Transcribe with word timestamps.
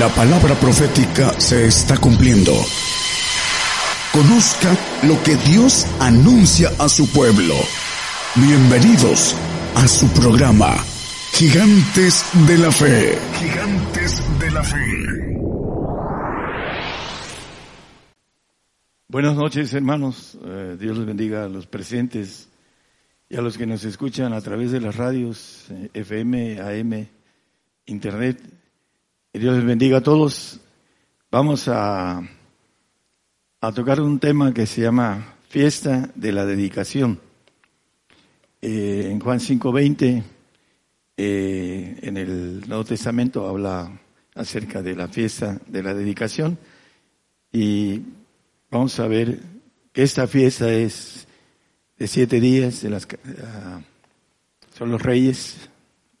La 0.00 0.08
palabra 0.08 0.54
profética 0.54 1.38
se 1.38 1.66
está 1.66 1.98
cumpliendo. 1.98 2.52
Conozca 4.14 4.74
lo 5.02 5.22
que 5.22 5.36
Dios 5.36 5.86
anuncia 6.00 6.70
a 6.78 6.88
su 6.88 7.06
pueblo. 7.12 7.54
Bienvenidos 8.34 9.36
a 9.74 9.86
su 9.86 10.08
programa, 10.14 10.74
Gigantes 11.34 12.24
de 12.48 12.56
la 12.56 12.72
Fe. 12.72 13.18
Gigantes 13.40 14.22
de 14.38 14.50
la 14.50 14.62
Fe. 14.62 14.78
Buenas 19.06 19.36
noches, 19.36 19.74
hermanos. 19.74 20.38
Eh, 20.42 20.78
Dios 20.80 20.96
les 20.96 21.04
bendiga 21.04 21.44
a 21.44 21.48
los 21.48 21.66
presentes 21.66 22.48
y 23.28 23.36
a 23.36 23.42
los 23.42 23.58
que 23.58 23.66
nos 23.66 23.84
escuchan 23.84 24.32
a 24.32 24.40
través 24.40 24.70
de 24.70 24.80
las 24.80 24.96
radios 24.96 25.66
eh, 25.68 25.90
FM, 25.92 26.58
AM, 26.58 27.06
Internet. 27.84 28.59
Dios 29.32 29.56
les 29.56 29.64
bendiga 29.64 29.98
a 29.98 30.02
todos. 30.02 30.60
Vamos 31.30 31.68
a, 31.68 32.22
tocar 33.74 34.00
un 34.00 34.18
tema 34.18 34.52
que 34.54 34.66
se 34.66 34.82
llama 34.82 35.36
Fiesta 35.48 36.10
de 36.14 36.32
la 36.32 36.46
Dedicación. 36.46 37.20
Eh, 38.60 39.08
en 39.10 39.20
Juan 39.20 39.38
5.20, 39.38 40.22
en 41.16 42.16
el 42.16 42.68
Nuevo 42.68 42.84
Testamento, 42.84 43.46
habla 43.48 43.90
acerca 44.34 44.82
de 44.82 44.94
la 44.94 45.08
fiesta 45.08 45.60
de 45.66 45.82
la 45.82 45.94
dedicación 45.94 46.58
y 47.52 48.02
Vamos 48.70 49.00
a 49.00 49.08
ver 49.08 49.40
que 49.92 50.04
esta 50.04 50.28
fiesta 50.28 50.72
es 50.72 51.26
de 51.98 52.06
siete 52.06 52.38
días, 52.38 52.82
de 52.82 52.90
las, 52.90 53.04
uh, 53.04 53.82
son 54.78 54.92
los 54.92 55.02
reyes, 55.02 55.68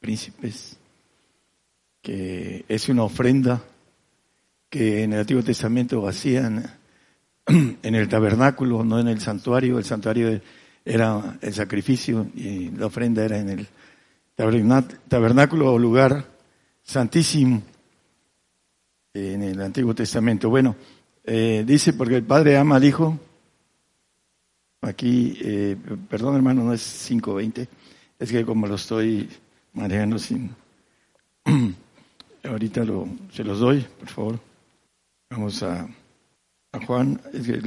príncipes, 0.00 0.76
que 2.02 2.64
es 2.68 2.88
una 2.88 3.04
ofrenda 3.04 3.62
que 4.68 5.02
en 5.02 5.12
el 5.12 5.20
Antiguo 5.20 5.42
Testamento 5.42 6.06
hacían 6.06 6.64
en 7.46 7.94
el 7.94 8.08
tabernáculo, 8.08 8.84
no 8.84 9.00
en 9.00 9.08
el 9.08 9.20
santuario. 9.20 9.78
El 9.78 9.84
santuario 9.84 10.40
era 10.84 11.38
el 11.40 11.52
sacrificio 11.52 12.28
y 12.34 12.70
la 12.70 12.86
ofrenda 12.86 13.24
era 13.24 13.38
en 13.38 13.48
el 13.50 13.68
tabernáculo 15.08 15.72
o 15.72 15.78
lugar 15.78 16.24
santísimo 16.82 17.62
en 19.12 19.42
el 19.42 19.60
Antiguo 19.60 19.94
Testamento. 19.94 20.48
Bueno, 20.48 20.76
eh, 21.24 21.64
dice, 21.66 21.92
porque 21.92 22.16
el 22.16 22.24
Padre 22.24 22.56
ama 22.56 22.76
al 22.76 22.84
Hijo. 22.84 23.18
Aquí, 24.82 25.36
eh, 25.42 25.76
perdón 26.08 26.36
hermano, 26.36 26.64
no 26.64 26.72
es 26.72 27.10
5.20. 27.10 27.68
Es 28.18 28.30
que 28.30 28.44
como 28.44 28.66
lo 28.66 28.76
estoy 28.76 29.28
manejando 29.74 30.18
sin... 30.18 30.54
Ahorita 32.44 32.84
lo, 32.84 33.08
se 33.32 33.44
los 33.44 33.60
doy, 33.60 33.86
por 33.98 34.08
favor. 34.08 34.40
Vamos 35.30 35.62
a, 35.62 35.88
Juan. 36.86 37.20
Es 37.32 37.46
que 37.46 37.60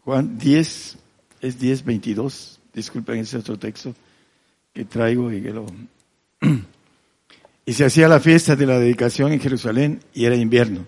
Juan 0.00 0.38
10, 0.38 0.98
es 1.40 1.60
10.22. 1.60 2.58
Disculpen, 2.72 3.18
ese 3.18 3.38
otro 3.38 3.58
texto 3.58 3.94
que 4.72 4.84
traigo 4.84 5.32
y 5.32 5.42
que 5.42 5.50
lo... 5.52 5.66
y 7.66 7.72
se 7.72 7.84
hacía 7.84 8.08
la 8.08 8.20
fiesta 8.20 8.56
de 8.56 8.66
la 8.66 8.78
dedicación 8.78 9.32
en 9.32 9.40
Jerusalén 9.40 10.00
y 10.14 10.24
era 10.24 10.36
invierno. 10.36 10.86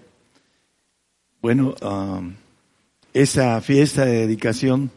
Bueno, 1.40 1.74
um, 1.82 2.34
esa 3.12 3.60
fiesta 3.60 4.04
de 4.04 4.26
dedicación 4.26 4.90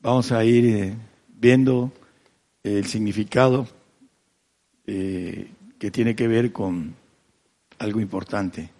vamos 0.00 0.30
a 0.32 0.44
ir 0.44 0.66
eh, 0.66 0.94
viendo 1.28 1.92
el 2.62 2.84
significado 2.86 3.66
eh, 4.86 5.50
que 5.78 5.90
tiene 5.90 6.14
que 6.14 6.28
ver 6.28 6.52
con 6.52 6.94
algo 7.80 8.00
importante. 8.00 8.70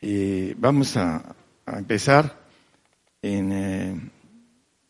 Eh, 0.00 0.54
vamos 0.56 0.96
a, 0.96 1.34
empezar 1.66 2.34
en 3.20 4.10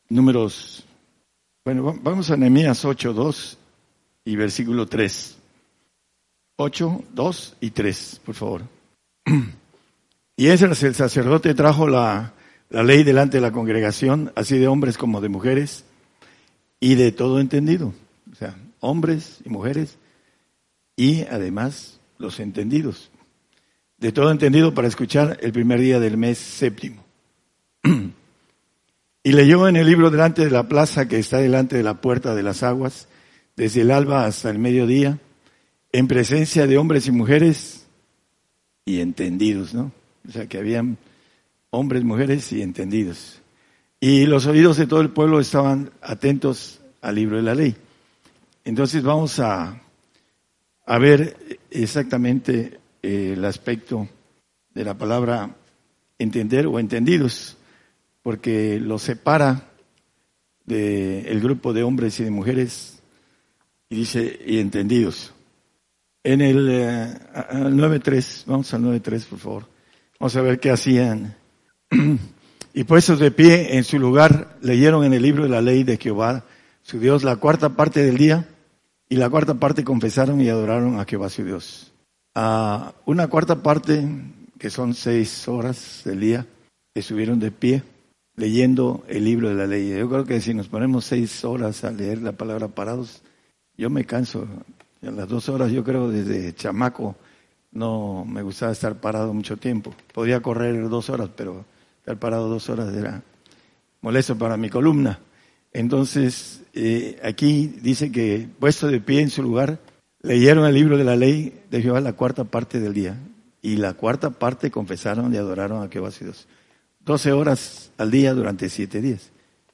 números, 0.08 0.84
bueno, 1.64 1.98
vamos 2.00 2.30
a 2.30 2.36
Nehemías 2.36 2.84
8, 2.84 3.12
2 3.12 3.58
y 4.26 4.36
versículo 4.36 4.86
3. 4.86 5.38
8, 6.56 7.04
2 7.12 7.56
y 7.60 7.70
3, 7.70 8.20
por 8.24 8.34
favor. 8.34 8.62
Y 10.40 10.46
ese 10.46 10.66
el 10.66 10.94
sacerdote 10.94 11.52
trajo 11.52 11.88
la, 11.88 12.32
la 12.70 12.84
ley 12.84 13.02
delante 13.02 13.38
de 13.38 13.40
la 13.40 13.50
congregación, 13.50 14.30
así 14.36 14.56
de 14.56 14.68
hombres 14.68 14.96
como 14.96 15.20
de 15.20 15.28
mujeres, 15.28 15.84
y 16.78 16.94
de 16.94 17.10
todo 17.10 17.40
entendido. 17.40 17.92
O 18.30 18.36
sea, 18.36 18.56
hombres 18.78 19.40
y 19.44 19.48
mujeres, 19.48 19.98
y 20.94 21.22
además 21.22 21.98
los 22.18 22.38
entendidos. 22.38 23.10
De 23.98 24.12
todo 24.12 24.30
entendido 24.30 24.74
para 24.74 24.88
escuchar 24.88 25.38
el 25.42 25.52
primer 25.52 25.80
día 25.80 25.98
del 25.98 26.16
mes 26.16 26.38
séptimo. 26.38 27.04
Y 29.24 29.32
leyó 29.32 29.68
en 29.68 29.76
el 29.76 29.86
libro 29.86 30.10
delante 30.10 30.44
de 30.44 30.50
la 30.50 30.68
plaza 30.68 31.06
que 31.06 31.18
está 31.18 31.36
delante 31.38 31.76
de 31.76 31.82
la 31.82 32.00
puerta 32.00 32.34
de 32.34 32.42
las 32.42 32.62
aguas, 32.62 33.08
desde 33.56 33.82
el 33.82 33.90
alba 33.90 34.24
hasta 34.24 34.48
el 34.48 34.58
mediodía, 34.58 35.18
en 35.92 36.08
presencia 36.08 36.66
de 36.66 36.78
hombres 36.78 37.08
y 37.08 37.10
mujeres 37.10 37.86
y 38.86 39.00
entendidos, 39.00 39.74
¿no? 39.74 39.92
O 40.26 40.32
sea, 40.32 40.46
que 40.46 40.56
habían 40.56 40.96
hombres, 41.68 42.04
mujeres 42.04 42.50
y 42.52 42.62
entendidos. 42.62 43.42
Y 44.00 44.24
los 44.24 44.46
oídos 44.46 44.76
de 44.78 44.86
todo 44.86 45.02
el 45.02 45.10
pueblo 45.10 45.40
estaban 45.40 45.90
atentos 46.00 46.80
al 47.02 47.16
libro 47.16 47.36
de 47.36 47.42
la 47.42 47.54
ley. 47.54 47.76
Entonces 48.64 49.02
vamos 49.02 49.40
a, 49.40 49.82
a 50.86 50.98
ver 50.98 51.58
exactamente 51.70 52.78
eh, 53.02 53.34
el 53.36 53.44
aspecto 53.44 54.08
de 54.74 54.84
la 54.84 54.94
palabra 54.96 55.56
entender 56.18 56.66
o 56.66 56.78
entendidos, 56.78 57.56
porque 58.22 58.78
lo 58.80 58.98
separa 58.98 59.70
del 60.64 61.40
grupo 61.40 61.72
de 61.72 61.82
hombres 61.82 62.20
y 62.20 62.24
de 62.24 62.30
mujeres 62.30 63.02
y 63.88 63.96
dice 63.96 64.38
y 64.46 64.58
entendidos. 64.58 65.32
En 66.22 66.40
el 66.40 66.68
eh, 66.70 67.14
9.3, 67.34 68.44
vamos 68.46 68.74
al 68.74 68.82
9.3 68.82 69.24
por 69.26 69.38
favor. 69.38 69.68
Vamos 70.18 70.36
a 70.36 70.42
ver 70.42 70.60
qué 70.60 70.70
hacían. 70.70 71.34
Y 72.74 72.84
puestos 72.84 73.18
de 73.18 73.32
pie 73.32 73.76
en 73.76 73.82
su 73.82 73.98
lugar, 73.98 74.56
leyeron 74.60 75.02
en 75.02 75.12
el 75.12 75.22
libro 75.22 75.42
de 75.42 75.48
la 75.48 75.62
ley 75.62 75.82
de 75.82 75.96
Jehová, 75.96 76.44
su 76.82 77.00
Dios, 77.00 77.24
la 77.24 77.34
cuarta 77.34 77.70
parte 77.70 78.04
del 78.04 78.16
día, 78.16 78.46
y 79.08 79.16
la 79.16 79.28
cuarta 79.28 79.54
parte 79.54 79.82
confesaron 79.82 80.40
y 80.40 80.48
adoraron 80.48 81.00
a 81.00 81.04
Jehová 81.04 81.28
su 81.28 81.44
Dios. 81.44 81.92
A 82.40 82.94
una 83.04 83.26
cuarta 83.26 83.64
parte, 83.64 84.08
que 84.60 84.70
son 84.70 84.94
seis 84.94 85.48
horas 85.48 86.02
del 86.04 86.20
día, 86.20 86.46
estuvieron 86.94 87.40
de 87.40 87.50
pie 87.50 87.82
leyendo 88.36 89.02
el 89.08 89.24
libro 89.24 89.48
de 89.48 89.56
la 89.56 89.66
ley. 89.66 89.88
Yo 89.88 90.08
creo 90.08 90.24
que 90.24 90.40
si 90.40 90.54
nos 90.54 90.68
ponemos 90.68 91.04
seis 91.04 91.44
horas 91.44 91.82
a 91.82 91.90
leer 91.90 92.22
la 92.22 92.30
palabra 92.30 92.68
parados, 92.68 93.22
yo 93.76 93.90
me 93.90 94.04
canso. 94.04 94.46
En 95.02 95.16
las 95.16 95.28
dos 95.28 95.48
horas, 95.48 95.72
yo 95.72 95.82
creo, 95.82 96.10
desde 96.10 96.54
chamaco, 96.54 97.16
no 97.72 98.24
me 98.24 98.42
gustaba 98.42 98.70
estar 98.70 99.00
parado 99.00 99.34
mucho 99.34 99.56
tiempo. 99.56 99.92
Podía 100.14 100.38
correr 100.40 100.88
dos 100.88 101.10
horas, 101.10 101.30
pero 101.34 101.64
estar 101.98 102.20
parado 102.20 102.48
dos 102.48 102.70
horas 102.70 102.94
era 102.94 103.20
molesto 104.00 104.38
para 104.38 104.56
mi 104.56 104.70
columna. 104.70 105.18
Entonces, 105.72 106.62
eh, 106.72 107.18
aquí 107.24 107.66
dice 107.82 108.12
que 108.12 108.48
puesto 108.60 108.86
de 108.86 109.00
pie 109.00 109.22
en 109.22 109.30
su 109.30 109.42
lugar, 109.42 109.80
leyeron 110.22 110.66
el 110.66 110.74
libro 110.74 110.98
de 110.98 111.04
la 111.04 111.16
ley 111.16 111.60
de 111.70 111.82
Jehová 111.82 112.00
la 112.00 112.12
cuarta 112.12 112.44
parte 112.44 112.80
del 112.80 112.94
día. 112.94 113.16
Y 113.60 113.76
la 113.76 113.94
cuarta 113.94 114.30
parte 114.30 114.70
confesaron 114.70 115.34
y 115.34 115.36
adoraron 115.36 115.82
a 115.82 115.88
Jehová 115.88 116.10
su 116.10 116.24
Dios. 116.24 116.46
Doce 117.00 117.32
horas 117.32 117.90
al 117.98 118.10
día 118.10 118.34
durante 118.34 118.68
siete 118.68 119.00
días. 119.00 119.30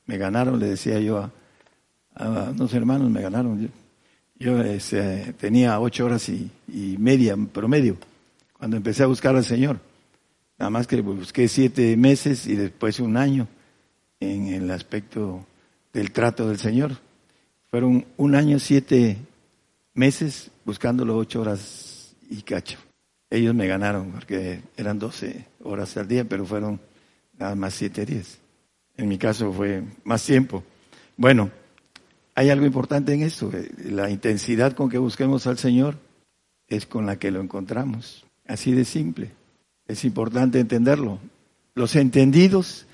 Me 0.06 0.16
ganaron, 0.16 0.59
le 0.59 0.66
decía 0.66 0.99
yo 1.00 1.19
a, 1.19 1.31
a 2.15 2.50
unos 2.50 2.72
hermanos, 2.72 3.10
me 3.10 3.21
ganaron. 3.21 3.71
Yo 4.37 4.60
este, 4.60 5.32
tenía 5.34 5.78
ocho 5.81 6.06
horas 6.06 6.28
y, 6.28 6.50
media 6.99 7.37
promedio 7.52 7.97
cuando 8.58 8.76
empecé 8.76 9.02
a 9.02 9.06
buscar 9.06 9.37
al 9.37 9.44
Señor. 9.44 9.79
Nada 10.58 10.70
más 10.70 10.87
que 10.87 11.00
busqué 11.00 11.49
siete 11.49 11.97
meses 11.97 12.47
y 12.47 12.55
después 12.55 13.00
un 13.00 13.17
año 13.17 13.49
en 14.20 14.49
el 14.49 14.70
aspecto 14.70 15.44
del 15.93 16.12
trato 16.12 16.49
del 16.49 16.58
Señor. 16.58 16.97
Fueron 17.70 18.05
un 18.17 18.35
año, 18.35 18.58
siete 18.58 19.19
meses 19.94 20.50
buscándolo 20.64 21.17
ocho 21.17 21.41
horas 21.41 22.14
y 22.29 22.43
cacho. 22.43 22.79
Ellos 23.31 23.55
me 23.55 23.67
ganaron 23.67 24.12
porque 24.12 24.61
eran 24.76 24.99
doce 24.99 25.46
horas 25.62 25.96
al 25.96 26.06
día, 26.06 26.25
pero 26.25 26.44
fueron 26.44 26.81
nada 27.38 27.55
más 27.55 27.75
siete 27.75 28.05
días. 28.05 28.38
En 28.96 29.08
mi 29.08 29.19
caso 29.19 29.52
fue 29.52 29.82
más 30.05 30.25
tiempo. 30.25 30.62
Bueno, 31.17 31.50
hay 32.35 32.50
algo 32.50 32.67
importante 32.67 33.12
en 33.14 33.23
esto. 33.23 33.50
La 33.85 34.11
intensidad 34.11 34.75
con 34.75 34.88
que 34.88 34.99
busquemos 34.99 35.46
al 35.46 35.58
Señor 35.58 35.97
es 36.69 36.87
con 36.87 37.06
la 37.06 37.19
que 37.19 37.31
lo 37.31 37.40
encontramos. 37.40 38.25
Así 38.47 38.73
de 38.73 38.85
simple. 38.85 39.32
Es 39.87 40.05
importante 40.05 40.61
entenderlo. 40.61 41.19
Los 41.75 41.97
entendidos 41.97 42.87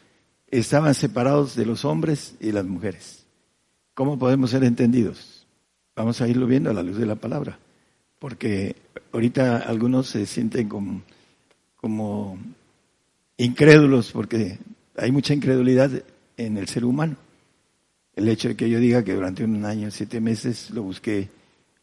estaban 0.49 0.95
separados 0.95 1.55
de 1.55 1.67
los 1.67 1.85
hombres 1.85 2.35
y 2.41 2.53
las 2.53 2.65
mujeres. 2.65 3.27
¿Cómo 3.95 4.19
podemos 4.19 4.51
ser 4.51 4.65
entendidos? 4.65 5.40
Vamos 5.97 6.21
a 6.21 6.29
irlo 6.29 6.47
viendo 6.47 6.71
a 6.71 6.75
la 6.75 6.83
luz 6.83 6.97
de 6.99 7.07
la 7.07 7.17
palabra. 7.17 7.59
Porque 8.19 8.77
ahorita 9.13 9.59
algunos 9.59 10.09
se 10.09 10.27
sienten 10.27 10.69
con, 10.69 11.03
como 11.77 12.39
incrédulos, 13.37 14.13
porque 14.13 14.59
hay 14.97 15.13
mucha 15.13 15.35
incredulidad 15.35 15.91
en 16.37 16.57
el 16.57 16.69
ser 16.69 16.85
humano. 16.85 17.17
El 18.15 18.29
hecho 18.29 18.49
de 18.49 18.57
que 18.57 18.69
yo 18.69 18.79
diga 18.79 19.05
que 19.05 19.15
durante 19.15 19.45
un 19.45 19.65
año, 19.65 19.91
siete 19.91 20.21
meses, 20.21 20.71
lo 20.71 20.83
busqué 20.83 21.29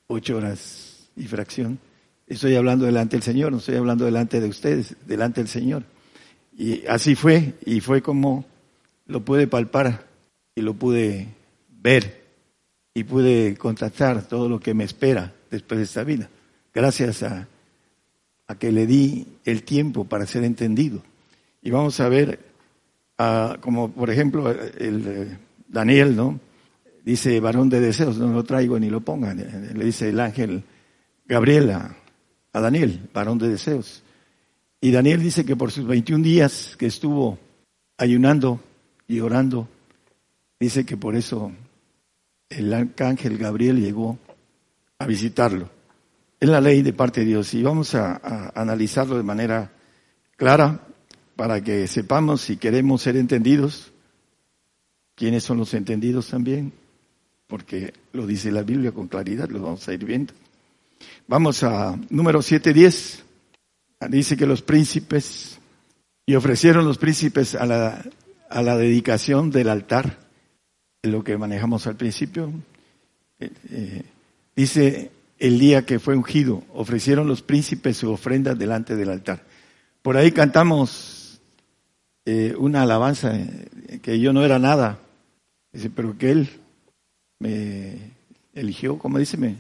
ocho 0.07 0.38
horas 0.38 1.10
y 1.15 1.24
fracción, 1.24 1.80
estoy 2.27 2.56
hablando 2.56 2.86
delante 2.86 3.15
del 3.15 3.24
Señor, 3.24 3.51
no 3.51 3.57
estoy 3.57 3.75
hablando 3.75 4.06
delante 4.06 4.39
de 4.39 4.48
ustedes, 4.48 4.95
delante 5.06 5.42
del 5.42 5.48
Señor. 5.48 5.83
Y 6.56 6.86
así 6.88 7.15
fue, 7.15 7.56
y 7.65 7.80
fue 7.80 8.01
como 8.01 8.45
lo 9.07 9.24
pude 9.24 9.48
palpar 9.48 10.07
y 10.53 10.62
lo 10.62 10.74
pude 10.74 11.27
ver 11.69 12.26
y 12.98 13.04
pude 13.04 13.56
contactar 13.58 14.28
todo 14.28 14.50
lo 14.50 14.60
que 14.60 14.74
me 14.74 14.84
espera 14.84 15.32
después 15.52 15.78
de 15.78 15.84
esta 15.84 16.04
vida, 16.04 16.32
gracias 16.74 17.22
a, 17.22 17.48
a 18.48 18.56
que 18.56 18.72
le 18.72 18.88
di 18.88 19.24
el 19.46 19.62
tiempo 19.62 20.06
para 20.06 20.26
ser 20.26 20.44
entendido. 20.44 21.04
Y 21.62 21.70
vamos 21.70 22.00
a 22.00 22.10
ver, 22.10 22.40
como 23.62 23.92
por 23.92 24.10
ejemplo 24.10 24.50
el 24.50 25.04
eh, 25.06 25.38
Daniel, 25.68 26.16
¿no? 26.16 26.40
Dice 27.06 27.40
varón 27.40 27.70
de 27.70 27.82
deseos, 27.82 28.18
no 28.18 28.34
lo 28.34 28.44
traigo 28.44 28.80
ni 28.80 28.90
lo 28.90 29.02
pongan. 29.02 29.38
Le 29.76 29.86
dice 29.86 30.10
el 30.10 30.20
ángel 30.20 30.64
Gabriel 31.28 31.70
a, 31.70 31.96
a 32.52 32.60
Daniel, 32.60 33.10
varón 33.14 33.38
de 33.38 33.50
deseos. 33.50 34.02
Y 34.82 34.90
Daniel 34.90 35.22
dice 35.22 35.46
que 35.46 35.56
por 35.56 35.72
sus 35.72 35.86
21 35.86 36.24
días 36.24 36.76
que 36.76 36.88
estuvo 36.88 37.38
ayunando 37.96 38.60
y 39.08 39.20
orando, 39.20 39.68
dice 40.60 40.84
que 40.84 40.98
por 40.98 41.16
eso 41.16 41.52
el 42.50 42.74
arcángel 42.74 43.38
Gabriel 43.38 43.82
llegó 43.82 44.18
a 45.00 45.06
visitarlo. 45.06 45.70
Es 46.40 46.50
la 46.50 46.62
ley 46.62 46.82
de 46.82 46.94
parte 46.94 47.22
de 47.22 47.28
Dios 47.28 47.54
y 47.54 47.64
vamos 47.64 47.96
a, 47.96 48.52
analizarlo 48.54 49.18
de 49.18 49.24
manera 49.24 49.72
clara 50.36 50.82
para 51.36 51.62
que 51.62 51.88
sepamos 51.88 52.42
si 52.42 52.58
queremos 52.58 53.02
ser 53.02 53.18
entendidos, 53.18 53.92
quiénes 55.16 55.44
son 55.44 55.58
los 55.58 55.74
entendidos 55.74 56.28
también, 56.30 56.74
porque 57.48 57.94
lo 58.14 58.26
dice 58.26 58.52
la 58.52 58.64
Biblia 58.64 58.92
con 58.92 59.08
claridad, 59.08 59.50
lo 59.50 59.62
vamos 59.62 59.88
a 59.88 59.94
ir 59.94 60.06
viendo. 60.06 60.34
Vamos 61.28 61.64
a 61.64 61.98
número 62.10 62.40
7.10. 62.40 63.24
Dice 64.10 64.38
que 64.38 64.46
los 64.46 64.62
príncipes, 64.62 65.60
y 66.26 66.36
ofrecieron 66.36 66.86
los 66.86 66.98
príncipes 66.98 67.56
a 67.56 67.66
la, 67.66 68.04
a 68.50 68.62
la 68.62 68.78
dedicación 68.78 69.50
del 69.50 69.70
altar, 69.70 70.26
lo 71.12 71.24
que 71.24 71.38
manejamos 71.38 71.88
al 71.88 71.95
principio. 71.95 72.51
Eh, 73.39 73.51
eh, 73.69 74.04
dice 74.56 75.12
el 75.39 75.59
día 75.59 75.86
que 75.86 76.00
fue 76.00 76.15
ungido, 76.15 76.63
ofrecieron 76.74 77.27
los 77.27 77.42
príncipes 77.42 77.98
su 77.98 78.12
ofrenda 78.12 78.56
delante 78.56 78.95
del 78.95 79.09
altar. 79.09 79.44
Por 80.01 80.18
ahí 80.18 80.31
cantamos 80.31 81.39
eh, 82.25 82.56
una 82.57 82.81
alabanza 82.83 83.33
que 84.01 84.19
yo 84.19 84.33
no 84.33 84.44
era 84.44 84.57
nada, 84.57 85.00
pero 85.95 86.18
que 86.18 86.31
él 86.31 86.50
me 87.39 87.98
eligió, 88.53 88.98
como 88.98 89.19
dice, 89.19 89.38
me, 89.38 89.57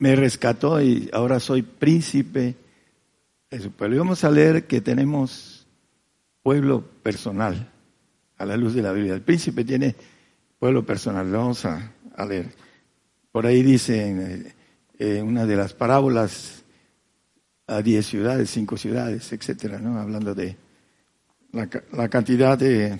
me 0.00 0.16
rescató 0.16 0.82
y 0.82 1.08
ahora 1.12 1.38
soy 1.38 1.62
príncipe 1.62 2.56
de 3.50 3.60
su 3.60 3.70
pueblo. 3.70 3.96
Y 3.96 3.98
vamos 4.00 4.24
a 4.24 4.30
leer 4.30 4.66
que 4.66 4.80
tenemos 4.80 5.66
pueblo 6.42 6.82
personal 7.02 7.70
a 8.38 8.46
la 8.46 8.56
luz 8.56 8.74
de 8.74 8.82
la 8.82 8.92
Biblia. 8.92 9.14
El 9.14 9.22
príncipe 9.22 9.64
tiene 9.64 9.94
pueblo 10.58 10.84
personal. 10.84 11.30
vamos 11.30 11.64
a, 11.64 11.92
leer. 12.28 12.50
Por 13.30 13.46
ahí 13.46 13.62
dice 13.62 14.08
en, 14.08 14.54
eh, 14.98 15.22
una 15.22 15.46
de 15.46 15.56
las 15.56 15.72
parábolas 15.72 16.64
a 17.66 17.82
diez 17.82 18.06
ciudades, 18.06 18.50
cinco 18.50 18.76
ciudades, 18.76 19.32
etcétera, 19.32 19.78
¿no? 19.78 19.98
Hablando 19.98 20.34
de 20.34 20.56
la, 21.52 22.08
cantidad 22.08 22.58
de 22.58 22.98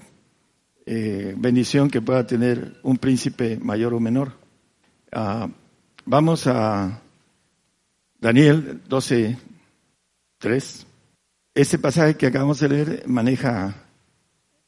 eh, 0.87 1.35
bendición 1.37 1.91
que 1.91 2.01
pueda 2.01 2.27
tener 2.27 2.79
un 2.83 2.99
príncipe 2.99 3.59
mayor 3.61 3.95
o 3.95 4.01
menor. 4.01 4.33
Ah, 5.13 5.49
vamos 6.05 6.47
a 6.47 7.01
Daniel 8.19 8.81
12, 8.89 9.37
3. 10.39 10.87
Ese 11.55 11.79
pasaje 11.79 12.17
que 12.17 12.27
acabamos 12.27 12.61
de 12.61 12.69
leer 12.69 13.03
maneja 13.07 13.84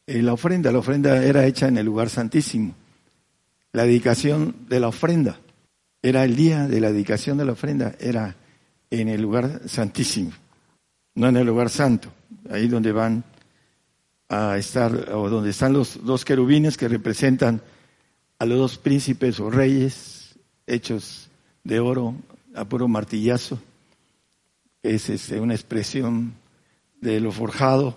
eh, 0.06 0.22
la 0.22 0.32
ofrenda. 0.32 0.72
La 0.72 0.78
ofrenda 0.78 1.22
era 1.24 1.46
hecha 1.46 1.68
en 1.68 1.78
el 1.78 1.86
lugar 1.86 2.10
santísimo. 2.10 2.74
La 3.72 3.84
dedicación 3.84 4.66
de 4.68 4.80
la 4.80 4.88
ofrenda 4.88 5.38
era 6.02 6.24
el 6.24 6.36
día 6.36 6.68
de 6.68 6.80
la 6.80 6.92
dedicación 6.92 7.36
de 7.38 7.44
la 7.44 7.52
ofrenda, 7.52 7.94
era 7.98 8.36
en 8.90 9.08
el 9.08 9.20
lugar 9.20 9.62
santísimo, 9.66 10.30
no 11.14 11.28
en 11.28 11.36
el 11.36 11.46
lugar 11.46 11.68
santo, 11.68 12.12
ahí 12.48 12.68
donde 12.68 12.92
van 12.92 13.24
a 14.28 14.56
estar, 14.56 15.12
o 15.12 15.28
donde 15.28 15.50
están 15.50 15.72
los 15.72 16.04
dos 16.04 16.24
querubines 16.24 16.76
que 16.76 16.88
representan 16.88 17.60
a 18.38 18.46
los 18.46 18.58
dos 18.58 18.78
príncipes 18.78 19.40
o 19.40 19.50
reyes 19.50 20.38
hechos 20.66 21.28
de 21.64 21.80
oro 21.80 22.14
a 22.54 22.64
puro 22.64 22.86
martillazo, 22.88 23.58
es 24.82 25.08
este, 25.10 25.40
una 25.40 25.54
expresión 25.54 26.34
de 27.00 27.20
lo 27.20 27.32
forjado 27.32 27.96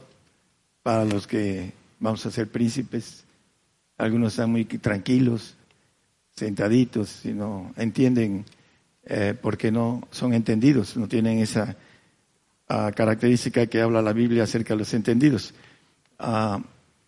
para 0.82 1.06
los 1.06 1.28
que 1.28 1.74
vamos 2.00 2.26
a 2.26 2.32
ser 2.32 2.48
príncipes. 2.48 3.24
Algunos 3.98 4.34
están 4.34 4.52
muy 4.52 4.66
tranquilos, 4.66 5.56
sentaditos, 6.36 7.26
y 7.26 7.34
no 7.34 7.74
entienden 7.76 8.46
eh, 9.04 9.36
porque 9.40 9.72
no 9.72 10.08
son 10.12 10.34
entendidos, 10.34 10.96
no 10.96 11.08
tienen 11.08 11.40
esa 11.40 11.76
ah, 12.70 12.92
característica 12.96 13.68
que 13.68 13.82
habla 13.82 14.02
la 14.02 14.14
Biblia 14.14 14.44
acerca 14.44 14.74
de 14.74 14.80
los 14.80 14.94
entendidos. 14.94 15.54
Ah, 16.18 16.62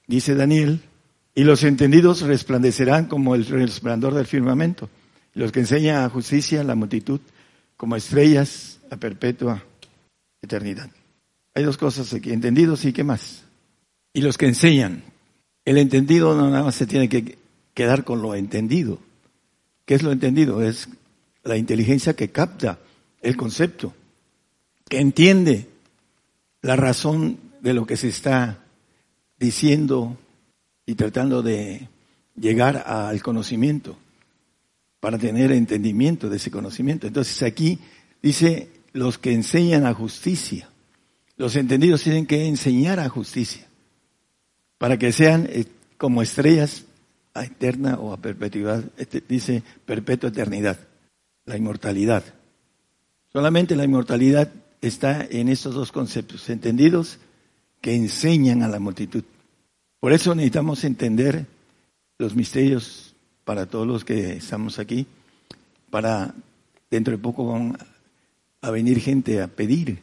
dice 0.08 0.36
Daniel, 0.36 0.82
y 1.34 1.46
los 1.46 1.64
entendidos 1.64 2.22
resplandecerán 2.22 3.06
como 3.06 3.36
el 3.36 3.46
resplandor 3.46 4.14
del 4.14 4.26
firmamento, 4.26 4.90
los 5.34 5.54
que 5.54 5.62
enseñan 5.62 6.04
a 6.04 6.10
justicia 6.10 6.64
la 6.64 6.76
multitud 6.76 7.22
como 7.78 7.96
estrellas 7.96 8.80
a 8.92 8.98
perpetua 8.98 9.64
eternidad. 10.42 10.90
Hay 11.54 11.64
dos 11.64 11.78
cosas 11.78 12.14
aquí, 12.14 12.32
entendidos 12.34 12.84
y 12.84 12.92
qué 12.92 13.06
más 13.06 13.44
y 14.14 14.22
los 14.22 14.38
que 14.38 14.48
enseñan. 14.48 15.04
El 15.66 15.78
entendido 15.78 16.36
no 16.36 16.50
nada 16.50 16.64
más 16.64 16.76
se 16.76 16.88
tiene 16.88 17.08
que 17.08 17.38
quedar 17.74 18.04
con 18.04 18.22
lo 18.22 18.36
entendido. 18.36 19.00
¿Qué 19.86 19.96
es 19.96 20.04
lo 20.04 20.12
entendido? 20.12 20.62
Es 20.62 20.90
la 21.44 21.58
inteligencia 21.58 22.16
que 22.16 22.30
capta 22.30 22.80
el 23.22 23.38
concepto, 23.38 23.94
que 24.90 25.00
entiende 25.00 25.70
la 26.62 26.76
razón 26.76 27.40
de 27.62 27.74
lo 27.74 27.86
que 27.86 27.98
se 27.98 28.08
está 28.08 28.64
diciendo 29.40 30.18
y 30.86 30.96
tratando 30.96 31.42
de 31.42 31.88
llegar 32.36 32.84
al 32.86 33.22
conocimiento, 33.22 33.98
para 35.00 35.18
tener 35.18 35.52
entendimiento 35.52 36.30
de 36.30 36.38
ese 36.38 36.52
conocimiento. 36.52 37.08
Entonces 37.08 37.42
aquí 37.44 37.80
dice 38.22 38.70
los 38.94 39.18
que 39.18 39.34
enseñan 39.34 39.86
a 39.86 39.94
justicia. 39.94 40.70
Los 41.38 41.56
entendidos 41.56 42.04
tienen 42.04 42.28
que 42.28 42.46
enseñar 42.46 43.00
a 43.00 43.10
justicia 43.10 43.71
para 44.82 44.98
que 44.98 45.12
sean 45.12 45.48
eh, 45.52 45.66
como 46.00 46.24
estrellas 46.24 46.86
a 47.36 47.46
eterna 47.46 48.00
o 48.00 48.14
a 48.14 48.18
perpetuidad, 48.18 48.84
este, 48.98 49.22
dice 49.22 49.62
perpetua 49.86 50.32
eternidad, 50.32 50.80
la 51.46 51.56
inmortalidad. 51.56 52.24
Solamente 53.32 53.76
la 53.76 53.84
inmortalidad 53.84 54.52
está 54.82 55.24
en 55.30 55.50
estos 55.50 55.76
dos 55.76 55.92
conceptos, 55.92 56.50
entendidos 56.50 57.20
que 57.80 57.94
enseñan 57.94 58.64
a 58.64 58.68
la 58.68 58.80
multitud. 58.80 59.24
Por 60.00 60.14
eso 60.14 60.34
necesitamos 60.34 60.84
entender 60.84 61.46
los 62.18 62.34
misterios 62.34 63.14
para 63.46 63.68
todos 63.68 63.86
los 63.86 64.04
que 64.04 64.38
estamos 64.38 64.80
aquí, 64.80 65.06
para 65.92 66.34
dentro 66.90 67.12
de 67.12 67.22
poco 67.22 67.46
van 67.46 67.78
a 68.62 68.72
venir 68.72 69.00
gente 69.00 69.44
a 69.44 69.48
pedir 69.48 70.00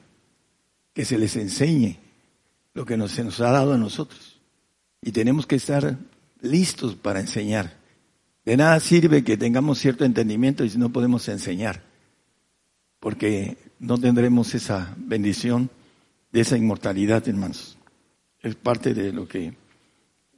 que 0.95 1.05
se 1.05 1.19
les 1.19 1.35
enseñe 1.35 1.97
lo 2.75 2.87
que 2.87 2.97
se 3.09 3.25
nos 3.25 3.41
ha 3.41 3.51
dado 3.51 3.73
a 3.73 3.77
nosotros. 3.77 4.28
Y 5.03 5.13
tenemos 5.13 5.47
que 5.47 5.57
estar 5.57 5.97
listos 6.41 6.95
para 6.95 7.21
enseñar. 7.21 7.77
De 8.45 8.57
nada 8.57 8.81
sirve 8.81 9.25
que 9.25 9.37
tengamos 9.37 9.79
cierto 9.79 10.05
entendimiento 10.05 10.65
y 10.65 10.71
si 10.71 10.79
no 10.79 10.91
podemos 10.91 11.29
enseñar, 11.29 11.83
porque 13.01 13.59
no 13.79 13.99
tendremos 13.99 14.55
esa 14.55 14.95
bendición 14.97 15.71
de 16.33 16.41
esa 16.41 16.57
inmortalidad, 16.57 17.29
hermanos. 17.29 17.77
Es 18.41 18.55
parte 18.55 18.95
de 18.95 19.13
lo 19.13 19.29
que 19.29 19.55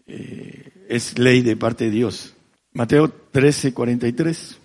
eh, 0.07 0.87
es 0.88 1.19
ley 1.19 1.43
de 1.43 1.57
parte 1.57 1.85
de 1.85 1.90
Dios. 1.90 2.35
Mateo 2.73 3.09
13, 3.09 3.73
43. 3.73 4.59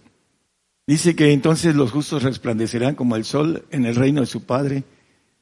Dice 0.88 1.16
que 1.16 1.32
entonces 1.32 1.76
los 1.76 1.92
justos 1.92 2.24
resplandecerán 2.24 2.96
como 2.96 3.16
el 3.16 3.26
sol 3.26 3.66
en 3.72 3.86
el 3.86 3.96
reino 3.96 4.22
de 4.22 4.28
su 4.28 4.44
Padre. 4.44 4.84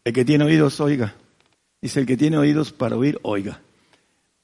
El 0.03 0.13
que 0.13 0.25
tiene 0.25 0.43
oídos, 0.43 0.79
oiga. 0.79 1.15
Dice, 1.81 1.99
el 1.99 2.05
que 2.05 2.17
tiene 2.17 2.37
oídos 2.37 2.71
para 2.71 2.95
oír, 2.95 3.19
oiga 3.23 3.61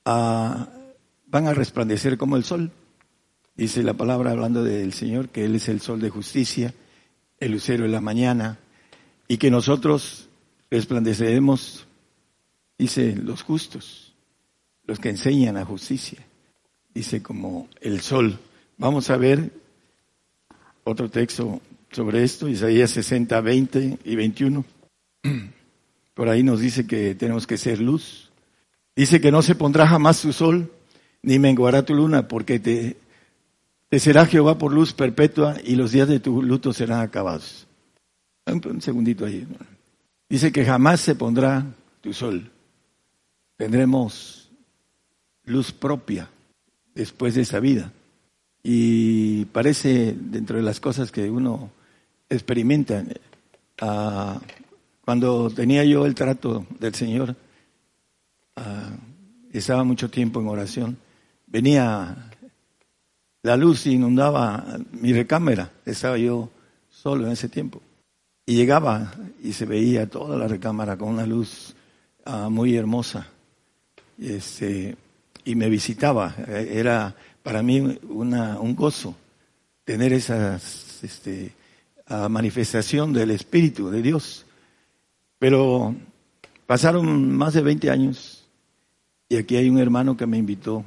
van 0.09 1.47
a 1.47 1.53
resplandecer 1.53 2.17
como 2.17 2.35
el 2.35 2.43
sol. 2.43 2.71
Dice 3.55 3.83
la 3.83 3.93
palabra 3.93 4.31
hablando 4.31 4.63
del 4.63 4.93
Señor, 4.93 5.29
que 5.29 5.45
Él 5.45 5.55
es 5.55 5.67
el 5.67 5.81
sol 5.81 5.99
de 5.99 6.09
justicia, 6.09 6.73
el 7.39 7.51
lucero 7.51 7.83
de 7.83 7.89
la 7.89 8.01
mañana, 8.01 8.57
y 9.27 9.37
que 9.37 9.51
nosotros 9.51 10.29
resplandeceremos, 10.71 11.85
dice, 12.77 13.15
los 13.15 13.43
justos, 13.43 14.13
los 14.85 14.99
que 14.99 15.09
enseñan 15.09 15.55
la 15.55 15.65
justicia, 15.65 16.25
dice 16.93 17.21
como 17.21 17.67
el 17.81 18.01
sol. 18.01 18.39
Vamos 18.77 19.09
a 19.09 19.17
ver 19.17 19.51
otro 20.83 21.09
texto 21.09 21.61
sobre 21.91 22.23
esto, 22.23 22.47
Isaías 22.47 22.91
60, 22.91 23.41
20 23.41 23.99
y 24.03 24.15
21. 24.15 24.65
Por 26.13 26.29
ahí 26.29 26.43
nos 26.43 26.59
dice 26.59 26.87
que 26.87 27.15
tenemos 27.15 27.45
que 27.45 27.57
ser 27.57 27.79
luz. 27.79 28.28
Dice 28.99 29.21
que 29.21 29.31
no 29.31 29.41
se 29.41 29.55
pondrá 29.55 29.87
jamás 29.87 30.21
tu 30.21 30.33
sol, 30.33 30.69
ni 31.21 31.39
menguará 31.39 31.85
tu 31.85 31.95
luna, 31.95 32.27
porque 32.27 32.59
te, 32.59 32.97
será 33.97 34.25
Jehová 34.25 34.57
por 34.57 34.73
luz 34.73 34.91
perpetua 34.91 35.55
y 35.63 35.77
los 35.77 35.93
días 35.93 36.09
de 36.09 36.19
tu 36.19 36.41
luto 36.43 36.73
serán 36.73 36.99
acabados. 36.99 37.65
Un, 38.45 38.81
segundito 38.81 39.23
ahí. 39.23 39.47
Dice 40.27 40.51
que 40.51 40.65
jamás 40.65 40.99
se 40.99 41.15
pondrá 41.15 41.65
tu 42.01 42.11
sol. 42.11 42.51
Tendremos 43.55 44.49
luz 45.45 45.71
propia 45.71 46.27
después 46.93 47.35
de 47.35 47.43
esa 47.43 47.61
vida. 47.61 47.93
Y 48.63 49.45
parece 49.45 50.13
dentro 50.13 50.57
de 50.57 50.63
las 50.63 50.81
cosas 50.81 51.09
que 51.09 51.31
uno 51.31 51.71
experimenta, 52.27 53.05
ah, 53.79 54.41
cuando 55.05 55.49
tenía 55.51 55.85
yo 55.85 56.05
el 56.05 56.15
trato 56.15 56.67
del 56.81 56.93
Señor, 56.95 57.37
ah, 58.59 58.89
estaba 59.51 59.83
mucho 59.83 60.09
tiempo 60.09 60.41
en 60.41 60.47
oración, 60.47 60.97
venía 61.47 62.29
la 63.41 63.55
luz 63.55 63.85
inundaba 63.85 64.65
mi 64.91 65.13
recámara, 65.13 65.71
estaba 65.85 66.17
yo 66.17 66.49
solo 66.89 67.25
en 67.25 67.31
ese 67.31 67.47
tiempo. 67.47 67.81
Y 68.45 68.55
llegaba 68.55 69.13
y 69.41 69.53
se 69.53 69.65
veía 69.65 70.09
toda 70.09 70.37
la 70.37 70.47
recámara 70.47 70.97
con 70.97 71.09
una 71.09 71.25
luz 71.25 71.73
ah, 72.25 72.49
muy 72.49 72.75
hermosa. 72.75 73.27
Este, 74.19 74.97
y 75.45 75.55
me 75.55 75.69
visitaba. 75.69 76.35
Era 76.47 77.15
para 77.41 77.63
mí 77.63 77.97
una, 78.09 78.59
un 78.59 78.75
gozo 78.75 79.15
tener 79.85 80.11
esa 80.13 80.59
este, 81.01 81.53
manifestación 82.29 83.13
del 83.13 83.31
Espíritu 83.31 83.89
de 83.89 84.01
Dios. 84.01 84.45
Pero 85.37 85.95
pasaron 86.65 87.31
más 87.33 87.53
de 87.53 87.61
20 87.61 87.89
años 87.89 88.38
y 89.29 89.38
aquí 89.38 89.55
hay 89.55 89.69
un 89.69 89.77
hermano 89.77 90.17
que 90.17 90.25
me 90.25 90.38
invitó 90.38 90.83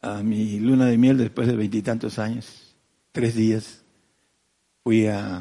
a 0.00 0.22
mi 0.22 0.60
luna 0.60 0.86
de 0.86 0.96
miel 0.96 1.18
después 1.18 1.48
de 1.48 1.56
veintitantos 1.56 2.20
años, 2.20 2.76
tres 3.10 3.34
días. 3.34 3.82
Fui 4.84 5.06
a, 5.06 5.38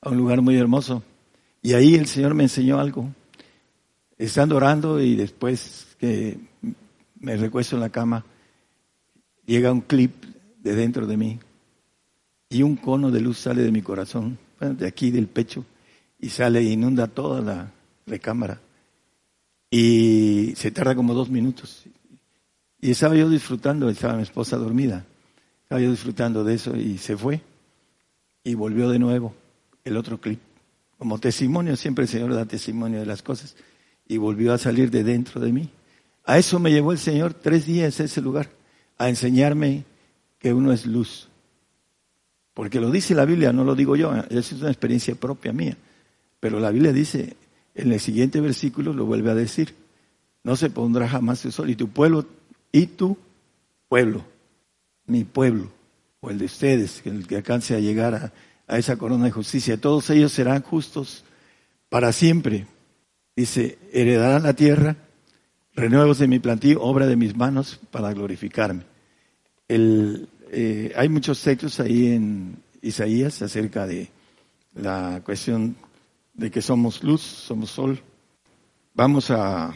a 0.00 0.08
un 0.08 0.16
lugar 0.16 0.40
muy 0.40 0.56
hermoso 0.56 1.02
y 1.60 1.74
ahí 1.74 1.94
el 1.94 2.06
Señor 2.06 2.34
me 2.34 2.44
enseñó 2.44 2.80
algo. 2.80 3.10
Estando 4.16 4.56
orando 4.56 5.00
y 5.00 5.14
después 5.14 5.88
que 5.98 6.38
me 7.18 7.36
recuesto 7.36 7.76
en 7.76 7.80
la 7.80 7.90
cama, 7.90 8.24
llega 9.44 9.72
un 9.72 9.82
clip 9.82 10.24
de 10.62 10.74
dentro 10.74 11.06
de 11.06 11.16
mí 11.16 11.38
y 12.48 12.62
un 12.62 12.76
cono 12.76 13.10
de 13.10 13.20
luz 13.20 13.38
sale 13.38 13.62
de 13.62 13.72
mi 13.72 13.82
corazón, 13.82 14.38
de 14.58 14.86
aquí 14.86 15.10
del 15.10 15.26
pecho, 15.26 15.64
y 16.18 16.30
sale 16.30 16.60
e 16.60 16.64
inunda 16.64 17.06
toda 17.06 17.40
la 17.40 17.72
recámara. 18.06 18.60
Y 19.70 20.54
se 20.56 20.70
tarda 20.70 20.94
como 20.94 21.14
dos 21.14 21.30
minutos. 21.30 21.84
Y 22.80 22.90
estaba 22.90 23.14
yo 23.14 23.28
disfrutando, 23.28 23.88
estaba 23.88 24.16
mi 24.16 24.22
esposa 24.22 24.56
dormida, 24.56 25.04
estaba 25.62 25.80
yo 25.80 25.90
disfrutando 25.90 26.42
de 26.44 26.54
eso 26.54 26.76
y 26.76 26.98
se 26.98 27.16
fue. 27.16 27.40
Y 28.42 28.54
volvió 28.54 28.88
de 28.88 28.98
nuevo 28.98 29.34
el 29.84 29.96
otro 29.96 30.20
clip. 30.20 30.40
Como 30.98 31.18
testimonio, 31.18 31.76
siempre 31.76 32.04
el 32.04 32.08
Señor 32.08 32.34
da 32.34 32.46
testimonio 32.46 33.00
de 33.00 33.06
las 33.06 33.22
cosas. 33.22 33.54
Y 34.08 34.16
volvió 34.16 34.52
a 34.52 34.58
salir 34.58 34.90
de 34.90 35.04
dentro 35.04 35.40
de 35.40 35.52
mí. 35.52 35.70
A 36.24 36.38
eso 36.38 36.58
me 36.58 36.70
llevó 36.70 36.92
el 36.92 36.98
Señor 36.98 37.34
tres 37.34 37.66
días 37.66 38.00
a 38.00 38.04
ese 38.04 38.20
lugar, 38.20 38.50
a 38.98 39.08
enseñarme 39.08 39.84
que 40.38 40.52
uno 40.52 40.72
es 40.72 40.86
luz. 40.86 41.28
Porque 42.54 42.80
lo 42.80 42.90
dice 42.90 43.14
la 43.14 43.24
Biblia, 43.24 43.52
no 43.52 43.64
lo 43.64 43.74
digo 43.74 43.96
yo, 43.96 44.12
es 44.28 44.52
una 44.52 44.68
experiencia 44.70 45.14
propia 45.14 45.52
mía. 45.52 45.76
Pero 46.40 46.58
la 46.58 46.70
Biblia 46.70 46.92
dice, 46.92 47.36
en 47.80 47.92
el 47.92 48.00
siguiente 48.00 48.40
versículo 48.40 48.92
lo 48.92 49.06
vuelve 49.06 49.30
a 49.30 49.34
decir, 49.34 49.74
no 50.44 50.56
se 50.56 50.70
pondrá 50.70 51.08
jamás 51.08 51.44
el 51.44 51.52
sol 51.52 51.70
y 51.70 51.76
tu 51.76 51.88
pueblo 51.88 52.26
y 52.72 52.86
tu 52.86 53.16
pueblo, 53.88 54.24
mi 55.06 55.24
pueblo, 55.24 55.70
o 56.20 56.30
el 56.30 56.38
de 56.38 56.44
ustedes, 56.44 57.02
el 57.04 57.26
que 57.26 57.36
alcance 57.36 57.74
a 57.74 57.80
llegar 57.80 58.32
a, 58.68 58.78
esa 58.78 58.96
corona 58.96 59.24
de 59.24 59.32
justicia, 59.32 59.80
todos 59.80 60.08
ellos 60.10 60.30
serán 60.30 60.62
justos 60.62 61.24
para 61.88 62.12
siempre. 62.12 62.68
Dice, 63.34 63.78
heredarán 63.92 64.44
la 64.44 64.54
tierra, 64.54 64.96
renuevos 65.74 66.20
de 66.20 66.28
mi 66.28 66.38
plantío, 66.38 66.80
obra 66.80 67.08
de 67.08 67.16
mis 67.16 67.34
manos 67.34 67.80
para 67.90 68.12
glorificarme. 68.12 68.84
El, 69.66 70.28
eh, 70.52 70.92
hay 70.94 71.08
muchos 71.08 71.42
textos 71.42 71.80
ahí 71.80 72.12
en 72.12 72.56
Isaías 72.80 73.42
acerca 73.42 73.88
de 73.88 74.08
la 74.74 75.20
cuestión 75.24 75.74
de 76.40 76.50
que 76.50 76.62
somos 76.62 77.04
luz, 77.04 77.20
somos 77.20 77.70
sol. 77.70 78.00
Vamos 78.94 79.30
a 79.30 79.74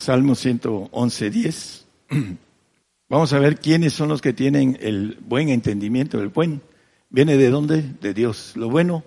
Salmo 0.00 0.34
111, 0.34 1.30
10. 1.30 1.86
Vamos 3.08 3.32
a 3.32 3.38
ver 3.38 3.60
quiénes 3.60 3.92
son 3.92 4.08
los 4.08 4.20
que 4.20 4.32
tienen 4.32 4.76
el 4.80 5.18
buen 5.20 5.48
entendimiento. 5.48 6.20
El 6.20 6.28
buen 6.28 6.60
viene 7.08 7.36
de 7.36 7.50
dónde? 7.50 7.82
De 8.00 8.12
Dios. 8.12 8.56
Lo 8.56 8.68
bueno 8.68 9.04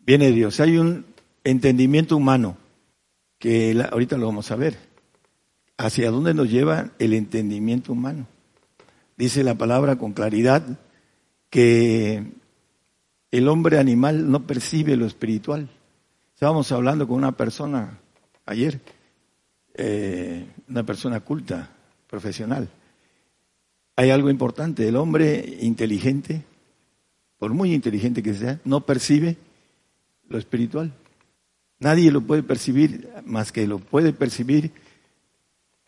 viene 0.00 0.26
de 0.26 0.32
Dios. 0.32 0.58
Hay 0.58 0.78
un 0.78 1.06
entendimiento 1.44 2.16
humano 2.16 2.56
que 3.38 3.80
ahorita 3.88 4.18
lo 4.18 4.26
vamos 4.26 4.50
a 4.50 4.56
ver. 4.56 4.76
¿Hacia 5.76 6.10
dónde 6.10 6.34
nos 6.34 6.50
lleva 6.50 6.90
el 6.98 7.14
entendimiento 7.14 7.92
humano? 7.92 8.26
Dice 9.16 9.44
la 9.44 9.54
palabra 9.54 9.96
con 9.96 10.12
claridad 10.12 10.64
que 11.50 12.32
el 13.30 13.48
hombre 13.48 13.78
animal 13.78 14.30
no 14.30 14.46
percibe 14.46 14.96
lo 14.96 15.06
espiritual. 15.06 15.68
Estábamos 16.34 16.70
hablando 16.72 17.06
con 17.06 17.16
una 17.16 17.32
persona 17.32 17.98
ayer, 18.46 18.80
eh, 19.74 20.46
una 20.68 20.84
persona 20.84 21.20
culta, 21.20 21.70
profesional. 22.08 22.68
Hay 23.96 24.10
algo 24.10 24.30
importante, 24.30 24.88
el 24.88 24.96
hombre 24.96 25.58
inteligente, 25.60 26.44
por 27.38 27.52
muy 27.52 27.74
inteligente 27.74 28.22
que 28.22 28.34
sea, 28.34 28.60
no 28.64 28.80
percibe 28.80 29.36
lo 30.28 30.38
espiritual. 30.38 30.92
Nadie 31.80 32.10
lo 32.10 32.22
puede 32.22 32.42
percibir 32.42 33.08
más 33.24 33.52
que 33.52 33.66
lo 33.66 33.78
puede 33.78 34.12
percibir 34.12 34.72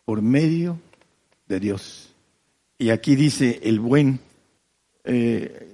por 0.05 0.23
medio 0.23 0.79
de 1.47 1.61
Dios. 1.61 2.13
Y 2.79 2.91
aquí 2.91 3.17
dice 3.17 3.61
el 3.63 3.81
buen, 3.81 4.21
eh, 5.05 5.70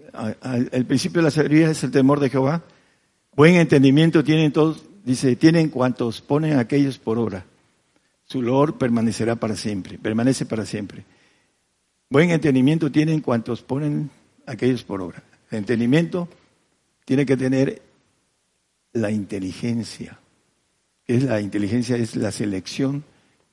el 0.72 0.86
principio 0.86 1.20
de 1.20 1.24
la 1.24 1.30
sabiduría 1.30 1.70
es 1.70 1.82
el 1.84 1.90
temor 1.90 2.20
de 2.20 2.30
Jehová. 2.30 2.62
Buen 3.34 3.54
entendimiento 3.56 4.24
tienen 4.24 4.52
todos, 4.52 4.84
dice, 5.04 5.36
tienen 5.36 5.68
cuantos 5.68 6.20
ponen 6.20 6.58
aquellos 6.58 6.98
por 6.98 7.18
obra 7.18 7.44
su 8.26 8.42
loor 8.42 8.76
permanecerá 8.76 9.36
para 9.36 9.56
siempre, 9.56 9.98
permanece 9.98 10.46
para 10.46 10.66
siempre. 10.66 11.04
Buen 12.10 12.30
entendimiento 12.30 12.90
tienen 12.90 13.20
cuantos 13.20 13.62
ponen 13.62 14.10
aquellos 14.46 14.82
por 14.82 15.00
obra. 15.00 15.22
El 15.50 15.58
entendimiento 15.58 16.28
tiene 17.04 17.24
que 17.24 17.36
tener 17.36 17.82
la 18.92 19.10
inteligencia. 19.10 20.18
Es 21.06 21.22
la 21.22 21.40
inteligencia 21.40 21.96
es 21.96 22.16
la 22.16 22.32
selección 22.32 23.04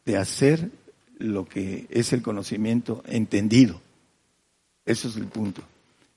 de 0.05 0.17
hacer 0.17 0.72
lo 1.20 1.46
que 1.46 1.86
es 1.91 2.13
el 2.13 2.24
conocimiento 2.24 3.03
entendido. 3.05 3.79
Eso 4.86 5.08
es 5.08 5.15
el 5.17 5.27
punto. 5.27 5.62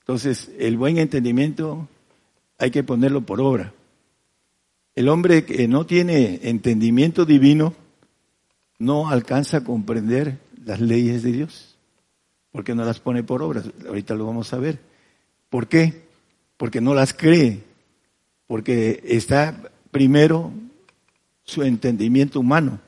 Entonces, 0.07 0.49
el 0.57 0.77
buen 0.77 0.97
entendimiento 0.99 1.85
hay 2.57 2.71
que 2.71 2.81
ponerlo 2.81 3.25
por 3.25 3.41
obra. 3.41 3.73
El 4.95 5.09
hombre 5.09 5.43
que 5.43 5.67
no 5.67 5.85
tiene 5.85 6.39
entendimiento 6.43 7.25
divino, 7.25 7.73
no 8.79 9.09
alcanza 9.09 9.57
a 9.57 9.63
comprender 9.65 10.37
las 10.63 10.79
leyes 10.79 11.23
de 11.23 11.33
Dios, 11.33 11.77
porque 12.53 12.73
no 12.73 12.85
las 12.85 13.01
pone 13.01 13.21
por 13.21 13.43
obra. 13.43 13.61
Ahorita 13.85 14.15
lo 14.15 14.25
vamos 14.25 14.53
a 14.53 14.59
ver. 14.59 14.79
¿Por 15.49 15.67
qué? 15.67 16.03
Porque 16.55 16.79
no 16.79 16.93
las 16.93 17.13
cree, 17.13 17.63
porque 18.47 19.03
está 19.03 19.61
primero 19.91 20.53
su 21.43 21.63
entendimiento 21.63 22.39
humano. 22.39 22.79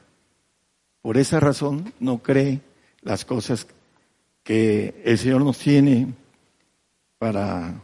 Por 1.01 1.17
esa 1.17 1.41
razón 1.41 1.91
no 1.99 2.19
cree 2.19 2.61
las 3.01 3.25
cosas 3.25 3.67
que 4.41 5.01
el 5.03 5.17
Señor 5.17 5.43
nos 5.43 5.57
tiene 5.57 6.13
para 7.19 7.75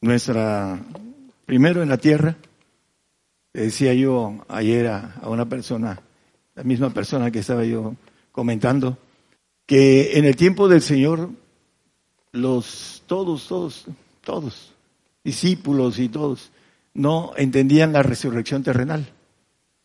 nuestra, 0.00 0.80
primero 1.44 1.82
en 1.82 1.88
la 1.88 1.98
tierra. 1.98 2.36
decía 3.52 3.92
yo 3.94 4.44
ayer 4.48 4.86
a 4.86 5.20
una 5.24 5.48
persona, 5.48 6.00
la 6.54 6.62
misma 6.62 6.90
persona 6.90 7.32
que 7.32 7.40
estaba 7.40 7.64
yo 7.64 7.96
comentando, 8.30 8.96
que 9.66 10.18
en 10.18 10.24
el 10.24 10.36
tiempo 10.36 10.68
del 10.68 10.82
Señor, 10.82 11.30
los, 12.32 13.02
todos, 13.06 13.46
todos, 13.48 13.86
todos, 14.22 14.72
discípulos 15.24 15.98
y 15.98 16.08
todos, 16.08 16.50
no 16.94 17.32
entendían 17.36 17.92
la 17.92 18.02
resurrección 18.02 18.62
terrenal. 18.62 19.10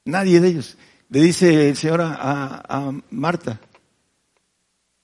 Nadie 0.06 0.40
de 0.42 0.50
ellos. 0.50 0.78
Le 1.10 1.22
dice 1.22 1.70
el 1.70 1.78
Señor 1.78 2.02
a, 2.04 2.92
Marta, 3.12 3.60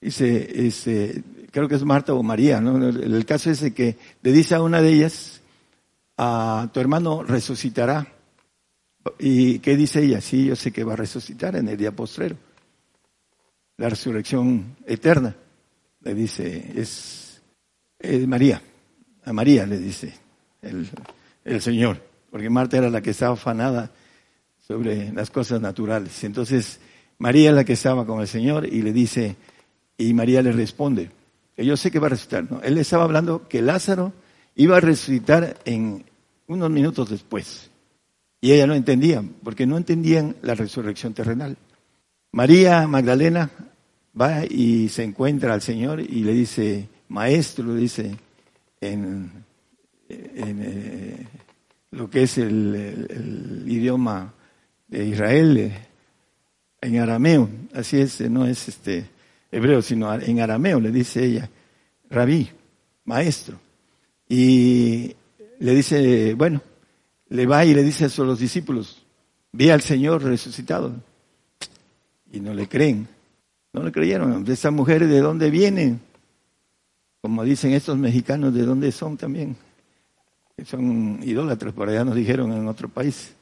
dice, 0.03 1.23
creo 1.51 1.67
que 1.67 1.75
es 1.75 1.83
Marta 1.83 2.13
o 2.13 2.23
María, 2.23 2.59
¿no? 2.59 2.87
El, 2.87 3.25
caso 3.25 3.51
es 3.51 3.61
que 3.73 3.97
le 4.21 4.31
dice 4.31 4.55
a 4.55 4.61
una 4.61 4.81
de 4.81 4.91
ellas, 4.91 5.41
a 6.17 6.69
tu 6.73 6.79
hermano 6.79 7.23
resucitará. 7.23 8.07
¿Y 9.19 9.59
qué 9.59 9.75
dice 9.75 10.03
ella? 10.03 10.21
Sí, 10.21 10.45
yo 10.45 10.55
sé 10.55 10.71
que 10.71 10.83
va 10.83 10.93
a 10.93 10.97
resucitar 10.97 11.55
en 11.55 11.67
el 11.67 11.77
día 11.77 11.91
postrero. 11.91 12.37
La 13.77 13.89
resurrección 13.89 14.77
eterna. 14.85 15.35
Le 16.01 16.13
dice, 16.13 16.71
es, 16.75 17.41
es 17.99 18.27
María. 18.27 18.61
A 19.25 19.33
María 19.33 19.65
le 19.65 19.77
dice 19.77 20.13
el, 20.61 20.89
el 21.43 21.61
Señor. 21.61 22.01
Porque 22.31 22.49
Marta 22.49 22.77
era 22.77 22.89
la 22.89 23.01
que 23.01 23.11
estaba 23.11 23.33
afanada 23.33 23.91
sobre 24.67 25.11
las 25.11 25.29
cosas 25.29 25.61
naturales. 25.61 26.23
Entonces, 26.23 26.79
María 27.17 27.49
es 27.49 27.55
la 27.55 27.63
que 27.63 27.73
estaba 27.73 28.05
con 28.05 28.21
el 28.21 28.27
Señor 28.27 28.65
y 28.65 28.81
le 28.81 28.91
dice, 28.91 29.35
y 29.97 30.13
María 30.13 30.41
le 30.41 30.51
responde, 30.51 31.11
que 31.55 31.65
yo 31.65 31.77
sé 31.77 31.91
que 31.91 31.99
va 31.99 32.07
a 32.07 32.09
resucitar. 32.11 32.49
¿no? 32.49 32.61
Él 32.61 32.77
estaba 32.77 33.03
hablando 33.03 33.47
que 33.47 33.61
Lázaro 33.61 34.13
iba 34.55 34.77
a 34.77 34.81
resucitar 34.81 35.57
en 35.65 36.03
unos 36.47 36.69
minutos 36.69 37.09
después. 37.09 37.69
Y 38.41 38.51
ella 38.51 38.67
no 38.67 38.73
entendía, 38.73 39.23
porque 39.43 39.65
no 39.65 39.77
entendían 39.77 40.35
la 40.41 40.55
resurrección 40.55 41.13
terrenal. 41.13 41.57
María 42.31 42.87
Magdalena 42.87 43.49
va 44.19 44.45
y 44.45 44.89
se 44.89 45.03
encuentra 45.03 45.53
al 45.53 45.61
Señor 45.61 46.01
y 46.01 46.23
le 46.23 46.33
dice, 46.33 46.89
maestro, 47.09 47.73
dice 47.75 48.15
en, 48.81 49.31
eh, 50.09 51.25
lo 51.91 52.09
que 52.09 52.23
es 52.23 52.37
el 52.37 53.63
idioma 53.67 54.33
de 54.87 55.05
Israel 55.05 55.57
eh, 55.57 55.87
en 56.81 56.99
arameo, 56.99 57.49
así 57.73 57.99
es, 57.99 58.19
no 58.29 58.45
es 58.45 58.67
este 58.67 59.05
hebreo, 59.53 59.81
sino 59.81 60.13
en 60.13 60.39
arameo, 60.41 60.79
le 60.79 60.91
dice 60.91 61.23
ella, 61.23 61.49
rabí, 62.09 62.49
maestro. 63.05 63.57
Y 64.27 65.15
le 65.59 65.75
dice, 65.75 66.33
bueno, 66.33 66.61
le 67.29 67.45
va 67.45 67.65
y 67.65 67.73
le 67.73 67.83
dice 67.83 68.05
a 68.05 68.23
los 68.23 68.39
discípulos, 68.39 69.05
vi 69.51 69.69
al 69.69 69.81
Señor 69.81 70.23
resucitado. 70.23 70.93
Y 72.31 72.39
no 72.39 72.53
le 72.53 72.67
creen, 72.67 73.07
no 73.71 73.83
le 73.83 73.91
creyeron. 73.91 74.43
De 74.43 74.53
esas 74.53 74.73
mujeres, 74.73 75.09
¿de 75.09 75.19
dónde 75.19 75.49
vienen? 75.49 76.01
Como 77.21 77.43
dicen 77.43 77.71
estos 77.73 77.97
mexicanos, 77.97 78.53
¿de 78.53 78.63
dónde 78.63 78.91
son 78.91 79.17
también? 79.17 79.55
Son 80.65 81.19
idólatras, 81.23 81.73
por 81.73 81.89
allá 81.89 82.03
nos 82.03 82.15
dijeron 82.15 82.51
en 82.51 82.67
otro 82.67 82.89
país. 82.89 83.33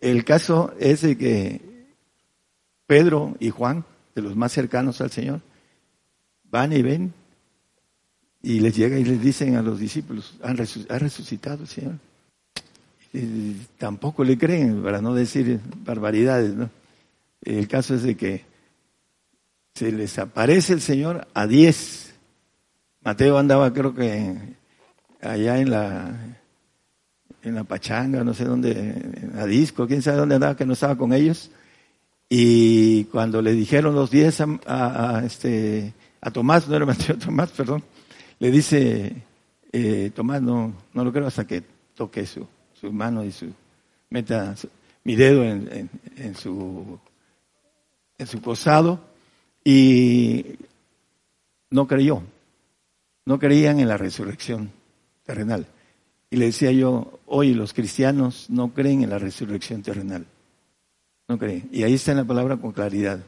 El 0.00 0.24
caso 0.24 0.72
es 0.78 1.02
de 1.02 1.16
que 1.16 1.60
Pedro 2.86 3.36
y 3.38 3.50
Juan, 3.50 3.84
de 4.14 4.22
los 4.22 4.36
más 4.36 4.52
cercanos 4.52 5.00
al 5.00 5.10
Señor, 5.10 5.40
van 6.50 6.72
y 6.72 6.82
ven 6.82 7.12
y 8.42 8.60
les 8.60 8.74
llega 8.74 8.98
y 8.98 9.04
les 9.04 9.20
dicen 9.20 9.56
a 9.56 9.62
los 9.62 9.78
discípulos, 9.78 10.34
ha 10.42 10.98
resucitado 10.98 11.62
el 11.62 11.68
Señor. 11.68 11.94
Y 13.12 13.54
tampoco 13.76 14.24
le 14.24 14.38
creen, 14.38 14.82
para 14.82 15.00
no 15.00 15.14
decir 15.14 15.60
barbaridades, 15.84 16.54
¿no? 16.54 16.70
El 17.42 17.66
caso 17.68 17.94
es 17.94 18.02
de 18.02 18.16
que 18.16 18.44
se 19.74 19.90
les 19.90 20.18
aparece 20.18 20.72
el 20.72 20.80
Señor 20.80 21.26
a 21.34 21.46
diez. 21.46 22.14
Mateo 23.02 23.38
andaba 23.38 23.72
creo 23.72 23.94
que 23.94 24.36
allá 25.20 25.58
en 25.58 25.70
la 25.70 26.36
en 27.42 27.54
la 27.54 27.64
pachanga, 27.64 28.22
no 28.22 28.34
sé 28.34 28.44
dónde, 28.44 28.72
en 28.72 29.32
la 29.34 29.46
disco, 29.46 29.86
quién 29.86 30.02
sabe 30.02 30.18
dónde 30.18 30.34
andaba, 30.34 30.56
que 30.56 30.66
no 30.66 30.74
estaba 30.74 30.96
con 30.96 31.12
ellos. 31.12 31.50
Y 32.32 33.04
cuando 33.06 33.42
le 33.42 33.52
dijeron 33.54 33.96
los 33.96 34.08
diez 34.08 34.40
a, 34.40 35.22
este, 35.26 35.92
a 36.20 36.30
Tomás, 36.30 36.68
no 36.68 36.76
era 36.76 36.86
Mateo 36.86 37.18
Tomás, 37.18 37.50
perdón, 37.50 37.82
le 38.38 38.52
dice, 38.52 39.24
eh, 39.72 40.12
Tomás, 40.14 40.40
no, 40.40 40.72
no 40.94 41.04
lo 41.04 41.12
creo 41.12 41.26
hasta 41.26 41.44
que 41.44 41.64
toque 41.96 42.24
su, 42.24 42.46
su 42.72 42.92
mano 42.92 43.24
y 43.24 43.32
su, 43.32 43.52
meta 44.10 44.54
mi 45.02 45.16
dedo 45.16 45.42
en, 45.42 45.90
en, 46.16 46.34
su, 46.36 47.00
en 48.16 48.26
su 48.28 48.40
costado 48.40 49.00
y 49.64 50.56
no 51.70 51.88
creyó, 51.88 52.22
no 53.26 53.40
creían 53.40 53.80
en 53.80 53.88
la 53.88 53.96
resurrección 53.96 54.70
terrenal. 55.24 55.66
Y 56.30 56.36
le 56.36 56.46
decía 56.46 56.70
yo, 56.70 57.18
hoy 57.26 57.54
los 57.54 57.72
cristianos 57.74 58.46
no 58.50 58.72
creen 58.72 59.02
en 59.02 59.10
la 59.10 59.18
resurrección 59.18 59.82
terrenal. 59.82 60.26
No 61.30 61.38
creen. 61.38 61.68
Y 61.70 61.84
ahí 61.84 61.94
está 61.94 62.10
en 62.10 62.16
la 62.16 62.24
palabra 62.24 62.56
con 62.56 62.72
claridad. 62.72 63.20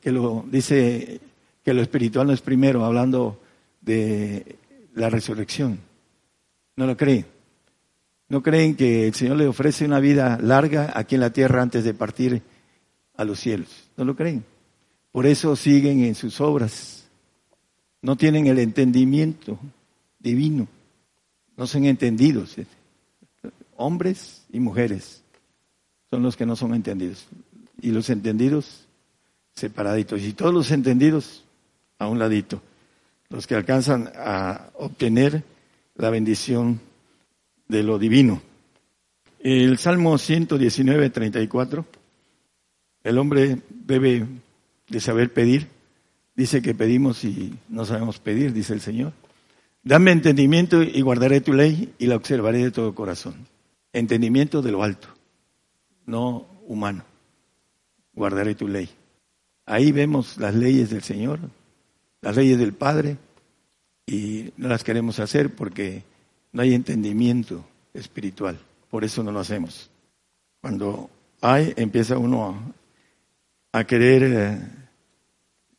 Que 0.00 0.10
lo 0.10 0.42
dice 0.50 1.20
que 1.62 1.74
lo 1.74 1.82
espiritual 1.82 2.26
no 2.26 2.32
es 2.32 2.40
primero, 2.40 2.82
hablando 2.82 3.42
de 3.82 4.56
la 4.94 5.10
resurrección. 5.10 5.78
No 6.76 6.86
lo 6.86 6.96
creen. 6.96 7.26
No 8.30 8.42
creen 8.42 8.74
que 8.74 9.06
el 9.08 9.12
Señor 9.12 9.36
le 9.36 9.46
ofrece 9.46 9.84
una 9.84 10.00
vida 10.00 10.38
larga 10.40 10.94
aquí 10.94 11.16
en 11.16 11.20
la 11.20 11.34
tierra 11.34 11.60
antes 11.60 11.84
de 11.84 11.92
partir 11.92 12.40
a 13.18 13.24
los 13.24 13.38
cielos. 13.38 13.90
No 13.98 14.06
lo 14.06 14.16
creen. 14.16 14.42
Por 15.10 15.26
eso 15.26 15.54
siguen 15.54 16.02
en 16.04 16.14
sus 16.14 16.40
obras. 16.40 17.06
No 18.00 18.16
tienen 18.16 18.46
el 18.46 18.60
entendimiento 18.60 19.58
divino 20.18 20.66
no 21.56 21.66
son 21.66 21.84
entendidos. 21.84 22.56
Hombres 23.76 24.44
y 24.50 24.58
mujeres 24.58 25.21
son 26.12 26.22
los 26.22 26.36
que 26.36 26.44
no 26.44 26.56
son 26.56 26.74
entendidos. 26.74 27.24
Y 27.80 27.90
los 27.90 28.10
entendidos 28.10 28.86
separaditos. 29.54 30.20
Y 30.20 30.34
todos 30.34 30.52
los 30.52 30.70
entendidos 30.70 31.42
a 31.98 32.06
un 32.06 32.18
ladito. 32.18 32.60
Los 33.30 33.46
que 33.46 33.54
alcanzan 33.54 34.12
a 34.14 34.68
obtener 34.74 35.42
la 35.96 36.10
bendición 36.10 36.82
de 37.66 37.82
lo 37.82 37.98
divino. 37.98 38.42
El 39.40 39.78
Salmo 39.78 40.18
119, 40.18 41.08
34. 41.08 41.86
El 43.04 43.16
hombre 43.16 43.62
debe 43.70 44.26
de 44.90 45.00
saber 45.00 45.32
pedir. 45.32 45.68
Dice 46.36 46.60
que 46.60 46.74
pedimos 46.74 47.24
y 47.24 47.54
no 47.70 47.86
sabemos 47.86 48.18
pedir, 48.18 48.52
dice 48.52 48.74
el 48.74 48.82
Señor. 48.82 49.14
Dame 49.82 50.12
entendimiento 50.12 50.82
y 50.82 51.00
guardaré 51.00 51.40
tu 51.40 51.54
ley 51.54 51.94
y 51.98 52.06
la 52.06 52.16
observaré 52.16 52.58
de 52.58 52.70
todo 52.70 52.94
corazón. 52.94 53.34
Entendimiento 53.94 54.60
de 54.60 54.72
lo 54.72 54.82
alto, 54.82 55.08
no 56.06 56.46
humano. 56.66 57.04
Guardaré 58.12 58.54
tu 58.54 58.68
ley. 58.68 58.88
Ahí 59.66 59.92
vemos 59.92 60.36
las 60.38 60.54
leyes 60.54 60.90
del 60.90 61.02
Señor, 61.02 61.38
las 62.20 62.36
leyes 62.36 62.58
del 62.58 62.72
Padre, 62.72 63.16
y 64.06 64.52
no 64.56 64.68
las 64.68 64.84
queremos 64.84 65.18
hacer 65.20 65.54
porque 65.54 66.02
no 66.52 66.62
hay 66.62 66.74
entendimiento 66.74 67.64
espiritual. 67.94 68.58
Por 68.90 69.04
eso 69.04 69.22
no 69.22 69.32
lo 69.32 69.40
hacemos. 69.40 69.90
Cuando 70.60 71.10
hay, 71.40 71.72
empieza 71.76 72.18
uno 72.18 72.74
a, 73.72 73.84
querer 73.84 74.22
eh, 74.24 74.58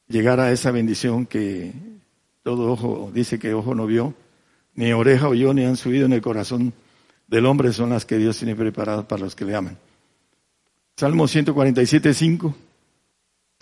llegar 0.08 0.40
a 0.40 0.52
esa 0.52 0.72
bendición 0.72 1.26
que 1.26 1.74
todo 2.42 2.72
ojo 2.72 3.12
dice 3.14 3.40
que 3.40 3.54
ojo 3.54 3.76
no 3.76 3.86
vio, 3.86 4.14
ni 4.76 4.92
oreja 4.92 5.28
oyó, 5.28 5.54
ni 5.54 5.66
han 5.66 5.78
subido 5.78 6.06
en 6.06 6.14
el 6.14 6.22
corazón 6.22 6.74
del 7.28 7.46
hombre, 7.46 7.72
son 7.72 7.92
las 7.92 8.06
que 8.06 8.18
Dios 8.18 8.38
tiene 8.38 8.56
preparadas 8.56 9.06
para 9.06 9.24
los 9.24 9.36
que 9.36 9.46
le 9.46 9.56
aman. 9.56 9.78
Salmo 10.96 11.28
147, 11.28 12.14
5. 12.14 12.56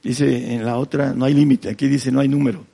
Dice 0.03 0.53
en 0.53 0.65
la 0.65 0.77
otra, 0.77 1.13
no 1.13 1.25
hay 1.25 1.33
límite, 1.33 1.69
aquí 1.69 1.87
dice 1.87 2.11
no 2.11 2.19
hay 2.19 2.27
número. 2.27 2.65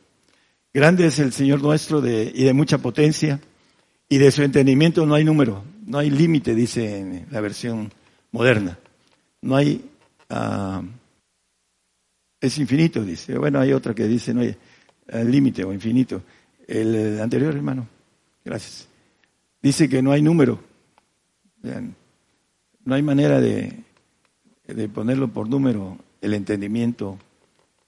Grande 0.73 1.07
es 1.07 1.19
el 1.19 1.33
Señor 1.33 1.61
nuestro 1.61 2.01
de, 2.01 2.31
y 2.33 2.43
de 2.43 2.53
mucha 2.53 2.77
potencia, 2.77 3.39
y 4.09 4.17
de 4.17 4.31
su 4.31 4.43
entendimiento 4.43 5.05
no 5.05 5.15
hay 5.15 5.23
número, 5.23 5.63
no 5.85 5.97
hay 5.97 6.09
límite, 6.09 6.55
dice 6.55 6.99
en 6.99 7.27
la 7.29 7.41
versión 7.41 7.91
moderna. 8.31 8.79
No 9.41 9.55
hay, 9.55 9.83
uh, 10.29 10.83
es 12.39 12.57
infinito, 12.57 13.03
dice. 13.03 13.37
Bueno, 13.37 13.59
hay 13.59 13.73
otra 13.73 13.93
que 13.93 14.07
dice 14.07 14.33
no 14.33 14.41
hay, 14.41 14.55
el 15.07 15.31
límite 15.31 15.63
o 15.63 15.73
infinito. 15.73 16.21
El, 16.67 17.19
anterior, 17.19 17.53
hermano, 17.55 17.87
gracias. 18.43 18.87
Dice 19.61 19.89
que 19.89 20.01
no 20.01 20.11
hay 20.11 20.21
número. 20.21 20.63
No 22.85 22.95
hay 22.95 23.01
manera 23.01 23.41
de, 23.41 23.83
de 24.67 24.89
ponerlo 24.89 25.29
por 25.29 25.49
número 25.49 25.97
el 26.21 26.33
entendimiento 26.33 27.17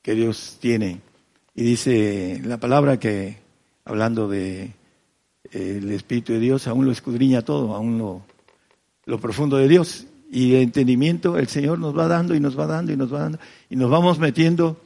que 0.01 0.15
Dios 0.15 0.57
tiene. 0.59 1.01
Y 1.55 1.63
dice 1.63 2.41
la 2.43 2.57
palabra 2.57 2.99
que, 2.99 3.37
hablando 3.85 4.27
de 4.27 4.71
el 5.51 5.91
Espíritu 5.91 6.33
de 6.33 6.39
Dios, 6.39 6.67
aún 6.67 6.85
lo 6.85 6.91
escudriña 6.91 7.41
todo, 7.41 7.75
aún 7.75 7.97
lo, 7.97 8.21
lo 9.05 9.19
profundo 9.19 9.57
de 9.57 9.67
Dios. 9.67 10.05
Y 10.31 10.55
el 10.55 10.61
entendimiento 10.61 11.37
el 11.37 11.47
Señor 11.47 11.79
nos 11.79 11.97
va 11.97 12.07
dando 12.07 12.35
y 12.35 12.39
nos 12.39 12.57
va 12.57 12.67
dando 12.67 12.93
y 12.93 12.97
nos 12.97 13.13
va 13.13 13.19
dando. 13.19 13.39
Y 13.69 13.75
nos 13.75 13.89
vamos 13.89 14.19
metiendo 14.19 14.79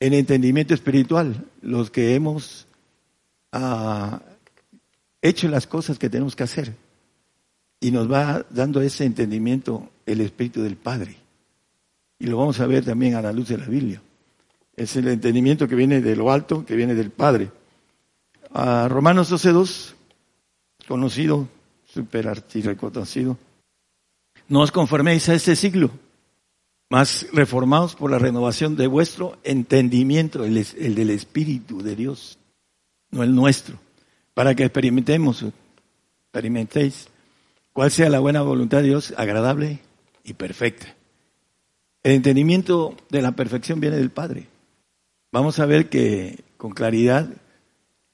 en 0.00 0.14
entendimiento 0.14 0.74
espiritual, 0.74 1.44
los 1.62 1.90
que 1.90 2.14
hemos 2.14 2.66
ah, 3.52 4.22
hecho 5.22 5.48
las 5.48 5.66
cosas 5.66 5.98
que 5.98 6.10
tenemos 6.10 6.34
que 6.34 6.42
hacer. 6.42 6.74
y 7.82 7.90
nos 7.92 8.10
va 8.12 8.44
dando 8.50 8.82
ese 8.82 9.04
entendimiento 9.06 9.88
el 10.04 10.20
Espíritu 10.20 10.62
del 10.62 10.76
Padre. 10.76 11.16
Y 12.20 12.26
lo 12.26 12.36
vamos 12.36 12.60
a 12.60 12.66
ver 12.66 12.84
también 12.84 13.14
a 13.14 13.22
la 13.22 13.32
luz 13.32 13.48
de 13.48 13.56
la 13.56 13.66
Biblia. 13.66 14.00
Es 14.76 14.94
el 14.94 15.08
entendimiento 15.08 15.66
que 15.66 15.74
viene 15.74 16.02
de 16.02 16.14
lo 16.14 16.30
alto, 16.30 16.66
que 16.66 16.76
viene 16.76 16.94
del 16.94 17.10
Padre. 17.10 17.50
A 18.52 18.88
Romanos 18.88 19.32
12.2, 19.32 19.94
conocido, 20.86 21.48
super 21.86 22.26
reconocido. 22.26 23.38
No 24.48 24.60
os 24.60 24.70
conforméis 24.70 25.28
a 25.30 25.34
este 25.34 25.56
siglo, 25.56 25.90
más 26.90 27.26
reformados 27.32 27.96
por 27.96 28.10
la 28.10 28.18
renovación 28.18 28.76
de 28.76 28.86
vuestro 28.86 29.38
entendimiento, 29.42 30.44
el, 30.44 30.58
el 30.78 30.94
del 30.94 31.10
Espíritu 31.10 31.82
de 31.82 31.96
Dios, 31.96 32.38
no 33.10 33.22
el 33.22 33.34
nuestro, 33.34 33.78
para 34.34 34.54
que 34.54 34.64
experimentemos, 34.64 35.46
experimentéis 36.24 37.08
cuál 37.72 37.90
sea 37.90 38.10
la 38.10 38.18
buena 38.18 38.42
voluntad 38.42 38.78
de 38.78 38.88
Dios, 38.88 39.14
agradable 39.16 39.78
y 40.22 40.34
perfecta. 40.34 40.99
El 42.02 42.12
entendimiento 42.12 42.96
de 43.10 43.22
la 43.22 43.32
perfección 43.32 43.80
viene 43.80 43.96
del 43.96 44.10
Padre. 44.10 44.46
Vamos 45.32 45.58
a 45.58 45.66
ver 45.66 45.88
que 45.88 46.44
con 46.56 46.72
claridad 46.72 47.28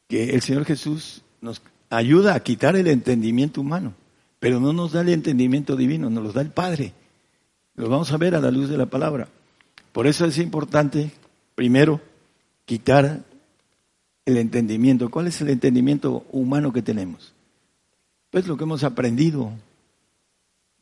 que 0.08 0.30
el 0.30 0.42
Señor 0.42 0.64
Jesús 0.64 1.22
nos 1.40 1.62
ayuda 1.90 2.34
a 2.34 2.40
quitar 2.40 2.76
el 2.76 2.88
entendimiento 2.88 3.60
humano, 3.60 3.94
pero 4.40 4.60
no 4.60 4.72
nos 4.72 4.92
da 4.92 5.02
el 5.02 5.10
entendimiento 5.10 5.76
divino, 5.76 6.10
nos 6.10 6.24
lo 6.24 6.32
da 6.32 6.40
el 6.40 6.50
Padre. 6.50 6.92
Lo 7.74 7.88
vamos 7.88 8.12
a 8.12 8.16
ver 8.16 8.34
a 8.34 8.40
la 8.40 8.50
luz 8.50 8.68
de 8.68 8.78
la 8.78 8.86
palabra. 8.86 9.28
Por 9.92 10.06
eso 10.06 10.24
es 10.24 10.38
importante, 10.38 11.12
primero, 11.54 12.00
quitar 12.64 13.22
el 14.24 14.36
entendimiento. 14.36 15.10
¿Cuál 15.10 15.28
es 15.28 15.40
el 15.40 15.50
entendimiento 15.50 16.26
humano 16.32 16.72
que 16.72 16.82
tenemos? 16.82 17.32
Pues 18.30 18.46
lo 18.46 18.56
que 18.56 18.64
hemos 18.64 18.82
aprendido 18.82 19.52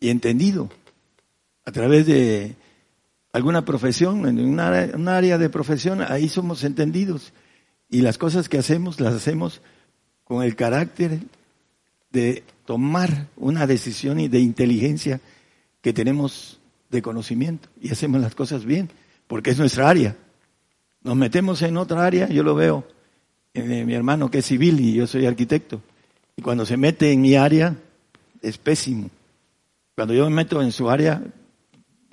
y 0.00 0.08
entendido 0.08 0.70
a 1.64 1.72
través 1.72 2.06
de 2.06 2.56
alguna 3.34 3.64
profesión, 3.64 4.28
en 4.28 4.38
una, 4.38 5.16
área 5.16 5.38
de 5.38 5.50
profesión, 5.50 6.00
ahí 6.02 6.28
somos 6.28 6.62
entendidos. 6.62 7.32
Y 7.90 8.00
las 8.00 8.16
cosas 8.16 8.48
que 8.48 8.58
hacemos, 8.58 9.00
las 9.00 9.12
hacemos 9.12 9.60
con 10.22 10.44
el 10.44 10.54
carácter 10.54 11.18
de 12.12 12.44
tomar 12.64 13.26
una 13.36 13.66
decisión 13.66 14.20
y 14.20 14.28
de 14.28 14.38
inteligencia 14.38 15.20
que 15.82 15.92
tenemos 15.92 16.60
de 16.90 17.02
conocimiento 17.02 17.68
y 17.82 17.90
hacemos 17.90 18.20
las 18.20 18.36
cosas 18.36 18.64
bien, 18.64 18.88
porque 19.26 19.50
es 19.50 19.58
nuestra 19.58 19.88
área. 19.88 20.16
Nos 21.02 21.16
metemos 21.16 21.60
en 21.62 21.76
otra 21.76 22.06
área, 22.06 22.28
yo 22.28 22.44
lo 22.44 22.54
veo 22.54 22.86
en 23.52 23.84
mi 23.84 23.94
hermano 23.94 24.30
que 24.30 24.38
es 24.38 24.46
civil 24.46 24.78
y 24.78 24.94
yo 24.94 25.08
soy 25.08 25.26
arquitecto, 25.26 25.82
y 26.36 26.42
cuando 26.42 26.64
se 26.64 26.76
mete 26.76 27.10
en 27.10 27.20
mi 27.20 27.34
área 27.34 27.76
es 28.42 28.58
pésimo. 28.58 29.10
Cuando 29.96 30.14
yo 30.14 30.30
me 30.30 30.36
meto 30.36 30.62
en 30.62 30.70
su 30.70 30.88
área, 30.88 31.20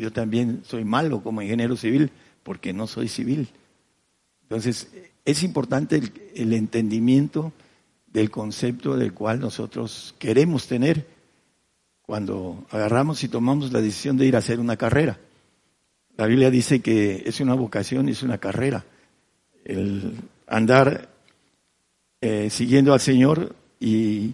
yo 0.01 0.11
también 0.11 0.63
soy 0.65 0.83
malo 0.83 1.21
como 1.21 1.43
ingeniero 1.43 1.77
civil 1.77 2.09
porque 2.41 2.73
no 2.73 2.87
soy 2.87 3.07
civil. 3.07 3.49
Entonces, 4.41 4.89
es 5.23 5.43
importante 5.43 6.01
el, 6.33 6.53
entendimiento 6.53 7.53
del 8.11 8.31
concepto 8.31 8.97
del 8.97 9.13
cual 9.13 9.39
nosotros 9.39 10.15
queremos 10.17 10.65
tener 10.65 11.05
cuando 12.01 12.65
agarramos 12.71 13.23
y 13.23 13.27
tomamos 13.27 13.71
la 13.71 13.79
decisión 13.79 14.17
de 14.17 14.25
ir 14.25 14.35
a 14.35 14.39
hacer 14.39 14.59
una 14.59 14.75
carrera. 14.75 15.19
La 16.17 16.25
Biblia 16.25 16.49
dice 16.49 16.79
que 16.81 17.21
es 17.23 17.39
una 17.39 17.53
vocación 17.53 18.09
y 18.09 18.13
es 18.13 18.23
una 18.23 18.39
carrera. 18.39 18.83
El 19.63 20.15
andar 20.47 21.09
eh, 22.21 22.49
siguiendo 22.49 22.91
al 22.93 22.99
Señor 22.99 23.55
y 23.79 24.33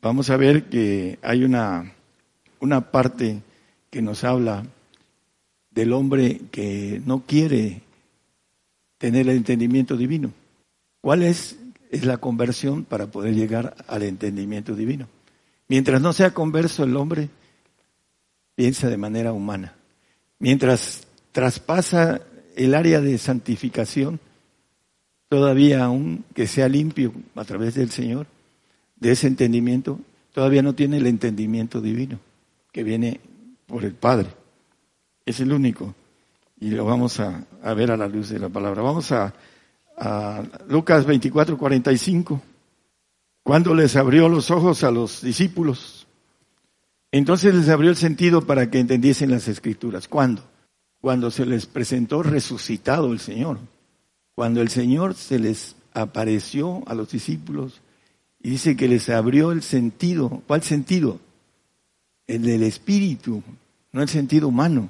vamos 0.00 0.30
a 0.30 0.38
ver 0.38 0.64
que 0.64 1.18
hay 1.20 1.44
una, 1.44 1.92
una 2.60 2.90
parte 2.90 3.42
que 3.90 4.00
nos 4.00 4.24
habla 4.24 4.64
del 5.74 5.92
hombre 5.92 6.40
que 6.50 7.02
no 7.04 7.24
quiere 7.26 7.82
tener 8.98 9.28
el 9.28 9.36
entendimiento 9.36 9.96
divino. 9.96 10.32
¿Cuál 11.00 11.22
es, 11.22 11.58
es 11.90 12.04
la 12.04 12.18
conversión 12.18 12.84
para 12.84 13.08
poder 13.08 13.34
llegar 13.34 13.74
al 13.88 14.02
entendimiento 14.02 14.74
divino? 14.74 15.08
Mientras 15.68 16.00
no 16.00 16.12
sea 16.12 16.32
converso 16.32 16.84
el 16.84 16.96
hombre, 16.96 17.28
piensa 18.54 18.88
de 18.88 18.96
manera 18.96 19.32
humana. 19.32 19.74
Mientras 20.38 21.06
traspasa 21.32 22.20
el 22.56 22.74
área 22.74 23.00
de 23.00 23.18
santificación, 23.18 24.20
todavía 25.28 25.84
aún 25.84 26.24
que 26.34 26.46
sea 26.46 26.68
limpio 26.68 27.12
a 27.34 27.44
través 27.44 27.74
del 27.74 27.90
Señor, 27.90 28.26
de 28.96 29.10
ese 29.10 29.26
entendimiento, 29.26 29.98
todavía 30.32 30.62
no 30.62 30.74
tiene 30.74 30.98
el 30.98 31.06
entendimiento 31.06 31.80
divino 31.80 32.20
que 32.72 32.84
viene 32.84 33.20
por 33.66 33.84
el 33.84 33.94
Padre. 33.94 34.28
Es 35.26 35.40
el 35.40 35.52
único. 35.52 35.94
Y 36.60 36.70
lo 36.70 36.84
vamos 36.84 37.20
a, 37.20 37.44
ver 37.74 37.90
a 37.90 37.96
la 37.96 38.08
luz 38.08 38.28
de 38.28 38.38
la 38.38 38.48
palabra. 38.48 38.82
Vamos 38.82 39.12
a, 39.12 39.34
a 39.98 40.42
Lucas 40.68 41.04
24, 41.06 41.58
45 41.58 42.42
cuando 43.44 43.74
les 43.74 43.94
abrió 43.94 44.28
los 44.30 44.50
ojos 44.50 44.82
a 44.84 44.90
los 44.90 45.20
discípulos. 45.20 46.06
Entonces 47.12 47.54
les 47.54 47.68
abrió 47.68 47.90
el 47.90 47.96
sentido 47.96 48.46
para 48.46 48.70
que 48.70 48.80
entendiesen 48.80 49.30
las 49.30 49.46
escrituras. 49.48 50.08
¿Cuándo? 50.08 50.42
Cuando 51.00 51.30
se 51.30 51.44
les 51.44 51.66
presentó 51.66 52.22
resucitado 52.22 53.12
el 53.12 53.20
Señor. 53.20 53.58
Cuando 54.34 54.62
el 54.62 54.70
Señor 54.70 55.14
se 55.14 55.38
les 55.38 55.76
apareció 55.92 56.82
a 56.88 56.94
los 56.94 57.10
discípulos 57.10 57.82
y 58.42 58.50
dice 58.50 58.76
que 58.76 58.88
les 58.88 59.10
abrió 59.10 59.52
el 59.52 59.62
sentido. 59.62 60.42
¿Cuál 60.46 60.62
sentido? 60.62 61.20
El 62.26 62.42
del 62.42 62.62
espíritu, 62.62 63.42
no 63.92 64.00
el 64.00 64.08
sentido 64.08 64.48
humano, 64.48 64.88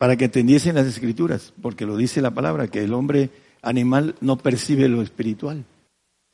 para 0.00 0.16
que 0.16 0.24
entendiesen 0.24 0.76
las 0.76 0.86
escrituras, 0.86 1.52
porque 1.60 1.84
lo 1.84 1.94
dice 1.94 2.22
la 2.22 2.30
palabra, 2.30 2.68
que 2.68 2.82
el 2.82 2.94
hombre 2.94 3.28
animal 3.60 4.14
no 4.22 4.38
percibe 4.38 4.88
lo 4.88 5.02
espiritual. 5.02 5.62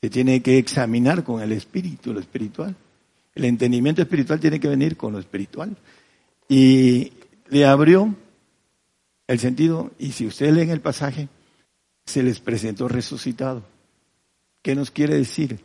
Se 0.01 0.09
tiene 0.09 0.41
que 0.41 0.57
examinar 0.57 1.25
con 1.25 1.43
el 1.43 1.51
espíritu, 1.51 2.13
lo 2.13 2.21
espiritual. 2.21 2.77
El 3.35 3.45
entendimiento 3.45 4.03
espiritual 4.03 4.39
tiene 4.39 4.61
que 4.61 4.69
venir 4.69 4.97
con 4.97 5.15
lo 5.15 5.19
espiritual. 5.19 5.77
Y 6.49 7.15
le 7.49 7.67
abrió 7.67 8.15
el 9.27 9.39
sentido, 9.41 9.91
y 9.99 10.13
si 10.13 10.29
usted 10.29 10.53
lee 10.53 10.71
el 10.71 10.81
pasaje, 10.81 11.29
se 12.05 12.23
les 12.23 12.39
presentó 12.39 12.87
resucitado. 12.87 13.65
¿Qué 14.63 14.77
nos 14.77 14.93
quiere 14.93 15.17
decir? 15.17 15.59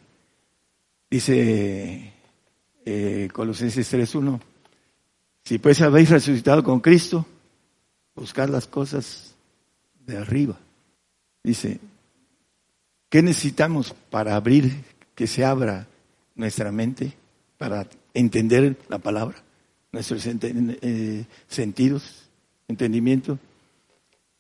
Dice 1.08 2.14
eh, 2.84 3.30
Colosenses 3.32 3.94
3.1, 3.94 4.42
si 5.44 5.60
pues 5.60 5.80
habéis 5.84 6.10
resucitado 6.10 6.64
con 6.64 6.80
Cristo, 6.80 7.28
buscad 8.16 8.50
las 8.50 8.68
cosas 8.68 9.36
de 10.06 10.18
arriba. 10.18 10.58
Dice, 11.44 11.80
¿Qué 13.12 13.22
necesitamos 13.22 13.94
para 14.10 14.38
abrir, 14.38 14.72
que 15.16 15.28
se 15.28 15.44
abra 15.44 15.86
nuestra 16.36 16.72
mente, 16.72 17.12
para 17.58 17.86
entender 18.14 18.78
la 18.88 19.00
palabra, 19.00 19.36
nuestros 19.92 20.26
eh, 20.26 21.26
sentidos, 21.50 22.30
entendimiento? 22.70 23.38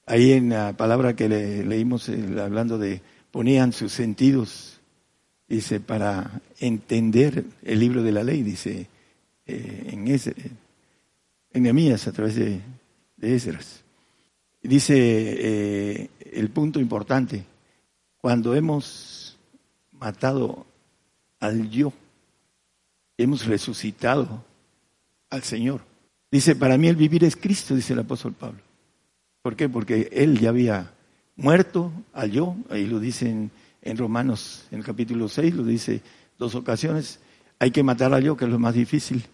Ahí 0.05 0.31
en 0.31 0.51
la 0.51 0.71
palabra 0.71 1.17
que 1.17 1.27
leímos 1.27 2.07
eh, 2.07 2.23
hablando 2.41 2.77
de 2.77 3.01
ponían 3.31 3.73
sus 3.73 3.91
sentidos, 3.91 4.79
dice, 5.49 5.81
para 5.81 6.39
entender 6.61 7.43
el 7.63 7.77
libro 7.77 8.03
de 8.03 8.11
la 8.13 8.23
ley, 8.23 8.41
dice, 8.41 8.87
eh, 9.45 9.89
en, 9.91 10.07
ese, 10.07 10.33
en 11.51 11.63
Nemías 11.63 12.07
a 12.07 12.13
través 12.13 12.35
de, 12.35 12.61
de. 13.21 13.57
Dice 14.63 16.09
el 16.33 16.49
punto 16.49 16.79
importante, 16.79 17.45
cuando 18.17 18.55
hemos 18.55 19.37
matado 19.91 20.65
al 21.39 21.69
yo, 21.69 21.93
hemos 23.17 23.45
resucitado 23.45 24.43
al 25.29 25.43
Señor. 25.43 25.81
Dice, 26.31 26.55
para 26.55 26.77
mí 26.77 26.87
el 26.87 26.95
vivir 26.95 27.23
es 27.23 27.35
Cristo, 27.35 27.75
dice 27.75 27.93
el 27.93 27.99
apóstol 27.99 28.33
Pablo. 28.33 28.59
¿Por 29.41 29.55
qué? 29.55 29.67
Porque 29.67 30.09
él 30.11 30.39
ya 30.39 30.49
había 30.49 30.91
muerto 31.35 31.91
al 32.13 32.31
yo, 32.31 32.55
ahí 32.69 32.85
lo 32.85 32.99
dice 32.99 33.49
en, 33.81 33.97
Romanos, 33.97 34.65
en 34.71 34.79
el 34.79 34.85
capítulo 34.85 35.27
6, 35.27 35.55
lo 35.55 35.63
dice 35.63 36.01
dos 36.37 36.55
ocasiones, 36.55 37.19
hay 37.59 37.71
que 37.71 37.83
matar 37.83 38.13
al 38.13 38.23
yo, 38.23 38.37
que 38.37 38.45
es 38.45 38.51
lo 38.51 38.59
más 38.59 38.75
difícil. 38.75 39.25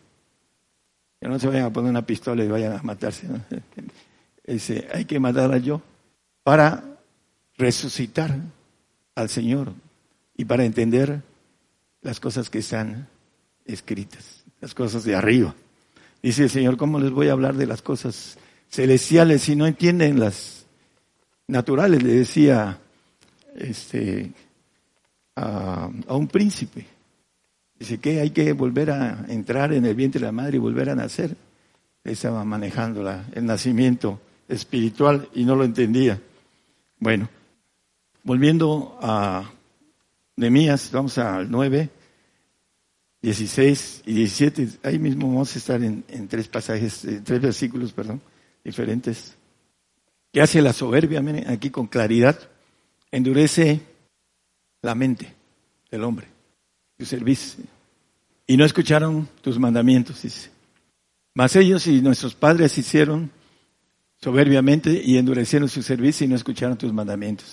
Que 1.20 1.28
no 1.28 1.40
se 1.40 1.48
vayan 1.48 1.66
a 1.66 1.74
poner 1.74 1.90
una 1.90 2.06
pistola 2.06 2.44
y 2.44 2.48
vayan 2.48 2.74
a 2.74 2.84
matarse. 2.84 3.28
Dice, 4.46 4.88
hay 4.94 5.06
que 5.06 5.20
matar 5.20 5.52
al 5.52 5.64
yo 5.64 5.82
para 6.44 6.84
resucitar 7.58 8.36
al 9.16 9.30
Señor 9.30 9.74
y 10.36 10.46
para 10.46 10.64
entender 10.64 11.22
las 12.02 12.20
cosas 12.20 12.50
que 12.50 12.60
están 12.60 13.08
escritas, 13.66 14.44
las 14.62 14.74
cosas 14.74 15.04
de 15.04 15.16
arriba. 15.16 15.56
Dice 16.22 16.44
el 16.44 16.50
Señor, 16.50 16.78
¿cómo 16.78 17.00
les 17.00 17.12
voy 17.12 17.30
a 17.30 17.34
hablar 17.34 17.56
de 17.56 17.68
las 17.68 17.82
cosas 17.82 18.38
celestiales 18.70 19.44
si 19.44 19.56
no 19.56 19.66
entienden 19.66 20.20
las 20.20 20.66
naturales? 21.48 22.02
Le 22.04 22.14
decía 22.14 22.80
este, 23.56 24.32
a, 25.36 25.90
un 26.10 26.28
príncipe. 26.28 26.86
Dice 27.80 28.00
que 28.00 28.20
hay 28.20 28.32
que 28.32 28.54
volver 28.54 28.92
a 28.92 29.26
entrar 29.28 29.74
en 29.74 29.86
el 29.86 29.96
vientre 29.96 30.20
de 30.20 30.26
la 30.26 30.32
madre 30.32 30.58
y 30.58 30.60
volver 30.60 30.90
a 30.90 30.96
nacer. 30.96 31.36
Estaba 32.04 32.44
manejando 32.44 33.08
el 33.34 33.46
nacimiento 33.46 34.20
espiritual 34.48 35.30
y 35.34 35.44
no 35.46 35.56
lo 35.56 35.64
entendía. 35.64 36.20
Bueno, 37.00 37.30
volviendo 38.24 38.98
a 39.02 39.52
Nemías, 40.38 40.92
vamos 40.92 41.18
al 41.18 41.52
9, 41.52 41.90
16 43.22 44.04
y 44.06 44.14
17. 44.14 44.68
Ahí 44.84 45.00
mismo 45.00 45.28
vamos 45.28 45.56
a 45.56 45.60
estar 45.60 45.84
en, 45.84 46.28
tres 46.28 46.48
pasajes, 46.48 47.06
en 47.06 47.24
tres 47.24 47.42
versículos, 47.42 47.92
perdón, 47.92 48.22
diferentes. 48.64 49.36
¿Qué 50.32 50.42
hace 50.42 50.62
la 50.62 50.74
soberbia? 50.74 51.22
Miren, 51.22 51.50
aquí 51.50 51.70
con 51.70 51.88
claridad. 51.88 52.38
Endurece 53.12 53.82
la 54.82 54.94
mente 54.94 55.34
del 55.90 56.04
hombre, 56.04 56.28
tu 56.98 57.06
servicio. 57.06 57.64
Y 58.46 58.58
no 58.58 58.66
escucharon 58.66 59.28
tus 59.42 59.60
mandamientos, 59.60 60.22
dice. 60.22 60.50
Mas 61.34 61.56
ellos 61.56 61.86
y 61.88 62.02
nuestros 62.02 62.34
padres 62.34 62.78
hicieron 62.78 63.30
soberbiamente 64.20 65.02
y 65.04 65.18
endurecieron 65.18 65.70
su 65.70 65.84
servicio 65.84 66.26
y 66.26 66.30
no 66.30 66.36
escucharon 66.36 66.78
tus 66.78 66.92
mandamientos. 66.92 67.52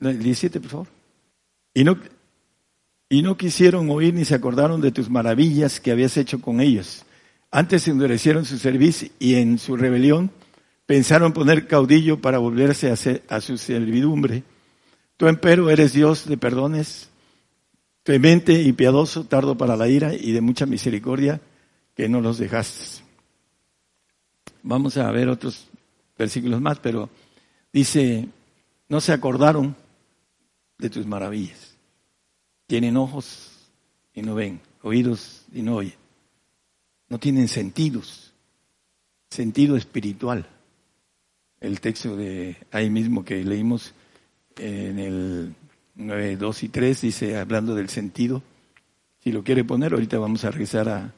El 0.00 0.18
17, 0.18 0.60
por 0.60 0.70
favor. 0.70 0.86
Y 1.72 1.84
no, 1.84 1.96
y 3.08 3.22
no 3.22 3.36
quisieron 3.36 3.88
oír 3.90 4.14
ni 4.14 4.24
se 4.24 4.34
acordaron 4.34 4.80
de 4.80 4.90
tus 4.90 5.08
maravillas 5.08 5.78
que 5.78 5.92
habías 5.92 6.16
hecho 6.16 6.40
con 6.40 6.60
ellos. 6.60 7.04
Antes 7.50 7.86
endurecieron 7.86 8.44
su 8.44 8.58
servicio 8.58 9.10
y 9.20 9.36
en 9.36 9.58
su 9.58 9.76
rebelión 9.76 10.32
pensaron 10.86 11.32
poner 11.32 11.68
caudillo 11.68 12.20
para 12.20 12.38
volverse 12.38 12.90
a, 12.90 13.36
a 13.36 13.40
su 13.40 13.58
servidumbre. 13.58 14.42
Tú, 15.16 15.28
empero, 15.28 15.70
eres 15.70 15.92
Dios 15.92 16.26
de 16.26 16.36
perdones, 16.36 17.08
clemente 18.04 18.52
y 18.62 18.72
piadoso, 18.72 19.24
tardo 19.24 19.56
para 19.56 19.76
la 19.76 19.88
ira 19.88 20.14
y 20.14 20.30
de 20.30 20.40
mucha 20.40 20.66
misericordia, 20.66 21.40
que 21.96 22.08
no 22.08 22.20
los 22.20 22.38
dejaste. 22.38 23.02
Vamos 24.62 24.96
a 24.96 25.10
ver 25.10 25.28
otros 25.28 25.66
versículos 26.16 26.60
más, 26.60 26.78
pero 26.78 27.10
dice, 27.72 28.28
no 28.88 29.00
se 29.00 29.12
acordaron 29.12 29.74
de 30.78 30.90
tus 30.90 31.06
maravillas. 31.06 31.76
Tienen 32.66 32.96
ojos 32.96 33.70
y 34.14 34.22
no 34.22 34.34
ven, 34.34 34.60
oídos 34.82 35.44
y 35.52 35.62
no 35.62 35.76
oyen. 35.76 35.94
No 37.08 37.18
tienen 37.18 37.48
sentidos, 37.48 38.32
sentido 39.30 39.76
espiritual. 39.76 40.46
El 41.60 41.80
texto 41.80 42.16
de 42.16 42.56
ahí 42.70 42.90
mismo 42.90 43.24
que 43.24 43.42
leímos 43.44 43.94
en 44.56 44.98
el 44.98 45.54
9, 45.96 46.36
2 46.36 46.62
y 46.62 46.68
3 46.68 47.00
dice, 47.00 47.38
hablando 47.38 47.74
del 47.74 47.88
sentido, 47.88 48.42
si 49.22 49.32
lo 49.32 49.42
quiere 49.42 49.64
poner, 49.64 49.92
ahorita 49.92 50.18
vamos 50.18 50.44
a 50.44 50.50
regresar 50.50 50.88
a, 50.88 51.12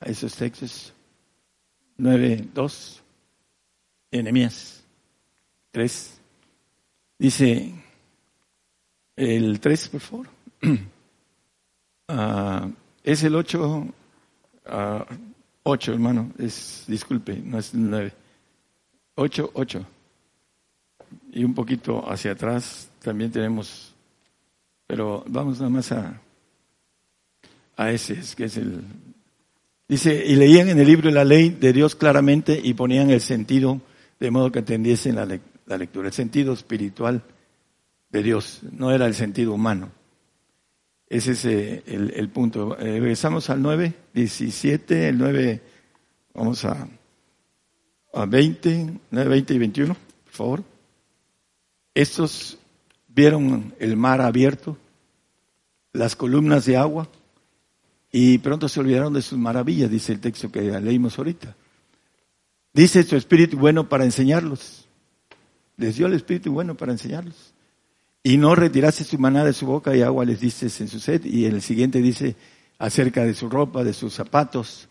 a 0.00 0.04
esos 0.06 0.34
textos. 0.36 0.92
9, 1.96 2.48
2, 2.54 3.02
Enemías 4.10 4.82
3. 5.72 6.20
Dice, 7.18 7.74
el 9.16 9.60
3, 9.60 9.88
por 9.88 10.00
favor. 10.00 10.28
Uh, 12.08 12.72
es 13.04 13.22
el 13.24 13.34
8, 13.34 13.86
uh, 14.66 15.04
8, 15.64 15.92
hermano, 15.92 16.32
es, 16.38 16.84
disculpe, 16.86 17.36
no 17.36 17.58
es 17.58 17.72
el 17.74 17.88
9. 17.88 18.12
8, 19.14 19.50
8. 19.54 19.86
Y 21.32 21.44
un 21.44 21.54
poquito 21.54 22.08
hacia 22.10 22.32
atrás 22.32 22.90
también 23.02 23.30
tenemos, 23.30 23.91
pero 24.92 25.24
vamos 25.26 25.56
nada 25.58 25.70
más 25.70 25.90
a, 25.90 26.20
a 27.78 27.90
ese, 27.92 28.20
que 28.36 28.44
es 28.44 28.58
el... 28.58 28.84
Dice, 29.88 30.22
y 30.26 30.36
leían 30.36 30.68
en 30.68 30.78
el 30.78 30.86
libro 30.86 31.10
la 31.10 31.24
ley 31.24 31.48
de 31.48 31.72
Dios 31.72 31.96
claramente 31.96 32.60
y 32.62 32.74
ponían 32.74 33.08
el 33.08 33.22
sentido 33.22 33.80
de 34.20 34.30
modo 34.30 34.52
que 34.52 34.58
entendiesen 34.58 35.14
la, 35.14 35.26
la 35.64 35.78
lectura, 35.78 36.08
el 36.08 36.12
sentido 36.12 36.52
espiritual 36.52 37.22
de 38.10 38.22
Dios, 38.22 38.60
no 38.70 38.92
era 38.92 39.06
el 39.06 39.14
sentido 39.14 39.54
humano. 39.54 39.90
Ese 41.08 41.32
es 41.32 41.44
eh, 41.46 41.82
el, 41.86 42.12
el 42.14 42.28
punto. 42.28 42.78
Eh, 42.78 43.00
regresamos 43.00 43.48
al 43.48 43.62
9, 43.62 43.94
17, 44.12 45.08
el 45.08 45.16
9, 45.16 45.62
vamos 46.34 46.66
a, 46.66 46.86
a 48.12 48.26
20, 48.26 48.92
9, 49.10 49.30
20 49.30 49.54
y 49.54 49.58
21, 49.58 49.96
por 50.24 50.32
favor. 50.34 50.64
Estos 51.94 52.58
vieron 53.08 53.74
el 53.78 53.96
mar 53.96 54.20
abierto, 54.20 54.76
las 55.92 56.16
columnas 56.16 56.64
de 56.64 56.76
agua, 56.76 57.08
y 58.10 58.38
pronto 58.38 58.68
se 58.68 58.80
olvidaron 58.80 59.14
de 59.14 59.22
sus 59.22 59.38
maravillas, 59.38 59.90
dice 59.90 60.12
el 60.12 60.20
texto 60.20 60.52
que 60.52 60.60
leímos 60.60 61.18
ahorita. 61.18 61.56
Dice 62.74 63.02
su 63.02 63.16
espíritu 63.16 63.58
bueno 63.58 63.88
para 63.88 64.04
enseñarlos. 64.04 64.86
Les 65.76 65.96
dio 65.96 66.06
el 66.06 66.12
espíritu 66.12 66.52
bueno 66.52 66.74
para 66.74 66.92
enseñarlos. 66.92 67.54
Y 68.22 68.36
no 68.36 68.54
retiraste 68.54 69.04
su 69.04 69.18
maná 69.18 69.44
de 69.44 69.52
su 69.52 69.66
boca 69.66 69.96
y 69.96 70.02
agua 70.02 70.24
les 70.24 70.40
diste 70.40 70.66
en 70.66 70.88
su 70.88 71.00
sed. 71.00 71.24
Y 71.24 71.46
el 71.46 71.60
siguiente 71.62 72.00
dice 72.00 72.36
acerca 72.78 73.24
de 73.24 73.34
su 73.34 73.48
ropa, 73.48 73.82
de 73.82 73.92
sus 73.92 74.14
zapatos, 74.14 74.88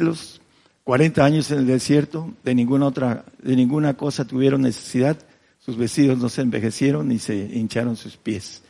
los 0.00 0.40
40 0.84 1.24
años 1.24 1.50
en 1.50 1.58
el 1.58 1.66
desierto, 1.66 2.32
de 2.42 2.54
ninguna 2.54 2.86
otra, 2.86 3.24
de 3.42 3.56
ninguna 3.56 3.94
cosa 3.94 4.26
tuvieron 4.26 4.62
necesidad, 4.62 5.16
sus 5.64 5.76
vestidos 5.76 6.18
no 6.18 6.28
se 6.28 6.42
envejecieron 6.42 7.08
ni 7.08 7.18
se 7.18 7.36
hincharon 7.36 7.96
sus 7.96 8.16
pies. 8.16 8.62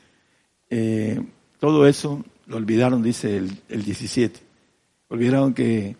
Eh, 0.68 1.20
todo 1.58 1.86
eso 1.86 2.22
lo 2.46 2.58
olvidaron, 2.58 3.02
dice 3.02 3.38
el, 3.38 3.62
el 3.68 3.82
17. 3.82 4.40
Olvidaron 5.08 5.54
que 5.54 5.96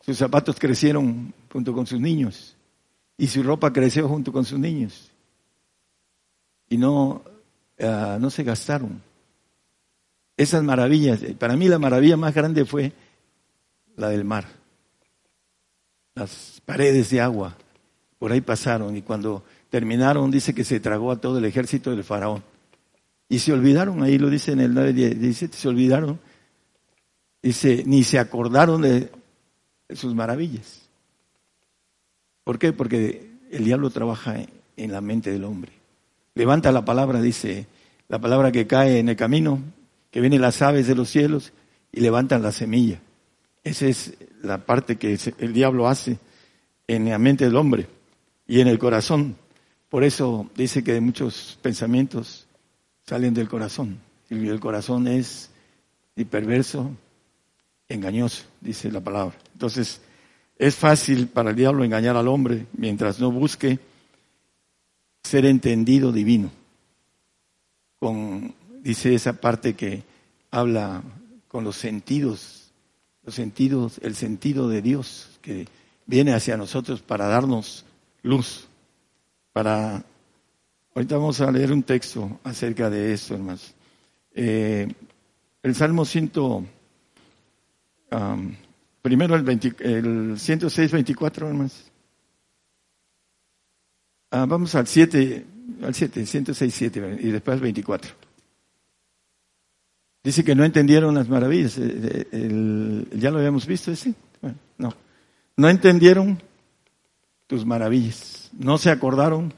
sus 0.00 0.16
zapatos 0.16 0.56
crecieron 0.58 1.34
junto 1.52 1.74
con 1.74 1.86
sus 1.86 2.00
niños 2.00 2.56
y 3.18 3.26
su 3.26 3.42
ropa 3.42 3.70
creció 3.70 4.08
junto 4.08 4.32
con 4.32 4.46
sus 4.46 4.58
niños. 4.58 5.10
Y 6.70 6.78
no, 6.78 7.22
ah, 7.78 8.16
no 8.18 8.30
se 8.30 8.42
gastaron. 8.44 9.02
Esas 10.38 10.62
maravillas, 10.62 11.20
para 11.38 11.54
mí 11.54 11.68
la 11.68 11.78
maravilla 11.78 12.16
más 12.16 12.34
grande 12.34 12.64
fue 12.64 12.92
la 13.96 14.08
del 14.08 14.24
mar. 14.24 14.46
Las 16.14 16.62
paredes 16.64 17.10
de 17.10 17.20
agua, 17.20 17.54
por 18.18 18.32
ahí 18.32 18.40
pasaron 18.40 18.96
y 18.96 19.02
cuando 19.02 19.44
terminaron 19.70 20.30
dice 20.30 20.54
que 20.54 20.64
se 20.64 20.80
tragó 20.80 21.12
a 21.12 21.20
todo 21.20 21.38
el 21.38 21.44
ejército 21.44 21.90
del 21.90 22.04
faraón. 22.04 22.42
Y 23.28 23.38
se 23.38 23.52
olvidaron, 23.52 24.02
ahí 24.02 24.18
lo 24.18 24.28
dice 24.28 24.52
en 24.52 24.60
el 24.60 24.74
9.17, 24.74 25.52
se 25.52 25.68
olvidaron. 25.68 26.18
Dice, 27.42 27.84
ni 27.86 28.02
se 28.02 28.18
acordaron 28.18 28.82
de 28.82 29.10
sus 29.94 30.14
maravillas. 30.14 30.88
¿Por 32.44 32.58
qué? 32.58 32.72
Porque 32.72 33.30
el 33.50 33.64
diablo 33.64 33.90
trabaja 33.90 34.36
en 34.76 34.92
la 34.92 35.00
mente 35.00 35.30
del 35.30 35.44
hombre. 35.44 35.72
Levanta 36.34 36.72
la 36.72 36.84
palabra, 36.84 37.22
dice, 37.22 37.66
la 38.08 38.18
palabra 38.18 38.50
que 38.50 38.66
cae 38.66 38.98
en 38.98 39.08
el 39.08 39.16
camino, 39.16 39.60
que 40.10 40.20
vienen 40.20 40.40
las 40.40 40.60
aves 40.62 40.86
de 40.88 40.96
los 40.96 41.08
cielos 41.08 41.52
y 41.92 42.00
levantan 42.00 42.42
la 42.42 42.52
semilla. 42.52 43.00
Esa 43.62 43.86
es 43.86 44.14
la 44.42 44.58
parte 44.64 44.96
que 44.96 45.18
el 45.38 45.52
diablo 45.52 45.86
hace 45.86 46.18
en 46.88 47.08
la 47.08 47.18
mente 47.18 47.44
del 47.44 47.56
hombre 47.56 47.86
y 48.46 48.60
en 48.60 48.68
el 48.68 48.78
corazón. 48.78 49.36
Por 49.90 50.04
eso 50.04 50.48
dice 50.56 50.82
que 50.82 50.98
muchos 51.00 51.58
pensamientos 51.60 52.46
salen 53.06 53.34
del 53.34 53.48
corazón. 53.48 53.98
Y 54.30 54.48
el 54.48 54.60
corazón 54.60 55.06
es 55.08 55.50
perverso, 56.24 56.90
engañoso, 57.88 58.44
dice 58.60 58.90
la 58.90 59.00
palabra. 59.00 59.36
Entonces, 59.52 60.00
es 60.58 60.76
fácil 60.76 61.28
para 61.28 61.50
el 61.50 61.56
diablo 61.56 61.84
engañar 61.84 62.16
al 62.16 62.28
hombre 62.28 62.66
mientras 62.72 63.20
no 63.20 63.30
busque 63.30 63.78
ser 65.22 65.46
entendido 65.46 66.12
divino. 66.12 66.50
Con, 67.98 68.54
dice 68.82 69.14
esa 69.14 69.34
parte 69.34 69.74
que 69.74 70.02
habla 70.50 71.02
con 71.48 71.64
los 71.64 71.76
sentidos, 71.76 72.70
los 73.24 73.34
sentidos, 73.34 73.98
el 74.02 74.14
sentido 74.14 74.68
de 74.68 74.82
Dios 74.82 75.38
que 75.42 75.66
viene 76.06 76.32
hacia 76.32 76.56
nosotros 76.56 77.02
para 77.02 77.26
darnos 77.26 77.84
luz. 78.22 78.69
Para 79.52 80.04
ahorita 80.94 81.16
vamos 81.16 81.40
a 81.40 81.50
leer 81.50 81.72
un 81.72 81.82
texto 81.82 82.40
acerca 82.44 82.88
de 82.90 83.12
esto, 83.12 83.34
hermanos. 83.34 83.74
Eh, 84.34 84.88
el 85.62 85.74
Salmo 85.74 86.04
100 86.04 86.30
Primero 89.02 89.34
el, 89.34 90.38
106, 90.38 90.92
24, 90.92 91.48
hermanos. 91.48 91.90
Ah, 94.30 94.46
vamos 94.46 94.74
al 94.74 94.86
7, 94.86 95.46
al 95.82 95.94
7, 95.94 96.26
106, 96.26 96.74
7 96.74 97.18
y 97.20 97.30
después 97.30 97.60
24. 97.60 98.12
Dice 100.22 100.44
que 100.44 100.54
no 100.54 100.64
entendieron 100.64 101.14
las 101.14 101.28
maravillas. 101.28 101.78
Eh, 101.78 102.28
eh, 102.30 103.06
ya 103.12 103.30
lo 103.30 103.38
habíamos 103.38 103.66
visto, 103.66 103.94
¿sí? 103.96 104.14
Bueno, 104.42 104.58
no. 104.76 104.94
No 105.56 105.68
entendieron 105.68 106.40
tus 107.46 107.64
maravillas. 107.64 108.39
No 108.52 108.78
se 108.78 108.90
acordaron 108.90 109.52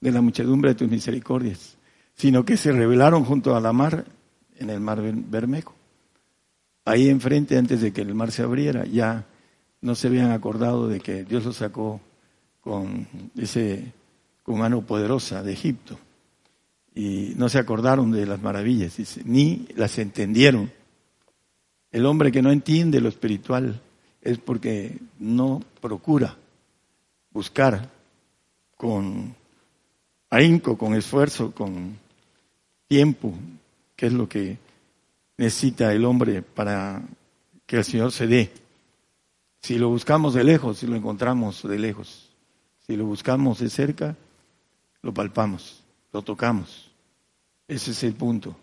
de 0.00 0.12
la 0.12 0.20
muchedumbre 0.20 0.70
de 0.70 0.74
tus 0.76 0.90
misericordias, 0.90 1.76
sino 2.14 2.44
que 2.44 2.56
se 2.56 2.72
rebelaron 2.72 3.24
junto 3.24 3.56
a 3.56 3.60
la 3.60 3.72
mar 3.72 4.04
en 4.56 4.70
el 4.70 4.80
mar 4.80 5.00
Bermejo. 5.00 5.74
Ahí 6.84 7.08
enfrente, 7.08 7.58
antes 7.58 7.80
de 7.80 7.92
que 7.92 8.00
el 8.00 8.14
mar 8.14 8.32
se 8.32 8.42
abriera, 8.42 8.84
ya 8.84 9.26
no 9.80 9.94
se 9.94 10.08
habían 10.08 10.30
acordado 10.30 10.88
de 10.88 11.00
que 11.00 11.24
Dios 11.24 11.44
los 11.44 11.56
sacó 11.56 12.00
con 12.60 13.06
ese 13.36 13.92
con 14.42 14.58
mano 14.58 14.82
poderosa 14.82 15.42
de 15.42 15.52
Egipto. 15.52 15.98
Y 16.94 17.34
no 17.36 17.48
se 17.48 17.58
acordaron 17.58 18.10
de 18.10 18.26
las 18.26 18.42
maravillas, 18.42 18.98
ni 19.24 19.66
las 19.76 19.98
entendieron. 19.98 20.72
El 21.92 22.06
hombre 22.06 22.32
que 22.32 22.42
no 22.42 22.50
entiende 22.50 23.00
lo 23.00 23.08
espiritual 23.08 23.80
es 24.22 24.38
porque 24.38 24.98
no 25.18 25.62
procura 25.80 26.36
buscar 27.32 27.88
con 28.80 29.34
ahínco, 30.30 30.78
con 30.78 30.94
esfuerzo, 30.94 31.52
con 31.52 31.98
tiempo, 32.88 33.34
que 33.94 34.06
es 34.06 34.12
lo 34.14 34.26
que 34.26 34.56
necesita 35.36 35.92
el 35.92 36.02
hombre 36.06 36.40
para 36.40 37.02
que 37.66 37.76
el 37.76 37.84
Señor 37.84 38.10
se 38.10 38.26
dé. 38.26 38.50
Si 39.60 39.76
lo 39.76 39.90
buscamos 39.90 40.32
de 40.32 40.44
lejos, 40.44 40.78
si 40.78 40.86
lo 40.86 40.96
encontramos 40.96 41.62
de 41.62 41.78
lejos. 41.78 42.30
Si 42.86 42.96
lo 42.96 43.04
buscamos 43.04 43.58
de 43.58 43.68
cerca, 43.68 44.16
lo 45.02 45.12
palpamos, 45.12 45.82
lo 46.14 46.22
tocamos. 46.22 46.90
Ese 47.68 47.90
es 47.90 48.02
el 48.02 48.14
punto. 48.14 48.56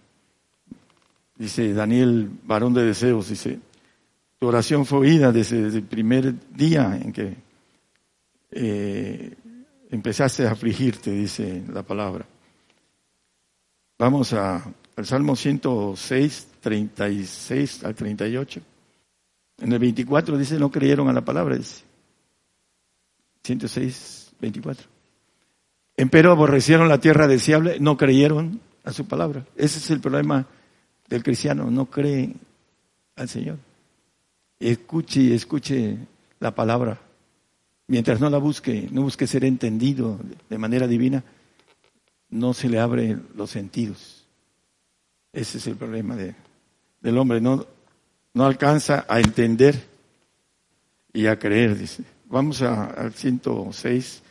Dice 1.35 1.73
Daniel, 1.73 2.31
varón 2.43 2.73
de 2.73 2.83
deseos, 2.83 3.29
dice, 3.29 3.59
tu 4.39 4.47
oración 4.47 4.83
fue 4.83 4.97
oída 4.97 5.31
desde, 5.31 5.67
el 5.67 5.83
primer 5.83 6.33
día 6.55 6.99
en 6.99 7.13
que 7.13 7.35
eh, 8.49 9.35
empezaste 9.89 10.47
a 10.47 10.51
afligirte, 10.51 11.11
dice 11.11 11.63
la 11.71 11.83
palabra. 11.83 12.25
Vamos 13.99 14.33
a, 14.33 14.63
al 14.95 15.05
Salmo 15.05 15.35
106, 15.35 16.47
36 16.61 17.83
al 17.83 17.95
38. 17.95 18.61
En 19.59 19.73
el 19.73 19.79
24 19.79 20.37
dice, 20.37 20.59
no 20.59 20.69
creyeron 20.69 21.09
a 21.09 21.13
la 21.13 21.25
palabra, 21.25 21.55
dice. 21.55 21.83
106, 23.43 24.33
24. 24.39 24.85
Empero 25.95 26.31
aborrecieron 26.31 26.87
la 26.89 26.99
tierra 26.99 27.27
deseable, 27.27 27.79
no 27.79 27.97
creyeron 27.97 28.61
a 28.83 28.93
su 28.93 29.07
palabra. 29.07 29.45
Ese 29.55 29.79
es 29.79 29.89
el 29.89 29.99
problema 29.99 30.45
del 31.09 31.23
cristiano, 31.23 31.71
no 31.71 31.87
cree 31.87 32.33
al 33.15 33.27
Señor. 33.27 33.57
Escuche 34.59 35.21
y 35.21 35.33
escuche 35.33 35.97
la 36.39 36.53
palabra. 36.53 36.99
Mientras 37.87 38.19
no 38.19 38.29
la 38.29 38.37
busque, 38.37 38.89
no 38.91 39.03
busque 39.03 39.27
ser 39.27 39.45
entendido 39.45 40.19
de 40.49 40.57
manera 40.57 40.87
divina, 40.87 41.23
no 42.29 42.53
se 42.53 42.67
le 42.67 42.79
abren 42.79 43.27
los 43.35 43.51
sentidos. 43.51 44.25
Ese 45.31 45.57
es 45.57 45.67
el 45.67 45.75
problema 45.75 46.15
de, 46.15 46.35
del 47.01 47.17
hombre, 47.17 47.39
no, 47.39 47.65
no 48.33 48.45
alcanza 48.45 49.05
a 49.07 49.19
entender 49.19 49.81
y 51.13 51.27
a 51.27 51.39
creer, 51.39 51.77
dice. 51.77 52.03
Vamos 52.25 52.61
a, 52.61 52.85
al 52.85 53.13
106, 53.13 54.21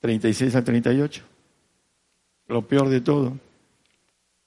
36 0.00 0.54
al 0.54 0.64
38. 0.64 1.22
Lo 2.48 2.66
peor 2.66 2.88
de 2.88 3.00
todo. 3.02 3.38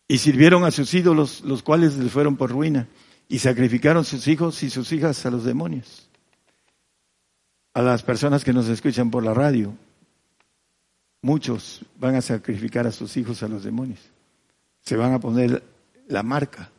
Y 0.08 0.18
sirvieron 0.18 0.64
a 0.66 0.72
sus 0.72 0.94
ídolos, 0.94 1.42
los 1.42 1.62
cuales 1.64 1.98
les 1.98 2.12
fueron 2.12 2.36
por 2.36 2.52
ruina, 2.52 2.88
y 3.30 3.40
sacrificaron 3.40 4.06
sus 4.06 4.28
hijos 4.28 4.62
y 4.64 4.70
sus 4.70 4.92
hijas 4.92 5.26
a 5.26 5.32
los 5.32 5.44
demonios. 5.44 6.10
A 7.76 7.82
las 7.82 8.04
personas 8.04 8.46
que 8.46 8.54
nos 8.54 8.70
escuchan 8.70 9.12
por 9.12 9.22
la 9.22 9.34
radio, 9.34 9.74
muchos 11.22 11.82
van 12.00 12.16
a 12.16 12.22
sacrificar 12.22 12.88
a 12.88 12.92
sus 12.92 13.18
hijos 13.18 13.44
a 13.44 13.50
los 13.50 13.66
demonios. 13.66 14.00
Se 14.80 14.96
van 14.96 15.12
a 15.12 15.20
poner 15.20 15.62
la 16.08 16.24
marca, 16.24 16.70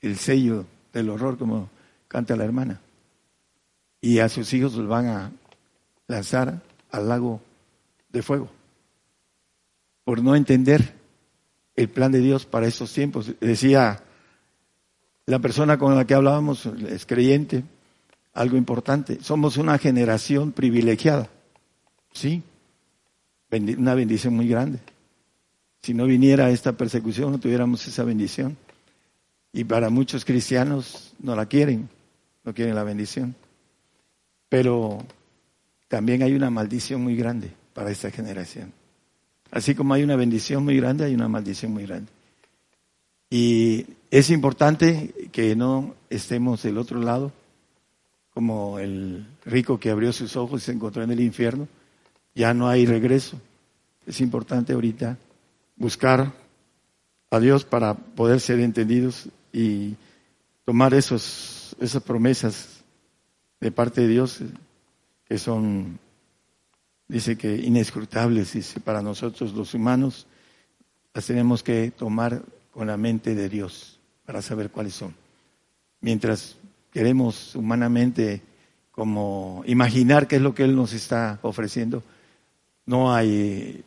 el 0.00 0.16
sello 0.16 0.64
del 0.92 1.10
horror, 1.10 1.38
como 1.38 1.68
canta 2.06 2.36
la 2.36 2.44
hermana. 2.44 2.80
Y 4.00 4.20
a 4.20 4.28
sus 4.28 4.52
hijos 4.54 4.74
los 4.74 4.86
van 4.86 5.06
a 5.08 5.32
lanzar 6.06 6.62
al 6.92 7.08
lago 7.08 7.42
de 8.08 8.22
fuego 8.22 8.48
por 10.04 10.22
no 10.22 10.36
entender 10.36 10.94
el 11.74 11.88
plan 11.88 12.12
de 12.12 12.20
Dios 12.20 12.46
para 12.46 12.68
estos 12.68 12.92
tiempos. 12.92 13.32
Decía 13.40 14.04
la 15.26 15.40
persona 15.40 15.78
con 15.78 15.96
la 15.96 16.06
que 16.06 16.14
hablábamos, 16.14 16.64
es 16.64 17.06
creyente, 17.06 17.64
algo 18.38 18.56
importante. 18.56 19.18
Somos 19.20 19.56
una 19.56 19.78
generación 19.78 20.52
privilegiada. 20.52 21.28
Sí, 22.12 22.44
una 23.50 23.94
bendición 23.94 24.34
muy 24.36 24.46
grande. 24.46 24.78
Si 25.82 25.92
no 25.92 26.04
viniera 26.04 26.48
esta 26.50 26.72
persecución, 26.72 27.32
no 27.32 27.40
tuviéramos 27.40 27.84
esa 27.88 28.04
bendición. 28.04 28.56
Y 29.52 29.64
para 29.64 29.90
muchos 29.90 30.24
cristianos 30.24 31.14
no 31.18 31.34
la 31.34 31.46
quieren, 31.46 31.88
no 32.44 32.54
quieren 32.54 32.76
la 32.76 32.84
bendición. 32.84 33.34
Pero 34.48 35.04
también 35.88 36.22
hay 36.22 36.34
una 36.34 36.48
maldición 36.48 37.02
muy 37.02 37.16
grande 37.16 37.50
para 37.74 37.90
esta 37.90 38.12
generación. 38.12 38.72
Así 39.50 39.74
como 39.74 39.94
hay 39.94 40.04
una 40.04 40.14
bendición 40.14 40.62
muy 40.62 40.76
grande, 40.76 41.06
hay 41.06 41.14
una 41.14 41.26
maldición 41.28 41.72
muy 41.72 41.86
grande. 41.86 42.12
Y 43.30 43.84
es 44.12 44.30
importante 44.30 45.12
que 45.32 45.56
no 45.56 45.96
estemos 46.08 46.62
del 46.62 46.78
otro 46.78 47.00
lado, 47.00 47.32
como 48.38 48.78
el 48.78 49.26
rico 49.44 49.80
que 49.80 49.90
abrió 49.90 50.12
sus 50.12 50.36
ojos 50.36 50.62
y 50.62 50.66
se 50.66 50.70
encontró 50.70 51.02
en 51.02 51.10
el 51.10 51.18
infierno. 51.18 51.66
Ya 52.36 52.54
no 52.54 52.68
hay 52.68 52.86
regreso. 52.86 53.36
Es 54.06 54.20
importante 54.20 54.74
ahorita 54.74 55.18
buscar 55.74 56.32
a 57.32 57.40
Dios 57.40 57.64
para 57.64 57.94
poder 57.94 58.38
ser 58.38 58.60
entendidos 58.60 59.28
y 59.52 59.96
tomar 60.64 60.94
esos, 60.94 61.74
esas 61.80 62.00
promesas 62.00 62.84
de 63.58 63.72
parte 63.72 64.02
de 64.02 64.06
Dios 64.06 64.38
que 65.24 65.36
son 65.36 65.98
dice 67.08 67.36
que 67.36 67.56
inescrutables, 67.56 68.52
dice, 68.52 68.78
para 68.78 69.02
nosotros 69.02 69.52
los 69.52 69.74
humanos, 69.74 70.28
las 71.12 71.26
tenemos 71.26 71.64
que 71.64 71.90
tomar 71.90 72.44
con 72.70 72.86
la 72.86 72.96
mente 72.96 73.34
de 73.34 73.48
Dios 73.48 73.98
para 74.24 74.42
saber 74.42 74.70
cuáles 74.70 74.94
son. 74.94 75.12
Mientras 76.00 76.54
queremos 76.98 77.54
humanamente 77.54 78.42
como 78.90 79.62
imaginar 79.66 80.26
qué 80.26 80.34
es 80.34 80.42
lo 80.42 80.52
que 80.52 80.64
Él 80.64 80.74
nos 80.74 80.92
está 80.92 81.38
ofreciendo, 81.42 82.02
no 82.86 83.14
hay 83.14 83.84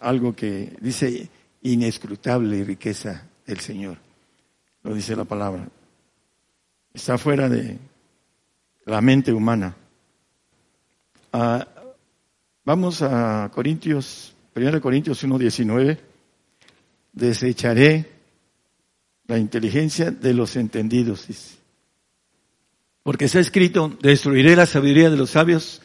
algo 0.00 0.34
que 0.34 0.74
dice 0.80 1.28
inescrutable 1.60 2.64
riqueza 2.64 3.26
del 3.46 3.60
Señor. 3.60 3.98
Lo 4.82 4.94
dice 4.94 5.14
la 5.14 5.26
palabra. 5.26 5.68
Está 6.94 7.18
fuera 7.18 7.50
de 7.50 7.76
la 8.86 9.02
mente 9.02 9.30
humana. 9.30 9.76
Ah, 11.34 11.66
Vamos 12.64 13.02
a 13.02 13.50
Corintios, 13.52 14.34
1 14.56 14.80
Corintios 14.80 15.22
1.19. 15.22 15.98
Desecharé 17.12 18.10
la 19.26 19.36
inteligencia 19.36 20.10
de 20.10 20.32
los 20.32 20.56
entendidos. 20.56 21.28
Porque 23.04 23.26
ha 23.26 23.38
escrito, 23.38 23.96
destruiré 24.02 24.56
la 24.56 24.66
sabiduría 24.66 25.10
de 25.10 25.16
los 25.16 25.30
sabios 25.30 25.82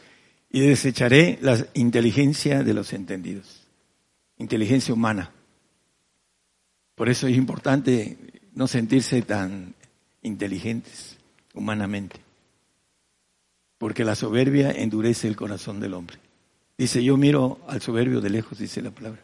y 0.50 0.62
desecharé 0.62 1.38
la 1.42 1.68
inteligencia 1.76 2.64
de 2.64 2.74
los 2.74 2.94
entendidos. 2.94 3.68
Inteligencia 4.38 4.94
humana. 4.94 5.32
Por 6.96 7.10
eso 7.10 7.28
es 7.28 7.36
importante 7.36 8.18
no 8.54 8.68
sentirse 8.68 9.22
tan 9.22 9.76
inteligentes 10.22 11.18
humanamente. 11.54 12.16
Porque 13.78 14.06
la 14.06 14.16
soberbia 14.16 14.72
endurece 14.72 15.28
el 15.28 15.36
corazón 15.36 15.82
del 15.82 15.94
hombre. 15.94 16.18
Dice, 16.78 17.04
yo 17.04 17.18
miro 17.18 17.60
al 17.68 17.82
soberbio 17.82 18.22
de 18.22 18.30
lejos, 18.30 18.58
dice 18.58 18.82
la 18.82 18.92
palabra. 18.92 19.22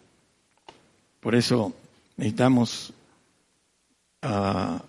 Por 1.22 1.34
eso 1.34 1.74
necesitamos, 2.18 2.94
uh, 4.24 4.80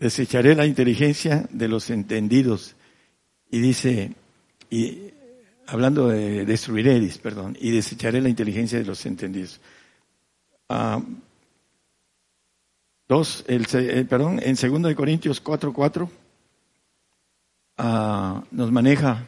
desecharé 0.00 0.56
la 0.56 0.66
inteligencia 0.66 1.46
de 1.50 1.68
los 1.68 1.90
entendidos. 1.90 2.74
Y 3.50 3.60
dice, 3.60 4.14
y 4.70 5.12
hablando 5.66 6.08
de 6.08 6.46
destruiré, 6.46 6.98
perdón, 7.22 7.56
y 7.60 7.70
desecharé 7.70 8.20
la 8.20 8.30
inteligencia 8.30 8.78
de 8.78 8.86
los 8.86 9.04
entendidos. 9.04 9.60
Uh, 10.68 11.02
dos, 13.08 13.44
el, 13.46 13.66
eh, 13.74 14.06
perdón, 14.08 14.40
en 14.42 14.56
2 14.56 14.94
Corintios 14.94 15.44
4.4 15.44 15.72
4, 15.72 16.10
uh, 17.78 18.44
nos 18.50 18.72
maneja 18.72 19.26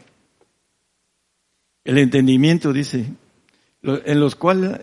el 1.84 1.98
entendimiento, 1.98 2.72
dice, 2.72 3.06
en 3.82 4.20
los, 4.20 4.36
cuales, 4.36 4.80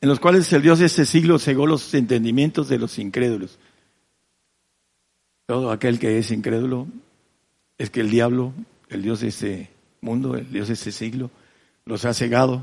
en 0.00 0.08
los 0.08 0.20
cuales 0.20 0.50
el 0.52 0.62
Dios 0.62 0.78
de 0.78 0.86
este 0.86 1.04
siglo 1.04 1.38
cegó 1.38 1.66
los 1.66 1.92
entendimientos 1.92 2.68
de 2.68 2.78
los 2.78 2.98
incrédulos. 2.98 3.58
Todo 5.46 5.70
aquel 5.70 6.00
que 6.00 6.18
es 6.18 6.32
incrédulo 6.32 6.88
es 7.78 7.90
que 7.90 8.00
el 8.00 8.10
diablo, 8.10 8.52
el 8.88 9.02
Dios 9.02 9.20
de 9.20 9.28
este 9.28 9.70
mundo, 10.00 10.36
el 10.36 10.50
Dios 10.50 10.68
de 10.68 10.74
este 10.74 10.90
siglo, 10.90 11.30
los 11.84 12.04
ha 12.04 12.12
cegado. 12.14 12.62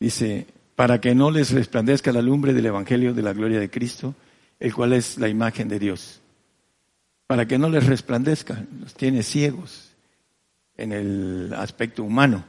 Dice, 0.00 0.46
para 0.74 1.00
que 1.00 1.14
no 1.14 1.30
les 1.30 1.52
resplandezca 1.52 2.12
la 2.12 2.22
lumbre 2.22 2.54
del 2.54 2.66
Evangelio 2.66 3.12
de 3.12 3.22
la 3.22 3.34
gloria 3.34 3.60
de 3.60 3.70
Cristo, 3.70 4.14
el 4.58 4.74
cual 4.74 4.94
es 4.94 5.18
la 5.18 5.28
imagen 5.28 5.68
de 5.68 5.78
Dios. 5.78 6.20
Para 7.26 7.46
que 7.46 7.58
no 7.58 7.68
les 7.68 7.86
resplandezca, 7.86 8.64
los 8.80 8.94
tiene 8.94 9.22
ciegos 9.22 9.90
en 10.76 10.92
el 10.92 11.52
aspecto 11.54 12.04
humano. 12.04 12.44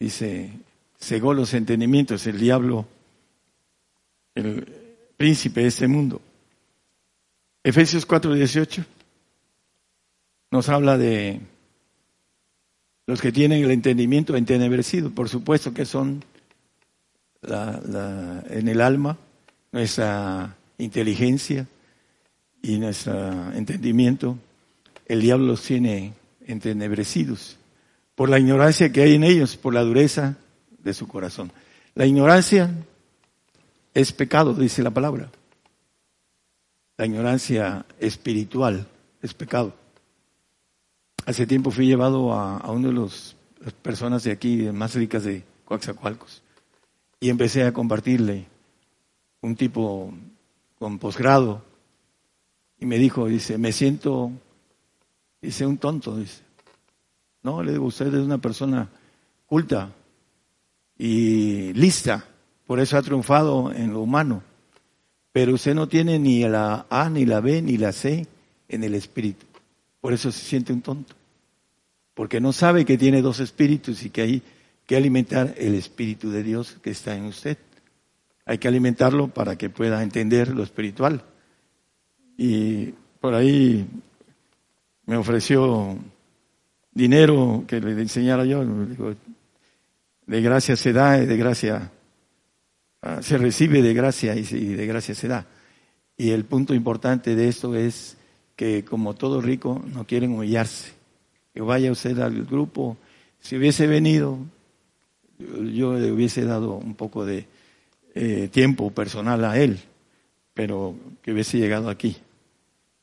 Dice, 0.00 0.50
cegó 0.98 1.34
los 1.34 1.52
entendimientos, 1.52 2.26
el 2.26 2.38
diablo, 2.38 2.86
el 4.34 4.66
príncipe 5.16 5.62
de 5.62 5.66
este 5.66 5.88
mundo. 5.88 6.22
Efesios 7.68 8.08
4:18 8.08 8.82
nos 10.50 10.70
habla 10.70 10.96
de 10.96 11.38
los 13.06 13.20
que 13.20 13.30
tienen 13.30 13.62
el 13.62 13.70
entendimiento 13.70 14.34
entenebrecido, 14.36 15.10
por 15.10 15.28
supuesto 15.28 15.74
que 15.74 15.84
son 15.84 16.24
en 17.42 18.68
el 18.68 18.80
alma 18.80 19.18
nuestra 19.70 20.56
inteligencia 20.78 21.66
y 22.62 22.78
nuestro 22.78 23.52
entendimiento, 23.52 24.38
el 25.04 25.20
diablo 25.20 25.48
los 25.48 25.62
tiene 25.62 26.14
entenebrecidos 26.46 27.58
por 28.14 28.30
la 28.30 28.38
ignorancia 28.38 28.90
que 28.90 29.02
hay 29.02 29.14
en 29.14 29.24
ellos, 29.24 29.58
por 29.58 29.74
la 29.74 29.82
dureza 29.82 30.38
de 30.82 30.94
su 30.94 31.06
corazón. 31.06 31.52
La 31.94 32.06
ignorancia 32.06 32.70
es 33.92 34.10
pecado, 34.12 34.54
dice 34.54 34.82
la 34.82 34.90
palabra. 34.90 35.28
La 36.98 37.06
ignorancia 37.06 37.86
espiritual 38.00 38.84
es 39.22 39.32
pecado. 39.32 39.72
Hace 41.24 41.46
tiempo 41.46 41.70
fui 41.70 41.86
llevado 41.86 42.32
a, 42.32 42.72
una 42.72 42.88
de 42.88 42.94
las 42.94 43.36
personas 43.82 44.24
de 44.24 44.32
aquí, 44.32 44.68
más 44.72 44.96
ricas 44.96 45.22
de 45.22 45.44
Coaxacualcos, 45.64 46.42
y 47.20 47.30
empecé 47.30 47.62
a 47.62 47.72
compartirle 47.72 48.46
un 49.42 49.54
tipo 49.54 50.12
con 50.76 50.98
posgrado, 50.98 51.62
y 52.80 52.86
me 52.86 52.98
dijo, 52.98 53.26
dice, 53.26 53.58
me 53.58 53.70
siento, 53.70 54.32
dice, 55.40 55.66
un 55.66 55.78
tonto, 55.78 56.16
dice. 56.16 56.42
No, 57.44 57.62
le 57.62 57.72
digo, 57.72 57.84
usted 57.84 58.08
es 58.08 58.24
una 58.24 58.38
persona 58.38 58.88
culta 59.46 59.92
y 60.98 61.72
lista, 61.74 62.24
por 62.66 62.80
eso 62.80 62.96
ha 62.96 63.02
triunfado 63.02 63.72
en 63.72 63.92
lo 63.92 64.00
humano, 64.00 64.42
pero 65.32 65.54
usted 65.54 65.74
no 65.74 65.88
tiene 65.88 66.18
ni 66.18 66.40
la 66.48 66.86
A, 66.90 67.08
ni 67.10 67.24
la 67.24 67.40
B, 67.40 67.62
ni 67.62 67.76
la 67.76 67.92
C 67.92 68.26
en 68.68 68.84
el 68.84 68.94
espíritu, 68.94 69.46
por 70.00 70.12
eso 70.12 70.30
se 70.32 70.44
siente 70.44 70.72
un 70.72 70.82
tonto 70.82 71.18
porque 72.18 72.40
no 72.40 72.52
sabe 72.52 72.84
que 72.84 72.98
tiene 72.98 73.22
dos 73.22 73.38
espíritus 73.38 74.02
y 74.02 74.10
que 74.10 74.22
hay 74.22 74.42
que 74.86 74.96
alimentar 74.96 75.54
el 75.56 75.76
espíritu 75.76 76.32
de 76.32 76.42
Dios 76.42 76.76
que 76.82 76.90
está 76.90 77.14
en 77.14 77.26
usted. 77.26 77.56
Hay 78.44 78.58
que 78.58 78.66
alimentarlo 78.66 79.28
para 79.28 79.54
que 79.54 79.70
pueda 79.70 80.02
entender 80.02 80.48
lo 80.48 80.64
espiritual. 80.64 81.22
Y 82.36 82.86
por 83.20 83.36
ahí 83.36 83.86
me 85.06 85.16
ofreció 85.16 85.96
dinero 86.90 87.62
que 87.68 87.80
le 87.80 87.92
enseñara 88.02 88.44
yo. 88.44 88.64
de 90.26 90.42
gracia 90.42 90.74
se 90.74 90.92
da 90.92 91.18
de 91.18 91.36
gracia 91.36 91.92
se 93.20 93.38
recibe 93.38 93.82
de 93.82 93.94
gracia 93.94 94.34
y 94.34 94.42
de 94.42 94.86
gracia 94.86 95.14
se 95.14 95.28
da. 95.28 95.46
Y 96.16 96.30
el 96.30 96.44
punto 96.44 96.74
importante 96.74 97.36
de 97.36 97.48
esto 97.48 97.74
es 97.76 98.16
que 98.56 98.84
como 98.84 99.14
todo 99.14 99.40
rico 99.40 99.84
no 99.94 100.04
quieren 100.04 100.32
humillarse 100.32 100.98
que 101.58 101.62
vaya 101.62 101.90
usted 101.90 102.18
al 102.20 102.44
grupo. 102.44 102.96
Si 103.40 103.56
hubiese 103.56 103.86
venido, 103.86 104.38
yo 105.38 105.94
le 105.94 106.12
hubiese 106.12 106.44
dado 106.44 106.74
un 106.74 106.94
poco 106.94 107.24
de 107.24 107.46
eh, 108.14 108.48
tiempo 108.52 108.90
personal 108.90 109.44
a 109.44 109.58
él, 109.58 109.78
pero 110.54 110.94
que 111.22 111.32
hubiese 111.32 111.58
llegado 111.58 111.88
aquí. 111.88 112.16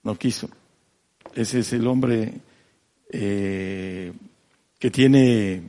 No 0.04 0.18
quiso. 0.18 0.50
Ese 1.34 1.60
es 1.60 1.74
el 1.74 1.88
hombre 1.88 2.34
eh, 3.10 4.14
que 4.80 4.92
tiene 4.92 5.64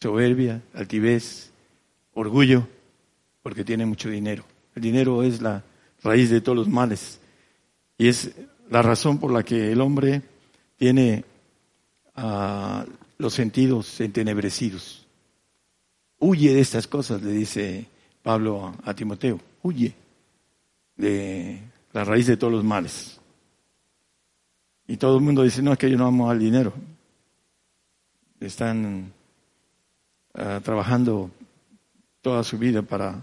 soberbia, 0.00 0.62
altivez, 0.74 1.52
orgullo, 2.14 2.66
porque 3.42 3.64
tiene 3.64 3.86
mucho 3.86 4.08
dinero. 4.08 4.44
El 4.74 4.82
dinero 4.82 5.22
es 5.22 5.40
la 5.40 5.64
raíz 6.02 6.30
de 6.30 6.40
todos 6.40 6.56
los 6.56 6.68
males. 6.68 7.20
Y 7.98 8.08
es 8.08 8.32
la 8.68 8.82
razón 8.82 9.18
por 9.18 9.32
la 9.32 9.42
que 9.42 9.72
el 9.72 9.80
hombre 9.80 10.22
tiene 10.76 11.24
a 12.14 12.84
los 13.18 13.34
sentidos 13.34 14.00
entenebrecidos. 14.00 15.06
Huye 16.18 16.54
de 16.54 16.60
estas 16.60 16.86
cosas, 16.86 17.22
le 17.22 17.32
dice 17.32 17.86
Pablo 18.22 18.74
a, 18.84 18.94
Timoteo. 18.94 19.40
Huye 19.62 19.94
de 20.96 21.60
la 21.92 22.04
raíz 22.04 22.26
de 22.26 22.36
todos 22.36 22.52
los 22.52 22.64
males. 22.64 23.20
Y 24.86 24.96
todo 24.96 25.16
el 25.16 25.22
mundo 25.22 25.42
dice, 25.42 25.62
no, 25.62 25.72
es 25.72 25.78
que 25.78 25.90
yo 25.90 25.96
no 25.96 26.06
amo 26.06 26.30
al 26.30 26.38
dinero. 26.38 26.72
Están 28.40 29.12
ah, 30.34 30.60
trabajando 30.62 31.30
toda 32.22 32.42
su 32.44 32.58
vida 32.58 32.82
para 32.82 33.22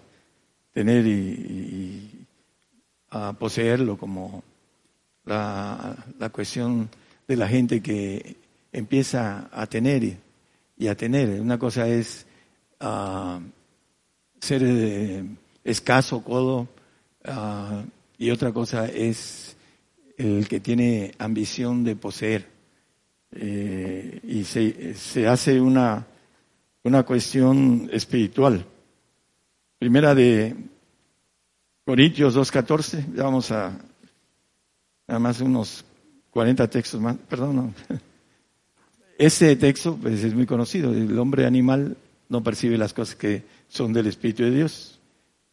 tener 0.78 1.08
y, 1.08 2.28
poseerlo 3.40 3.98
como 3.98 4.44
la, 5.26 6.06
la, 6.20 6.30
cuestión 6.30 6.88
de 7.28 7.36
la 7.36 7.48
gente 7.48 7.82
que 7.82 8.36
empieza 8.72 9.50
a 9.52 9.66
tener 9.66 10.18
y 10.78 10.88
a 10.88 10.96
tener. 10.96 11.42
Una 11.42 11.58
cosa 11.58 11.88
es 11.88 12.28
ah, 12.80 13.40
ser 14.40 14.62
eh, 14.64 15.26
escaso, 15.64 16.24
codo, 16.24 16.68
ah, 17.26 17.84
y 18.20 18.30
otra 18.30 18.52
cosa 18.52 18.86
es 18.86 19.58
el 20.16 20.48
que 20.48 20.60
tiene 20.60 21.12
ambición 21.18 21.84
de 21.84 21.96
poseer. 21.96 22.46
Eh, 23.32 24.20
y 24.24 24.44
se, 24.44 24.94
se, 24.94 25.28
hace 25.28 25.60
una, 25.60 26.06
una 26.84 27.02
cuestión 27.02 27.90
espiritual. 27.92 28.64
Primera 29.80 30.16
de 30.16 30.56
Corintios 31.86 32.36
2.14, 32.36 33.06
vamos 33.16 33.52
a 33.52 33.78
nada 35.08 35.20
más 35.20 35.40
unos 35.40 35.86
40 36.32 36.68
textos 36.68 37.00
más, 37.00 37.16
perdón, 37.30 37.56
no. 37.56 37.74
Ese 39.20 39.56
texto 39.56 39.96
pues, 40.02 40.24
es 40.24 40.34
muy 40.34 40.48
conocido. 40.48 40.92
El 40.94 41.18
hombre 41.20 41.46
animal 41.46 41.96
no 42.28 42.42
percibe 42.44 42.76
las 42.78 42.94
cosas 42.94 43.16
que 43.16 43.44
son 43.68 43.94
del 43.94 44.08
Espíritu 44.08 44.44
de 44.44 44.52
Dios. 44.52 45.00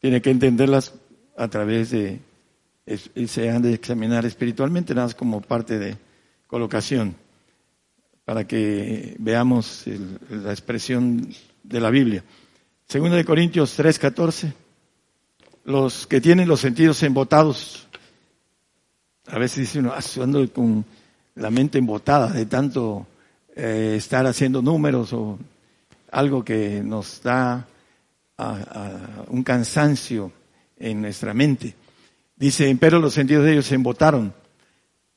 Tiene 0.00 0.22
que 0.22 0.30
entenderlas 0.30 0.94
a 1.36 1.48
través 1.48 1.90
de, 1.90 2.20
y 3.14 3.26
se 3.26 3.50
han 3.50 3.60
de 3.60 3.74
examinar 3.74 4.24
espiritualmente, 4.24 4.94
nada 4.94 5.08
más 5.08 5.14
como 5.14 5.42
parte 5.42 5.78
de 5.78 5.98
colocación, 6.46 7.14
para 8.24 8.46
que 8.46 9.16
veamos 9.18 9.84
la 10.30 10.50
expresión 10.50 11.28
de 11.62 11.80
la 11.80 11.90
Biblia. 11.90 12.24
Segundo 12.88 13.16
de 13.16 13.24
Corintios 13.24 13.76
3:14, 13.78 14.52
los 15.64 16.06
que 16.06 16.20
tienen 16.20 16.48
los 16.48 16.60
sentidos 16.60 17.02
embotados, 17.02 17.88
a 19.26 19.38
veces 19.38 19.58
dice 19.58 19.78
uno, 19.80 19.92
ando 20.22 20.52
con 20.52 20.84
la 21.34 21.50
mente 21.50 21.78
embotada 21.78 22.28
de 22.28 22.46
tanto 22.46 23.06
eh, 23.56 23.94
estar 23.96 24.26
haciendo 24.26 24.62
números 24.62 25.12
o 25.12 25.38
algo 26.12 26.44
que 26.44 26.82
nos 26.84 27.22
da 27.22 27.66
un 29.28 29.42
cansancio 29.42 30.32
en 30.76 31.00
nuestra 31.00 31.34
mente. 31.34 31.74
Dice, 32.36 32.76
pero 32.78 32.98
los 32.98 33.14
sentidos 33.14 33.44
de 33.44 33.52
ellos 33.52 33.66
se 33.66 33.76
embotaron, 33.76 34.34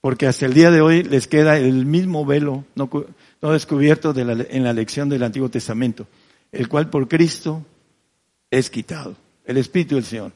porque 0.01 0.27
hasta 0.27 0.45
el 0.45 0.53
día 0.53 0.71
de 0.71 0.81
hoy 0.81 1.03
les 1.03 1.27
queda 1.27 1.57
el 1.57 1.85
mismo 1.85 2.25
velo 2.25 2.63
no, 2.75 3.51
descubierto 3.51 4.13
en 4.15 4.63
la 4.63 4.73
lección 4.73 5.09
del 5.09 5.23
Antiguo 5.23 5.49
Testamento, 5.49 6.07
el 6.51 6.67
cual 6.67 6.89
por 6.89 7.07
Cristo 7.07 7.65
es 8.49 8.69
quitado, 8.69 9.15
el 9.45 9.57
Espíritu 9.57 9.95
del 9.95 10.05
Señor. 10.05 10.31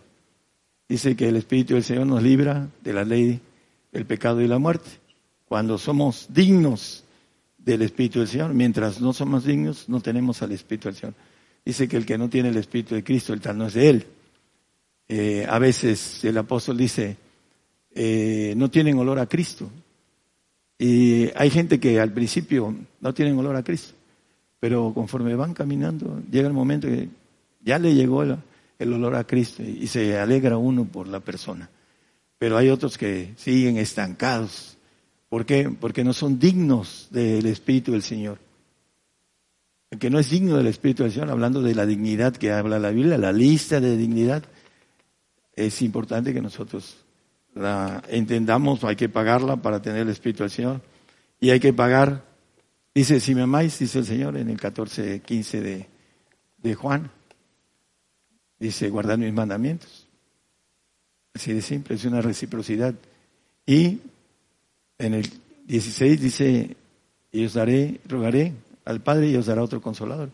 Dice 0.88 1.16
que 1.16 1.30
el 1.30 1.38
Espíritu 1.38 1.74
del 1.74 1.84
Señor 1.84 2.08
nos 2.08 2.22
libra 2.22 2.68
de 2.84 2.94
la 2.94 3.04
ley 3.04 3.40
del 3.92 4.06
pecado 4.06 4.42
y 4.42 4.48
la 4.48 4.60
muerte. 4.60 4.90
Cuando 5.48 5.78
somos 5.78 6.28
dignos 6.30 7.04
del 7.64 7.82
Espíritu 7.84 8.20
del 8.20 8.28
Señor. 8.28 8.54
Mientras 8.54 9.02
no 9.02 9.14
somos 9.14 9.46
dignos, 9.46 9.88
no 9.88 10.02
tenemos 10.02 10.42
al 10.42 10.52
Espíritu 10.52 10.90
del 10.90 10.96
Señor. 10.96 11.14
Dice 11.64 11.88
que 11.88 11.98
el 11.98 12.06
que 12.06 12.18
no 12.18 12.30
tiene 12.30 12.50
el 12.50 12.58
Espíritu 12.58 12.96
de 12.96 13.04
Cristo, 13.04 13.34
el 13.34 13.42
tal 13.42 13.58
no 13.58 13.68
es 13.68 13.74
de 13.74 13.90
Él. 13.90 14.06
Eh, 15.08 15.46
a 15.48 15.60
veces 15.60 16.24
el 16.24 16.38
apóstol 16.38 16.78
dice, 16.78 17.18
eh, 17.94 18.54
no 18.58 18.72
tienen 18.72 18.98
olor 18.98 19.20
a 19.20 19.28
Cristo. 19.28 19.70
Y 20.80 21.30
hay 21.36 21.50
gente 21.52 21.80
que 21.80 22.00
al 22.00 22.12
principio 22.12 22.76
no 23.00 23.14
tienen 23.14 23.38
olor 23.38 23.56
a 23.56 23.64
Cristo, 23.64 23.94
pero 24.62 24.94
conforme 24.94 25.36
van 25.36 25.54
caminando, 25.54 26.22
llega 26.32 26.48
el 26.48 26.54
momento 26.54 26.88
que 26.88 27.10
ya 27.60 27.78
le 27.78 27.94
llegó 27.94 28.24
el, 28.24 28.38
el 28.80 28.94
olor 28.94 29.16
a 29.16 29.26
Cristo 29.26 29.62
y 29.62 29.88
se 29.88 30.18
alegra 30.18 30.56
uno 30.56 30.86
por 30.86 31.10
la 31.10 31.20
persona. 31.20 31.70
Pero 32.38 32.58
hay 32.58 32.70
otros 32.70 32.98
que 32.98 33.34
siguen 33.36 33.76
estancados 33.76 34.78
¿Por 35.32 35.46
qué? 35.46 35.74
Porque 35.80 36.04
no 36.04 36.12
son 36.12 36.40
dignos 36.40 37.08
del 37.10 37.46
Espíritu 37.46 37.94
del 37.94 38.04
Señor. 38.04 38.38
El 39.90 39.98
que 39.98 40.10
no 40.10 40.20
es 40.20 40.30
digno 40.30 40.58
del 40.58 40.68
Espíritu 40.68 41.04
del 41.04 41.14
Señor, 41.14 41.30
hablando 41.30 41.62
de 41.62 41.74
la 41.74 41.86
dignidad 41.86 42.36
que 42.36 42.52
habla 42.52 42.80
la 42.80 42.90
Biblia, 42.90 43.18
la 43.18 43.32
lista 43.32 43.80
de 43.80 43.96
dignidad, 43.96 44.44
es 45.56 45.82
importante 45.82 46.34
que 46.34 46.42
nosotros 46.42 46.98
la 47.56 48.04
entendamos, 48.10 48.84
hay 48.84 48.98
que 48.98 49.08
pagarla 49.08 49.56
para 49.56 49.82
tener 49.82 50.02
el 50.02 50.10
Espíritu 50.10 50.44
del 50.44 50.52
Señor. 50.52 50.82
Y 51.40 51.52
hay 51.52 51.62
que 51.62 51.72
pagar, 51.72 52.26
dice, 52.94 53.20
si 53.20 53.36
me 53.36 53.42
amáis, 53.42 53.80
dice 53.80 54.00
el 54.00 54.06
Señor 54.06 54.38
en 54.38 54.50
el 54.50 54.60
14, 54.60 55.22
15 55.22 55.62
de, 55.62 55.88
de 56.58 56.76
Juan, 56.76 57.12
dice, 58.60 58.90
guardad 58.90 59.18
mis 59.18 59.34
mandamientos. 59.34 60.08
Así 61.34 61.54
de 61.54 61.62
simple, 61.62 61.96
es 61.96 62.06
una 62.06 62.22
reciprocidad. 62.22 62.94
Y 63.66 64.00
en 64.98 65.14
el 65.14 65.30
16 65.66 66.22
dice, 66.22 66.76
y 67.32 67.46
os 67.46 67.54
daré, 67.54 68.02
rogaré 68.06 68.54
al 68.86 69.02
Padre 69.02 69.30
y 69.30 69.36
os 69.36 69.46
dará 69.46 69.64
otro 69.64 69.82
consolador, 69.82 70.30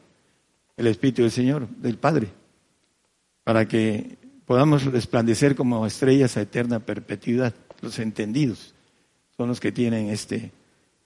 el 0.75 0.87
Espíritu 0.87 1.21
del 1.21 1.31
Señor, 1.31 1.67
del 1.67 1.97
Padre, 1.97 2.29
para 3.43 3.67
que 3.67 4.17
podamos 4.45 4.85
resplandecer 4.85 5.55
como 5.55 5.85
estrellas 5.85 6.37
a 6.37 6.41
eterna 6.41 6.79
perpetuidad. 6.79 7.53
Los 7.81 7.99
entendidos 7.99 8.73
son 9.35 9.49
los 9.49 9.59
que 9.59 9.71
tienen 9.71 10.09
este 10.09 10.51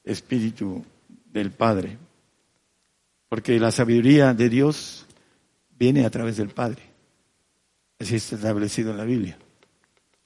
Espíritu 0.05 0.83
del 1.31 1.51
Padre, 1.51 1.97
porque 3.29 3.59
la 3.59 3.71
sabiduría 3.71 4.33
de 4.33 4.49
Dios 4.49 5.05
viene 5.77 6.05
a 6.05 6.09
través 6.09 6.37
del 6.37 6.49
Padre. 6.49 6.81
Así 7.99 8.15
está 8.15 8.35
establecido 8.35 8.91
en 8.91 8.97
la 8.97 9.05
Biblia. 9.05 9.37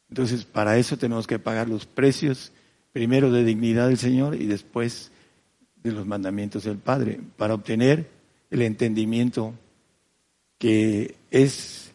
Entonces, 0.10 0.45
para 0.45 0.78
eso 0.78 0.97
tenemos 0.97 1.28
que 1.28 1.39
pagar 1.39 1.68
los 1.68 1.86
precios, 1.86 2.51
primero 2.93 3.32
de 3.32 3.43
dignidad 3.43 3.88
del 3.88 3.97
Señor 3.97 4.36
y 4.36 4.45
después 4.45 5.12
de 5.84 5.91
los 5.91 6.06
mandamientos 6.06 6.64
del 6.64 6.78
Padre, 6.78 7.20
para 7.38 7.53
obtener 7.53 8.10
el 8.49 8.62
entendimiento 8.62 9.53
que 10.58 11.16
es, 11.32 11.91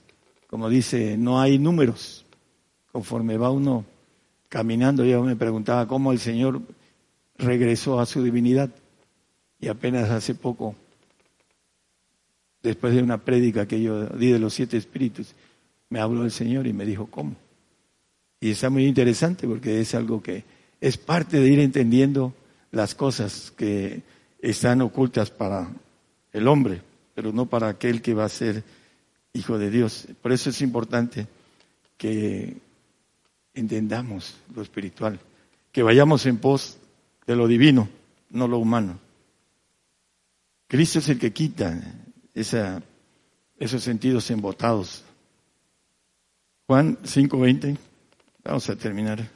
como 0.46 0.68
dice, 0.68 1.16
no 1.16 1.40
hay 1.40 1.58
números. 1.58 2.24
Conforme 2.92 3.36
va 3.36 3.50
uno 3.50 3.84
caminando, 4.48 5.04
yo 5.04 5.22
me 5.22 5.36
preguntaba 5.36 5.86
cómo 5.86 6.12
el 6.12 6.18
Señor 6.18 6.60
regresó 7.38 8.00
a 8.00 8.06
su 8.06 8.22
divinidad. 8.22 8.70
Y 9.60 9.68
apenas 9.68 10.08
hace 10.10 10.34
poco, 10.34 10.74
después 12.62 12.94
de 12.94 13.02
una 13.02 13.18
prédica 13.18 13.66
que 13.66 13.82
yo 13.82 14.06
di 14.06 14.30
de 14.32 14.38
los 14.38 14.54
siete 14.54 14.76
espíritus, 14.76 15.34
me 15.90 16.00
habló 16.00 16.24
el 16.24 16.30
Señor 16.30 16.66
y 16.66 16.72
me 16.72 16.86
dijo 16.86 17.06
cómo. 17.06 17.36
Y 18.40 18.50
está 18.50 18.70
muy 18.70 18.86
interesante 18.86 19.46
porque 19.46 19.80
es 19.80 19.94
algo 19.94 20.22
que 20.22 20.44
es 20.80 20.96
parte 20.96 21.40
de 21.40 21.48
ir 21.48 21.58
entendiendo 21.58 22.32
las 22.70 22.94
cosas 22.94 23.52
que 23.56 24.02
están 24.40 24.80
ocultas 24.80 25.30
para 25.30 25.68
el 26.32 26.48
hombre, 26.48 26.80
pero 27.14 27.32
no 27.32 27.46
para 27.46 27.68
aquel 27.68 28.00
que 28.00 28.14
va 28.14 28.24
a 28.24 28.30
ser 28.30 28.64
hijo 29.34 29.58
de 29.58 29.70
Dios. 29.70 30.08
Por 30.22 30.32
eso 30.32 30.50
es 30.50 30.62
importante 30.62 31.26
que 31.98 32.56
entendamos 33.52 34.36
lo 34.54 34.62
espiritual, 34.62 35.20
que 35.72 35.82
vayamos 35.82 36.24
en 36.24 36.38
pos 36.38 36.78
de 37.26 37.36
lo 37.36 37.46
divino, 37.46 37.88
no 38.30 38.48
lo 38.48 38.58
humano. 38.58 38.98
Cristo 40.70 41.00
es 41.00 41.08
el 41.08 41.18
que 41.18 41.32
quita 41.32 41.82
esos 42.32 43.82
sentidos 43.82 44.30
embotados. 44.30 45.02
Juan 46.68 46.96
5:20. 47.02 47.76
Vamos 48.44 48.70
a 48.70 48.76
terminar. 48.76 49.28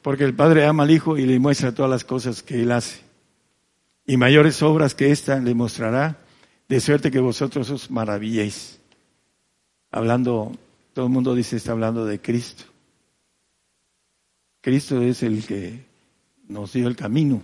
Porque 0.00 0.24
el 0.24 0.34
Padre 0.34 0.64
ama 0.64 0.84
al 0.84 0.92
Hijo 0.92 1.18
y 1.18 1.26
le 1.26 1.38
muestra 1.38 1.74
todas 1.74 1.90
las 1.90 2.04
cosas 2.04 2.42
que 2.42 2.62
Él 2.62 2.72
hace. 2.72 3.02
Y 4.06 4.16
mayores 4.16 4.62
obras 4.62 4.94
que 4.94 5.10
ésta 5.10 5.38
le 5.40 5.54
mostrará, 5.54 6.20
de 6.70 6.80
suerte 6.80 7.10
que 7.10 7.20
vosotros 7.20 7.68
os 7.68 7.90
maravilléis. 7.90 8.80
Hablando, 9.90 10.52
todo 10.94 11.04
el 11.04 11.12
mundo 11.12 11.34
dice, 11.34 11.56
está 11.56 11.72
hablando 11.72 12.06
de 12.06 12.18
Cristo. 12.18 12.64
Cristo 14.62 15.02
es 15.02 15.22
el 15.22 15.44
que 15.44 15.84
nos 16.48 16.72
dio 16.72 16.88
el 16.88 16.96
camino 16.96 17.42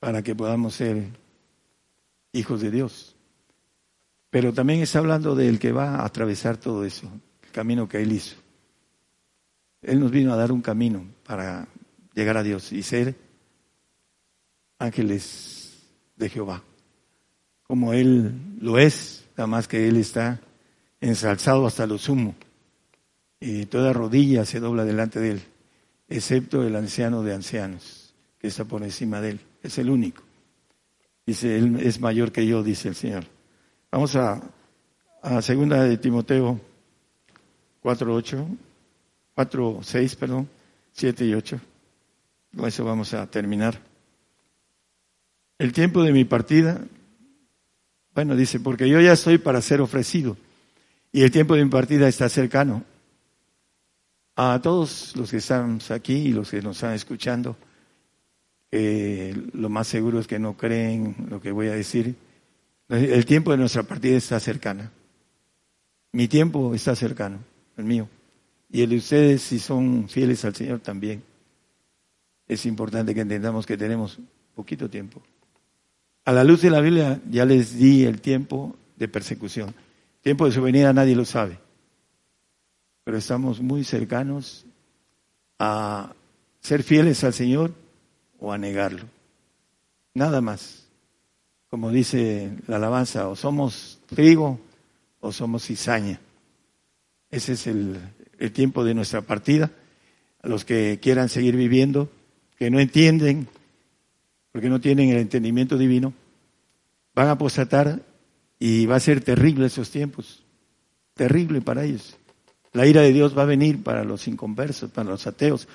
para 0.00 0.22
que 0.22 0.34
podamos 0.34 0.74
ser 0.74 1.04
hijos 2.36 2.60
de 2.60 2.70
Dios. 2.70 3.16
Pero 4.30 4.52
también 4.52 4.80
está 4.80 4.98
hablando 4.98 5.34
del 5.34 5.58
que 5.58 5.72
va 5.72 5.96
a 5.96 6.04
atravesar 6.04 6.56
todo 6.56 6.84
eso, 6.84 7.10
el 7.42 7.50
camino 7.50 7.88
que 7.88 8.02
Él 8.02 8.12
hizo. 8.12 8.36
Él 9.82 10.00
nos 10.00 10.10
vino 10.10 10.32
a 10.32 10.36
dar 10.36 10.52
un 10.52 10.62
camino 10.62 11.06
para 11.24 11.68
llegar 12.14 12.36
a 12.36 12.42
Dios 12.42 12.72
y 12.72 12.82
ser 12.82 13.14
ángeles 14.78 15.84
de 16.16 16.28
Jehová, 16.28 16.62
como 17.62 17.92
Él 17.92 18.58
lo 18.60 18.78
es, 18.78 19.24
nada 19.36 19.46
más 19.46 19.68
que 19.68 19.88
Él 19.88 19.96
está 19.96 20.40
ensalzado 21.00 21.66
hasta 21.66 21.86
lo 21.86 21.98
sumo, 21.98 22.34
y 23.38 23.66
toda 23.66 23.92
rodilla 23.92 24.44
se 24.44 24.60
dobla 24.60 24.84
delante 24.84 25.20
de 25.20 25.32
Él, 25.32 25.42
excepto 26.08 26.62
el 26.62 26.74
anciano 26.74 27.22
de 27.22 27.34
ancianos, 27.34 28.14
que 28.38 28.48
está 28.48 28.64
por 28.64 28.82
encima 28.82 29.20
de 29.20 29.30
Él, 29.30 29.40
es 29.62 29.78
el 29.78 29.90
único. 29.90 30.25
Dice, 31.26 31.58
Él 31.58 31.80
es 31.80 32.00
mayor 32.00 32.32
que 32.32 32.46
yo, 32.46 32.62
dice 32.62 32.88
el 32.88 32.94
Señor. 32.94 33.24
Vamos 33.90 34.16
a, 34.16 34.40
a 35.22 35.42
segunda 35.42 35.82
de 35.82 35.98
Timoteo 35.98 36.60
4.8. 37.82 38.56
4, 39.36 39.80
6, 39.82 40.16
perdón, 40.16 40.48
7 40.92 41.26
y 41.26 41.34
8. 41.34 41.60
Con 42.56 42.66
eso 42.66 42.84
vamos 42.86 43.12
a 43.12 43.26
terminar. 43.26 43.78
El 45.58 45.74
tiempo 45.74 46.02
de 46.02 46.10
mi 46.10 46.24
partida, 46.24 46.80
bueno, 48.14 48.34
dice, 48.34 48.60
porque 48.60 48.88
yo 48.88 48.98
ya 48.98 49.12
estoy 49.12 49.36
para 49.36 49.60
ser 49.60 49.82
ofrecido 49.82 50.38
y 51.12 51.22
el 51.22 51.30
tiempo 51.30 51.54
de 51.54 51.64
mi 51.64 51.70
partida 51.70 52.08
está 52.08 52.30
cercano. 52.30 52.82
A 54.36 54.58
todos 54.62 55.14
los 55.16 55.30
que 55.30 55.36
estamos 55.36 55.90
aquí 55.90 56.14
y 56.14 56.32
los 56.32 56.50
que 56.50 56.62
nos 56.62 56.76
están 56.76 56.94
escuchando, 56.94 57.56
lo 58.70 59.68
más 59.68 59.86
seguro 59.86 60.20
es 60.20 60.26
que 60.26 60.38
no 60.38 60.56
creen 60.56 61.14
lo 61.28 61.40
que 61.40 61.52
voy 61.52 61.68
a 61.68 61.72
decir. 61.72 62.14
El 62.88 63.24
tiempo 63.26 63.50
de 63.50 63.58
nuestra 63.58 63.82
partida 63.82 64.16
está 64.16 64.38
cercana. 64.40 64.90
Mi 66.12 66.28
tiempo 66.28 66.74
está 66.74 66.94
cercano, 66.94 67.38
el 67.76 67.84
mío. 67.84 68.08
Y 68.70 68.82
el 68.82 68.90
de 68.90 68.96
ustedes, 68.96 69.42
si 69.42 69.58
son 69.58 70.08
fieles 70.08 70.44
al 70.44 70.54
Señor, 70.54 70.80
también. 70.80 71.22
Es 72.48 72.66
importante 72.66 73.14
que 73.14 73.20
entendamos 73.20 73.66
que 73.66 73.76
tenemos 73.76 74.18
poquito 74.54 74.88
tiempo. 74.88 75.22
A 76.24 76.32
la 76.32 76.44
luz 76.44 76.62
de 76.62 76.70
la 76.70 76.80
Biblia 76.80 77.20
ya 77.30 77.44
les 77.44 77.76
di 77.76 78.04
el 78.04 78.20
tiempo 78.20 78.76
de 78.96 79.08
persecución. 79.08 79.74
tiempo 80.22 80.46
de 80.46 80.52
su 80.52 80.62
venida 80.62 80.92
nadie 80.92 81.14
lo 81.14 81.24
sabe. 81.24 81.58
Pero 83.04 83.18
estamos 83.18 83.60
muy 83.60 83.84
cercanos 83.84 84.66
a 85.58 86.12
ser 86.60 86.82
fieles 86.82 87.22
al 87.22 87.32
Señor 87.32 87.72
o 88.40 88.52
a 88.52 88.58
negarlo. 88.58 89.04
Nada 90.14 90.40
más. 90.40 90.84
Como 91.68 91.90
dice 91.90 92.52
la 92.68 92.76
alabanza, 92.76 93.28
o 93.28 93.36
somos 93.36 93.98
trigo 94.06 94.60
o 95.20 95.32
somos 95.32 95.64
cizaña. 95.64 96.20
Ese 97.30 97.54
es 97.54 97.66
el, 97.66 97.98
el 98.38 98.52
tiempo 98.52 98.84
de 98.84 98.94
nuestra 98.94 99.22
partida, 99.22 99.70
a 100.42 100.48
los 100.48 100.64
que 100.64 101.00
quieran 101.02 101.28
seguir 101.28 101.56
viviendo, 101.56 102.08
que 102.56 102.70
no 102.70 102.78
entienden, 102.78 103.48
porque 104.52 104.68
no 104.68 104.80
tienen 104.80 105.10
el 105.10 105.18
entendimiento 105.18 105.76
divino, 105.76 106.14
van 107.14 107.28
a 107.28 107.32
apostatar 107.32 108.00
y 108.58 108.86
va 108.86 108.96
a 108.96 109.00
ser 109.00 109.22
terrible 109.22 109.66
esos 109.66 109.90
tiempos, 109.90 110.42
terrible 111.14 111.60
para 111.60 111.84
ellos. 111.84 112.16
La 112.72 112.86
ira 112.86 113.02
de 113.02 113.12
Dios 113.12 113.36
va 113.36 113.42
a 113.42 113.46
venir 113.46 113.82
para 113.82 114.04
los 114.04 114.28
inconversos, 114.28 114.90
para 114.90 115.10
los 115.10 115.26
ateos, 115.26 115.66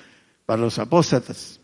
para 0.46 0.62
los 0.62 0.78
apóstatas, 0.78 1.60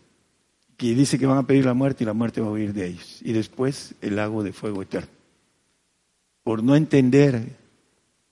que 0.78 0.94
dice 0.94 1.18
que 1.18 1.26
van 1.26 1.38
a 1.38 1.46
pedir 1.46 1.66
la 1.66 1.74
muerte 1.74 2.04
y 2.04 2.06
la 2.06 2.12
muerte 2.14 2.40
va 2.40 2.46
a 2.46 2.52
huir 2.52 2.72
de 2.72 2.86
ellos. 2.86 3.18
Y 3.22 3.32
después 3.32 3.94
el 4.00 4.16
lago 4.16 4.44
de 4.44 4.52
fuego 4.52 4.80
eterno. 4.80 5.10
Por 6.44 6.62
no 6.62 6.76
entender 6.76 7.56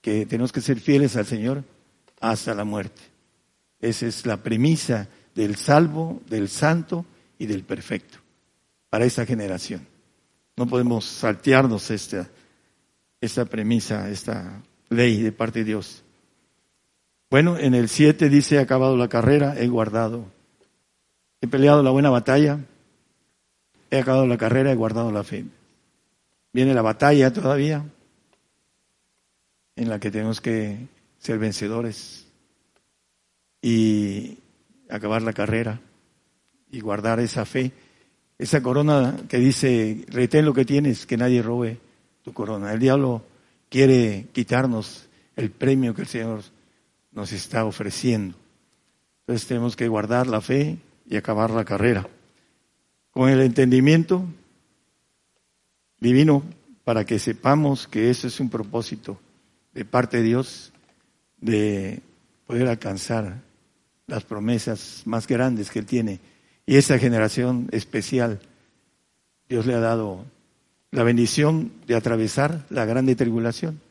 que 0.01 0.25
tenemos 0.25 0.53
que 0.53 0.61
ser 0.61 0.79
fieles 0.79 1.17
al 1.17 1.25
Señor, 1.25 1.65
hasta 2.21 2.55
la 2.55 2.63
muerte. 2.63 3.01
Esa 3.81 4.07
es 4.07 4.25
la 4.25 4.37
premisa 4.37 5.09
del 5.35 5.57
salvo, 5.57 6.21
del 6.29 6.47
santo 6.47 7.05
y 7.37 7.47
del 7.47 7.63
perfecto 7.63 8.17
para 8.89 9.03
esta 9.03 9.25
generación. 9.25 9.85
No 10.55 10.67
podemos 10.67 11.03
saltearnos 11.03 11.91
esta, 11.91 12.29
esta 13.19 13.43
premisa, 13.43 14.09
esta 14.09 14.61
ley 14.89 15.21
de 15.21 15.33
parte 15.33 15.59
de 15.59 15.65
Dios. 15.65 16.01
Bueno, 17.29 17.57
en 17.57 17.75
el 17.75 17.89
7 17.89 18.29
dice, 18.29 18.55
he 18.55 18.59
acabado 18.59 18.95
la 18.95 19.09
carrera, 19.09 19.55
he 19.59 19.67
guardado, 19.67 20.31
he 21.41 21.47
peleado 21.47 21.83
la 21.83 21.91
buena 21.91 22.09
batalla, 22.09 22.59
he 23.89 23.99
acabado 23.99 24.25
la 24.27 24.37
carrera, 24.37 24.71
he 24.71 24.75
guardado 24.75 25.11
la 25.11 25.23
fe. 25.23 25.45
Viene 26.53 26.73
la 26.73 26.81
batalla 26.81 27.31
todavía, 27.31 27.85
en 29.75 29.89
la 29.89 29.99
que 29.99 30.11
tenemos 30.11 30.41
que 30.41 30.87
ser 31.19 31.37
vencedores 31.37 32.25
y 33.61 34.39
acabar 34.89 35.21
la 35.21 35.33
carrera 35.33 35.79
y 36.71 36.79
guardar 36.79 37.19
esa 37.19 37.45
fe, 37.45 37.71
esa 38.37 38.61
corona 38.61 39.15
que 39.29 39.37
dice, 39.37 40.05
retén 40.09 40.45
lo 40.45 40.53
que 40.53 40.65
tienes, 40.65 41.05
que 41.05 41.17
nadie 41.17 41.41
robe 41.41 41.79
tu 42.23 42.33
corona. 42.33 42.73
El 42.73 42.79
diablo 42.79 43.23
quiere 43.69 44.27
quitarnos 44.33 45.07
el 45.35 45.51
premio 45.51 45.93
que 45.93 46.01
el 46.01 46.07
Señor 46.07 46.41
nos 47.11 47.31
está 47.31 47.65
ofreciendo. 47.65 48.35
Entonces 49.21 49.47
tenemos 49.47 49.75
que 49.75 49.87
guardar 49.87 50.27
la 50.27 50.41
fe 50.41 50.77
y 51.09 51.15
acabar 51.15 51.51
la 51.51 51.65
carrera. 51.65 52.07
Con 53.11 53.29
el 53.29 53.41
entendimiento 53.41 54.25
divino 55.99 56.43
para 56.83 57.05
que 57.05 57.19
sepamos 57.19 57.87
que 57.87 58.09
eso 58.09 58.27
es 58.27 58.39
un 58.39 58.49
propósito 58.49 59.19
de 59.73 59.85
parte 59.85 60.17
de 60.17 60.23
Dios 60.23 60.71
de 61.39 62.01
poder 62.45 62.67
alcanzar 62.67 63.41
las 64.07 64.23
promesas 64.23 65.03
más 65.05 65.27
grandes 65.27 65.69
que 65.69 65.79
Él 65.79 65.85
tiene. 65.85 66.19
Y 66.65 66.77
esa 66.77 66.97
generación 66.97 67.67
especial, 67.71 68.39
Dios 69.49 69.65
le 69.65 69.73
ha 69.73 69.79
dado 69.79 70.25
la 70.91 71.03
bendición 71.03 71.71
de 71.85 71.95
atravesar 71.95 72.65
la 72.69 72.85
grande 72.85 73.15
tribulación. 73.15 73.81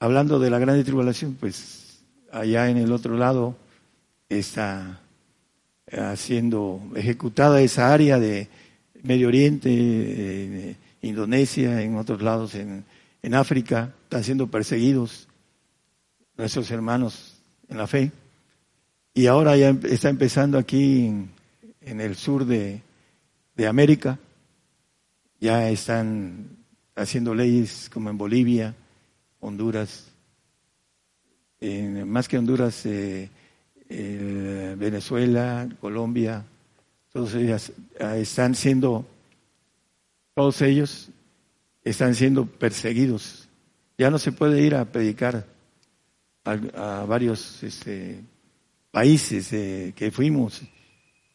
Hablando 0.00 0.38
de 0.38 0.50
la 0.50 0.58
grande 0.58 0.84
tribulación, 0.84 1.36
pues 1.40 2.00
allá 2.30 2.68
en 2.70 2.76
el 2.76 2.92
otro 2.92 3.16
lado 3.16 3.56
está 4.28 5.00
siendo 6.16 6.80
ejecutada 6.94 7.60
esa 7.60 7.92
área 7.92 8.18
de 8.18 8.48
Medio 9.02 9.28
Oriente, 9.28 10.76
Indonesia, 11.02 11.82
en 11.82 11.96
otros 11.96 12.22
lados, 12.22 12.54
en, 12.54 12.84
en 13.22 13.34
África, 13.34 13.94
están 14.04 14.24
siendo 14.24 14.48
perseguidos 14.48 15.28
nuestros 16.36 16.70
hermanos 16.70 17.36
en 17.68 17.78
la 17.78 17.86
fe. 17.86 18.12
Y 19.12 19.26
ahora 19.26 19.56
ya 19.56 19.70
está 19.70 20.08
empezando 20.08 20.58
aquí 20.58 21.12
en, 21.80 22.00
el 22.00 22.14
sur 22.14 22.44
de, 22.44 22.80
de, 23.56 23.66
América, 23.66 24.18
ya 25.40 25.68
están 25.70 26.46
haciendo 26.94 27.34
leyes 27.34 27.90
como 27.92 28.10
en 28.10 28.18
Bolivia, 28.18 28.74
Honduras, 29.40 30.06
más 32.06 32.28
que 32.28 32.38
Honduras, 32.38 32.86
eh, 32.86 33.28
Venezuela, 33.88 35.68
Colombia, 35.80 36.44
todos 37.12 37.34
ellos 37.34 37.72
ah, 38.00 38.16
están 38.16 38.54
siendo, 38.54 39.06
todos 40.34 40.60
ellos 40.62 41.08
están 41.82 42.14
siendo 42.14 42.46
perseguidos. 42.46 43.48
Ya 43.96 44.10
no 44.10 44.18
se 44.18 44.32
puede 44.32 44.62
ir 44.62 44.74
a 44.74 44.84
predicar 44.84 45.46
a, 46.44 47.04
varios 47.04 47.62
este, 47.62 48.20
países 48.90 49.52
eh, 49.52 49.92
que 49.96 50.10
fuimos 50.10 50.62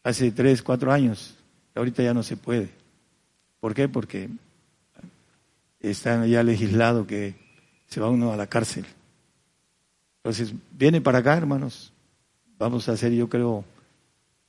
hace 0.02 0.30
tres, 0.32 0.62
cuatro 0.62 0.92
años. 0.92 1.36
Ahorita 1.74 2.02
ya 2.02 2.14
no 2.14 2.22
se 2.22 2.36
puede. 2.36 2.70
¿Por 3.60 3.74
qué? 3.74 3.88
Porque 3.88 4.28
están 5.80 6.26
ya 6.26 6.42
legislado 6.42 7.06
que 7.06 7.34
se 7.86 8.00
va 8.00 8.08
uno 8.08 8.32
a 8.32 8.36
la 8.36 8.46
cárcel. 8.46 8.86
Entonces, 10.18 10.54
viene 10.72 11.00
para 11.00 11.18
acá, 11.18 11.36
hermanos. 11.36 11.93
Vamos 12.58 12.88
a 12.88 12.92
hacer, 12.92 13.12
yo 13.12 13.28
creo, 13.28 13.64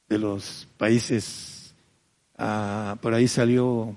de 0.08 0.20
los 0.20 0.68
países, 0.78 1.74
ah, 2.38 2.98
por 3.02 3.14
ahí 3.14 3.28
salió 3.28 3.96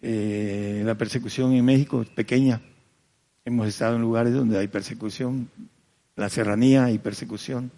eh, 0.00 0.82
la 0.84 0.94
persecución 0.96 1.52
en 1.52 1.64
México, 1.64 2.04
pequeña. 2.14 2.62
Hemos 3.44 3.68
estado 3.68 3.96
en 3.96 4.02
lugares 4.02 4.32
donde 4.32 4.58
hay 4.58 4.68
persecución, 4.68 5.50
la 6.16 6.30
serranía 6.30 6.86
hay 6.86 6.98
persecución. 6.98 7.70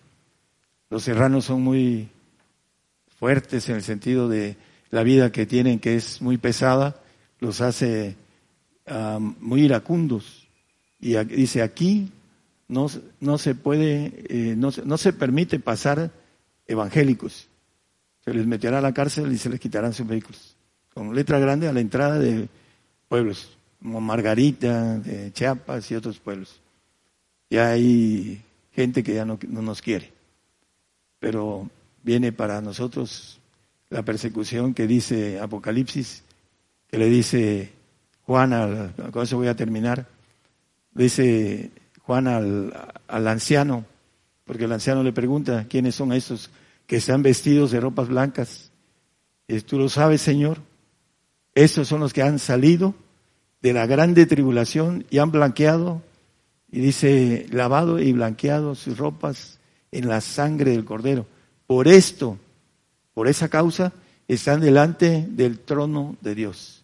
Los 0.91 1.03
serranos 1.03 1.47
son 1.47 1.63
muy 1.63 2.09
fuertes 3.19 3.69
en 3.69 3.77
el 3.77 3.83
sentido 3.83 4.29
de 4.29 4.57
la 4.91 5.03
vida 5.03 5.33
que 5.33 5.45
tienen, 5.45 5.81
que 5.81 5.97
es 5.97 6.23
muy 6.23 6.39
pesada, 6.39 7.03
los 7.41 7.61
hace 7.61 8.15
ah, 8.87 9.19
muy 9.21 9.63
iracundos. 9.63 10.47
Y 11.01 11.17
dice, 11.17 11.63
aquí 11.63 12.13
no, 12.69 12.87
no 13.21 13.39
se 13.39 13.55
puede, 13.55 14.13
eh, 14.29 14.55
no, 14.57 14.71
no 14.85 14.99
se 14.99 15.13
permite 15.13 15.59
pasar 15.59 16.11
evangélicos. 16.67 17.49
Se 18.25 18.35
les 18.35 18.47
meterá 18.47 18.79
a 18.79 18.83
la 18.83 18.93
cárcel 18.93 19.33
y 19.33 19.39
se 19.39 19.49
les 19.49 19.59
quitarán 19.59 19.95
sus 19.95 20.07
vehículos. 20.07 20.55
Con 20.93 21.15
letra 21.15 21.39
grande 21.39 21.67
a 21.67 21.73
la 21.73 21.81
entrada 21.81 22.19
de 22.19 22.49
pueblos, 23.09 23.57
como 23.81 24.01
Margarita, 24.01 24.99
de 24.99 25.33
Chiapas 25.33 25.91
y 25.91 25.95
otros 25.95 26.19
pueblos. 26.19 26.61
Ya 27.49 27.71
hay 27.71 28.43
gente 28.73 29.03
que 29.03 29.15
ya 29.15 29.25
no, 29.25 29.39
nos 29.49 29.81
quiere. 29.81 30.13
Pero 31.19 31.71
viene 32.03 32.33
para 32.33 32.61
nosotros 32.61 33.41
la 33.89 34.03
persecución 34.03 34.75
que 34.75 34.87
dice 34.87 35.41
Apocalipsis, 35.41 36.23
que 36.89 36.99
le 36.99 37.09
dice 37.09 37.73
Juan, 38.25 38.93
con 39.11 39.23
eso 39.23 39.39
voy 39.39 39.49
a 39.49 39.57
terminar, 39.57 40.07
dice 40.93 41.71
Juan 42.09 42.27
al, 42.27 42.73
al 43.07 43.29
anciano, 43.29 43.85
porque 44.47 44.65
el 44.65 44.73
anciano 44.73 45.03
le 45.03 45.13
pregunta 45.13 45.67
quiénes 45.69 45.95
son 45.95 46.15
esos 46.15 46.49
que 46.87 46.97
están 46.97 47.23
vestidos 47.23 47.71
de 47.71 47.81
ropas 47.81 48.09
blancas. 48.09 48.71
Y 49.47 49.61
tú 49.61 49.79
lo 49.79 49.91
sabes, 49.91 50.23
Señor. 50.23 50.57
Esos 51.55 51.87
son 51.87 52.01
los 52.01 52.15
que 52.15 52.23
han 52.23 52.39
salido 52.39 52.95
de 53.61 53.75
la 53.75 53.85
grande 53.85 54.25
tribulación 54.25 55.05
y 55.11 55.19
han 55.19 55.31
blanqueado, 55.31 56.01
y 56.73 56.81
dice, 56.81 57.47
lavado 57.51 57.99
y 57.99 58.11
blanqueado 58.15 58.75
sus 58.75 58.97
ropas 58.97 59.59
en 59.93 60.09
la 60.09 60.23
sangre 60.23 60.71
del 60.71 60.87
Cordero. 60.87 61.27
Por 61.67 61.89
esto, 61.89 62.39
por 63.13 63.29
esa 63.29 63.51
causa, 63.51 63.93
están 64.29 64.63
delante 64.63 65.27
del 65.29 65.59
trono 65.59 66.17
de 66.23 66.35
Dios, 66.35 66.83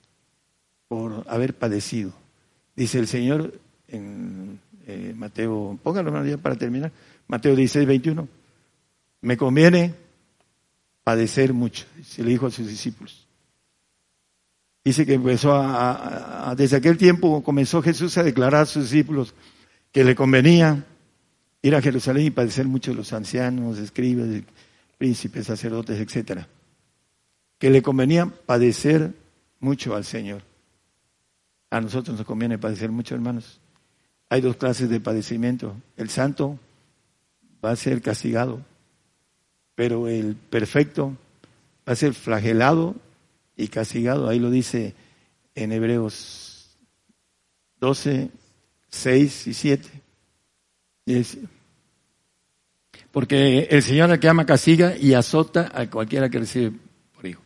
por 0.87 1.25
haber 1.31 1.55
padecido. 1.55 2.13
Dice 2.77 2.99
el 2.99 3.09
Señor 3.09 3.59
en 3.89 4.61
eh, 4.87 5.15
Mateo, 5.17 5.79
póngalo 5.83 6.25
ya 6.25 6.39
para 6.39 6.57
terminar, 6.57 6.93
Mateo 7.29 7.57
16, 7.57 7.87
21. 7.87 8.29
Me 9.23 9.37
conviene 9.37 9.95
padecer 11.03 11.53
mucho, 11.53 11.85
se 12.03 12.23
le 12.23 12.31
dijo 12.31 12.47
a 12.47 12.51
sus 12.51 12.67
discípulos. 12.67 13.27
Dice 14.85 15.07
que 15.07 15.15
empezó 15.15 15.55
a, 15.55 16.55
desde 16.57 16.77
aquel 16.77 16.99
tiempo 16.99 17.43
comenzó 17.43 17.81
Jesús 17.81 18.19
a 18.19 18.23
declarar 18.23 18.63
a 18.63 18.67
sus 18.67 18.91
discípulos 18.91 19.35
que 19.91 20.05
le 20.05 20.15
convenía 20.15 20.85
ir 21.63 21.75
a 21.75 21.81
Jerusalén 21.81 22.27
y 22.27 22.31
padecer 22.31 22.67
mucho 22.67 22.91
de 22.91 22.99
los 22.99 23.15
ancianos, 23.15 23.79
escribas, 23.79 24.29
príncipes, 24.99 25.47
sacerdotes, 25.47 25.99
etcétera. 25.99 26.47
Que 27.59 27.71
le 27.71 27.81
convenía 27.81 28.27
padecer 28.27 29.15
mucho 29.61 29.97
al 29.97 30.05
Señor. 30.05 30.43
A 31.71 31.81
nosotros 31.81 32.19
nos 32.19 32.27
conviene 32.27 32.59
padecer 32.59 32.91
mucho, 32.91 33.15
hermanos. 33.15 33.61
Hay 34.35 34.41
dos 34.41 34.57
clases 34.57 34.89
de 34.89 34.99
padecimiento. 34.99 35.77
El 35.97 36.11
santo 36.11 36.59
va 37.65 37.71
a 37.71 37.77
ser 37.77 38.03
castigado, 38.03 38.61
pero 39.77 40.09
el 40.09 40.35
perfecto 40.35 41.17
va 41.89 41.93
a 41.93 41.95
ser 41.95 42.15
flagelado 42.15 42.97
y 43.57 43.69
castigado. 43.69 44.29
Ahí 44.29 44.41
lo 44.41 44.51
dice 44.51 44.93
en 45.55 45.71
Hebreos 45.71 46.77
12, 47.79 48.29
6 48.89 49.47
y 49.47 49.55
7. 49.55 49.89
porque 53.13 53.69
el 53.71 53.85
Señor 53.85 54.11
al 54.11 54.19
que 54.19 54.29
ama 54.29 54.47
castiga 54.47 54.97
y 54.97 55.15
azota 55.15 55.71
a 55.73 55.89
cualquiera 55.89 56.29
que 56.29 56.41
recibe 56.41 56.73
por 57.15 57.25
hijo. 57.25 57.43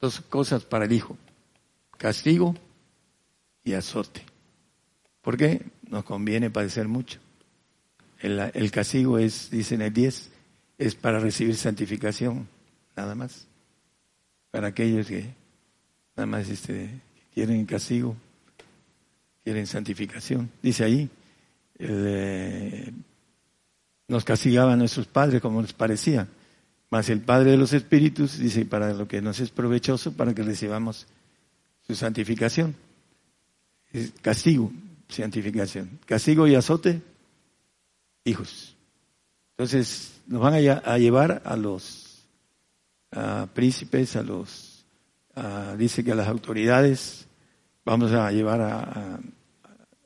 Dos 0.00 0.20
cosas 0.22 0.64
para 0.64 0.86
el 0.86 0.92
hijo. 0.92 1.16
Castigo 1.98 2.56
y 3.62 3.74
azote. 3.74 4.24
¿Por 5.20 5.36
qué? 5.36 5.62
Nos 5.92 6.04
conviene 6.04 6.50
padecer 6.50 6.88
mucho. 6.88 7.20
El, 8.18 8.70
castigo 8.70 9.18
es, 9.18 9.50
dice 9.50 9.74
en 9.74 9.82
el 9.82 9.92
10, 9.92 10.30
es 10.78 10.94
para 10.94 11.18
recibir 11.18 11.54
santificación, 11.54 12.48
nada 12.96 13.14
más. 13.14 13.46
Para 14.50 14.68
aquellos 14.68 15.06
que 15.06 15.34
nada 16.16 16.26
más 16.26 16.48
este, 16.48 16.88
quieren 17.34 17.66
castigo, 17.66 18.16
quieren 19.44 19.66
santificación. 19.66 20.50
Dice 20.62 20.84
ahí, 20.84 21.10
eh, 21.78 22.90
nos 24.08 24.24
castigaban 24.24 24.78
nuestros 24.78 25.06
padres 25.06 25.42
como 25.42 25.60
les 25.60 25.74
parecía, 25.74 26.26
mas 26.88 27.10
el 27.10 27.20
Padre 27.20 27.50
de 27.50 27.58
los 27.58 27.74
Espíritus 27.74 28.38
dice 28.38 28.64
para 28.64 28.94
lo 28.94 29.06
que 29.06 29.20
nos 29.20 29.40
es 29.40 29.50
provechoso, 29.50 30.14
para 30.14 30.32
que 30.32 30.42
recibamos 30.42 31.06
su 31.86 31.94
santificación. 31.94 32.74
castigo, 34.22 34.72
santificación. 35.12 35.98
Castigo 36.06 36.46
y 36.46 36.54
azote, 36.54 37.02
hijos. 38.24 38.76
Entonces, 39.52 40.20
nos 40.26 40.40
van 40.40 40.54
a, 40.54 40.98
llevar 40.98 41.42
a 41.44 41.56
los 41.56 42.24
príncipes, 43.54 44.16
a 44.16 44.22
los, 44.22 44.84
dice 45.76 46.02
que 46.02 46.12
a 46.12 46.16
las 46.16 46.28
autoridades, 46.28 47.26
vamos 47.84 48.12
a 48.12 48.30
llevar 48.32 48.60
a, 48.60 49.20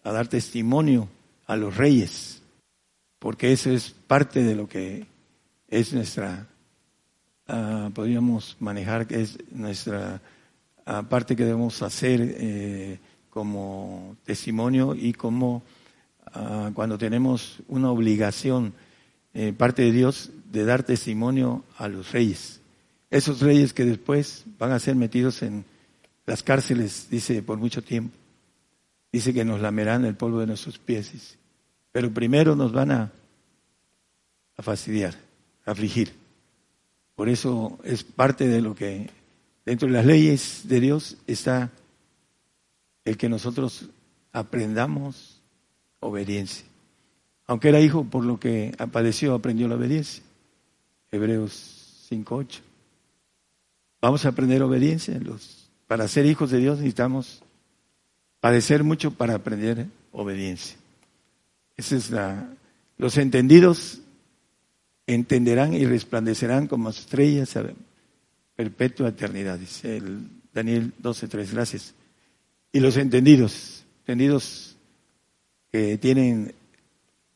dar 0.02 0.28
testimonio 0.28 1.08
a 1.46 1.56
los 1.56 1.76
reyes, 1.76 2.42
porque 3.18 3.52
eso 3.52 3.70
es 3.70 3.90
parte 3.90 4.42
de 4.42 4.54
lo 4.54 4.68
que 4.68 5.06
es 5.68 5.92
nuestra, 5.92 6.46
podríamos 7.94 8.56
manejar, 8.60 9.06
que 9.06 9.22
es 9.22 9.38
nuestra 9.50 10.20
parte 11.08 11.34
que 11.34 11.44
debemos 11.44 11.82
hacer 11.82 12.20
eh, 12.22 12.98
como 13.36 14.16
testimonio 14.24 14.94
y 14.94 15.12
como 15.12 15.62
ah, 16.32 16.70
cuando 16.72 16.96
tenemos 16.96 17.58
una 17.68 17.90
obligación, 17.90 18.72
eh, 19.34 19.52
parte 19.52 19.82
de 19.82 19.92
Dios, 19.92 20.30
de 20.50 20.64
dar 20.64 20.84
testimonio 20.84 21.62
a 21.76 21.86
los 21.88 22.12
reyes. 22.12 22.62
Esos 23.10 23.40
reyes 23.40 23.74
que 23.74 23.84
después 23.84 24.46
van 24.58 24.72
a 24.72 24.78
ser 24.78 24.96
metidos 24.96 25.42
en 25.42 25.66
las 26.24 26.42
cárceles, 26.42 27.08
dice, 27.10 27.42
por 27.42 27.58
mucho 27.58 27.82
tiempo. 27.82 28.16
Dice 29.12 29.34
que 29.34 29.44
nos 29.44 29.60
lamerán 29.60 30.06
el 30.06 30.14
polvo 30.14 30.40
de 30.40 30.46
nuestros 30.46 30.78
pies. 30.78 31.36
Pero 31.92 32.10
primero 32.10 32.56
nos 32.56 32.72
van 32.72 32.90
a, 32.90 33.12
a 34.56 34.62
fastidiar, 34.62 35.14
a 35.66 35.72
afligir. 35.72 36.10
Por 37.14 37.28
eso 37.28 37.78
es 37.84 38.02
parte 38.02 38.48
de 38.48 38.62
lo 38.62 38.74
que 38.74 39.10
dentro 39.66 39.88
de 39.88 39.92
las 39.92 40.06
leyes 40.06 40.62
de 40.64 40.80
Dios 40.80 41.18
está 41.26 41.70
el 43.06 43.16
que 43.16 43.28
nosotros 43.30 43.88
aprendamos 44.32 45.40
obediencia. 46.00 46.66
Aunque 47.46 47.68
era 47.68 47.80
hijo, 47.80 48.04
por 48.04 48.24
lo 48.24 48.38
que 48.38 48.76
padeció, 48.92 49.32
aprendió 49.32 49.68
la 49.68 49.76
obediencia. 49.76 50.22
Hebreos 51.12 52.08
5.8. 52.10 52.60
Vamos 54.02 54.26
a 54.26 54.30
aprender 54.30 54.60
obediencia. 54.62 55.18
Los, 55.20 55.70
para 55.86 56.08
ser 56.08 56.26
hijos 56.26 56.50
de 56.50 56.58
Dios 56.58 56.78
necesitamos 56.78 57.42
padecer 58.40 58.82
mucho 58.82 59.12
para 59.12 59.36
aprender 59.36 59.86
obediencia. 60.12 60.76
Esa 61.76 61.96
es 61.96 62.10
la. 62.10 62.48
Los 62.98 63.18
entendidos 63.18 64.00
entenderán 65.06 65.74
y 65.74 65.86
resplandecerán 65.86 66.66
como 66.66 66.90
estrellas 66.90 67.56
a 67.56 67.66
perpetua 68.56 69.10
eternidad, 69.10 69.58
dice 69.58 69.98
el 69.98 70.28
Daniel 70.52 70.92
12.3. 71.00 71.52
Gracias. 71.52 71.94
Y 72.76 72.80
los 72.80 72.98
entendidos, 72.98 73.84
entendidos 74.00 74.76
que 75.72 75.96
tienen 75.96 76.54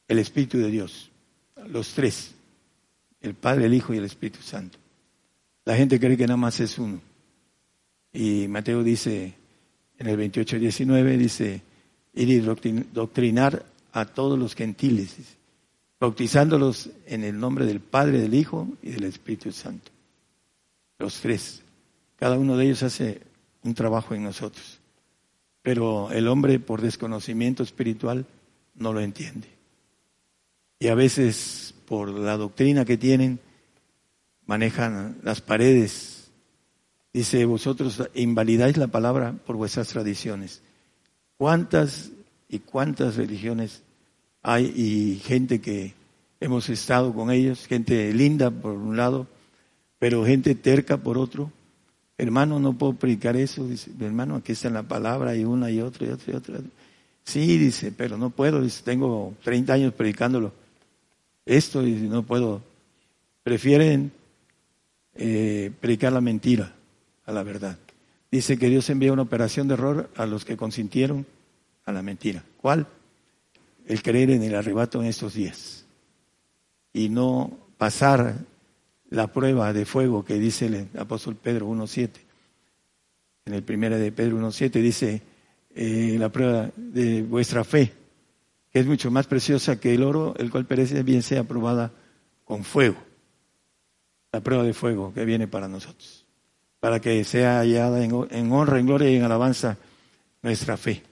el 0.07 0.19
Espíritu 0.19 0.59
de 0.59 0.71
Dios, 0.71 1.11
los 1.67 1.95
tres, 1.95 2.33
el 3.23 3.33
Padre, 3.33 3.65
el 3.65 3.73
Hijo 3.73 3.95
y 3.95 3.97
el 3.97 4.05
Espíritu 4.05 4.43
Santo. 4.43 4.77
La 5.65 5.77
gente 5.77 5.99
cree 5.99 6.19
que 6.19 6.27
nada 6.27 6.37
más 6.37 6.61
es 6.61 6.79
uno. 6.79 7.01
Y 8.13 8.49
Mateo 8.49 8.83
dice, 8.83 9.33
en 9.99 10.09
el 10.09 10.19
28 10.19 10.59
19, 10.59 11.17
dice, 11.17 11.63
ir 12.13 12.29
y 12.29 12.41
doctrinar 12.41 13.65
a 13.93 14.05
todos 14.05 14.39
los 14.39 14.55
gentiles, 14.55 15.17
bautizándolos 15.99 16.91
en 17.07 17.25
el 17.25 17.41
nombre 17.41 17.65
del 17.65 17.81
Padre, 17.81 18.21
del 18.21 18.35
Hijo 18.35 18.69
y 18.83 18.91
del 18.91 19.05
Espíritu 19.05 19.53
Santo. 19.53 19.91
Los 20.99 21.19
tres. 21.23 21.63
Cada 22.19 22.39
uno 22.39 22.59
de 22.59 22.67
ellos 22.67 22.83
hace 22.83 23.23
un 23.63 23.73
trabajo 23.73 24.15
en 24.15 24.25
nosotros. 24.25 24.80
Pero 25.63 26.11
el 26.11 26.29
hombre, 26.29 26.59
por 26.59 26.81
desconocimiento 26.81 27.63
espiritual, 27.63 28.27
no 28.75 28.93
lo 28.93 29.01
entiende. 29.01 29.49
Y 30.79 30.89
a 30.89 30.95
veces, 30.95 31.75
por 31.87 32.09
la 32.09 32.37
doctrina 32.37 32.85
que 32.85 32.97
tienen, 32.97 33.39
manejan 34.47 35.19
las 35.23 35.41
paredes. 35.41 36.31
Dice, 37.13 37.45
vosotros 37.45 38.03
invalidáis 38.15 38.77
la 38.77 38.87
palabra 38.87 39.35
por 39.45 39.57
vuestras 39.57 39.89
tradiciones. 39.89 40.63
¿Cuántas 41.37 42.11
y 42.49 42.61
cuántas 42.61 43.17
religiones 43.17 43.83
hay 44.43 44.73
y 44.75 45.21
gente 45.21 45.61
que 45.61 45.95
hemos 46.41 46.69
estado 46.71 47.13
con 47.13 47.31
ellos, 47.31 47.67
gente 47.67 48.13
linda 48.13 48.51
por 48.51 48.73
un 48.73 48.97
lado, 48.97 49.27
pero 49.99 50.25
gente 50.25 50.55
terca 50.55 50.97
por 50.97 51.19
otro? 51.19 51.53
Hermano, 52.21 52.61
no 52.61 52.75
puedo 52.75 52.93
predicar 52.93 53.35
eso. 53.39 53.67
Dice, 53.67 53.91
hermano, 53.99 54.37
aquí 54.37 54.53
está 54.53 54.69
en 54.69 54.75
la 54.75 54.83
palabra, 54.83 55.35
y 55.35 55.45
una 55.47 55.71
y 55.71 55.81
otra 55.81 56.07
y 56.07 56.11
otra 56.11 56.35
y 56.35 56.37
otra. 56.37 56.59
Sí, 57.25 57.57
dice, 57.57 57.93
pero 57.97 58.19
no 58.19 58.29
puedo, 58.29 58.61
dice, 58.61 58.83
tengo 58.85 59.33
30 59.43 59.73
años 59.73 59.95
predicándolo. 59.95 60.53
Esto, 61.47 61.83
y 61.87 61.93
no 61.93 62.23
puedo. 62.23 62.61
Prefieren 63.43 64.13
eh, 65.15 65.73
predicar 65.81 66.13
la 66.13 66.21
mentira 66.21 66.75
a 67.25 67.33
la 67.33 67.43
verdad. 67.43 67.79
Dice 68.31 68.59
que 68.59 68.69
Dios 68.69 68.91
envía 68.91 69.15
una 69.15 69.23
operación 69.23 69.67
de 69.67 69.75
error 69.75 70.11
a 70.15 70.27
los 70.27 70.45
que 70.45 70.59
consintieron 70.59 71.25
a 71.87 71.93
la 71.93 72.03
mentira. 72.03 72.45
¿Cuál? 72.59 72.87
El 73.87 74.03
creer 74.03 74.29
en 74.29 74.43
el 74.43 74.55
arrebato 74.55 75.01
en 75.01 75.09
estos 75.09 75.33
días. 75.33 75.87
Y 76.93 77.09
no 77.09 77.51
pasar 77.79 78.35
la 79.11 79.27
prueba 79.29 79.73
de 79.73 79.85
fuego 79.85 80.25
que 80.25 80.35
dice 80.35 80.67
el 80.67 80.89
apóstol 80.99 81.37
Pedro 81.37 81.69
1.7. 81.69 82.11
En 83.47 83.55
el 83.55 83.63
primero 83.63 83.99
de 83.99 84.13
Pedro 84.13 84.39
1.7 84.39 84.71
dice 84.81 85.23
eh, 85.75 86.17
la 86.19 86.31
prueba 86.31 86.71
de 86.77 87.23
vuestra 87.23 87.65
fe, 87.65 87.93
que 88.71 88.81
es 88.81 88.87
mucho 88.87 89.11
más 89.11 89.27
preciosa 89.27 89.79
que 89.79 89.95
el 89.95 90.03
oro, 90.03 90.35
el 90.39 90.51
cual 90.51 90.67
perece, 90.67 91.03
bien 91.03 91.23
sea 91.23 91.45
probada 91.45 91.93
con 92.45 92.65
fuego 92.65 93.11
la 94.33 94.41
prueba 94.41 94.63
de 94.63 94.75
fuego 94.75 95.13
que 95.13 95.25
viene 95.25 95.49
para 95.49 95.69
nosotros, 95.69 96.25
para 96.79 97.01
que 97.01 97.25
sea 97.25 97.59
hallada 97.59 98.03
en, 98.05 98.53
honra, 98.53 98.79
en 98.79 98.87
gloria 98.87 99.11
y 99.11 99.17
en 99.17 99.25
alabanza 99.25 99.77
nuestra 100.43 100.77
fe. 100.77 101.03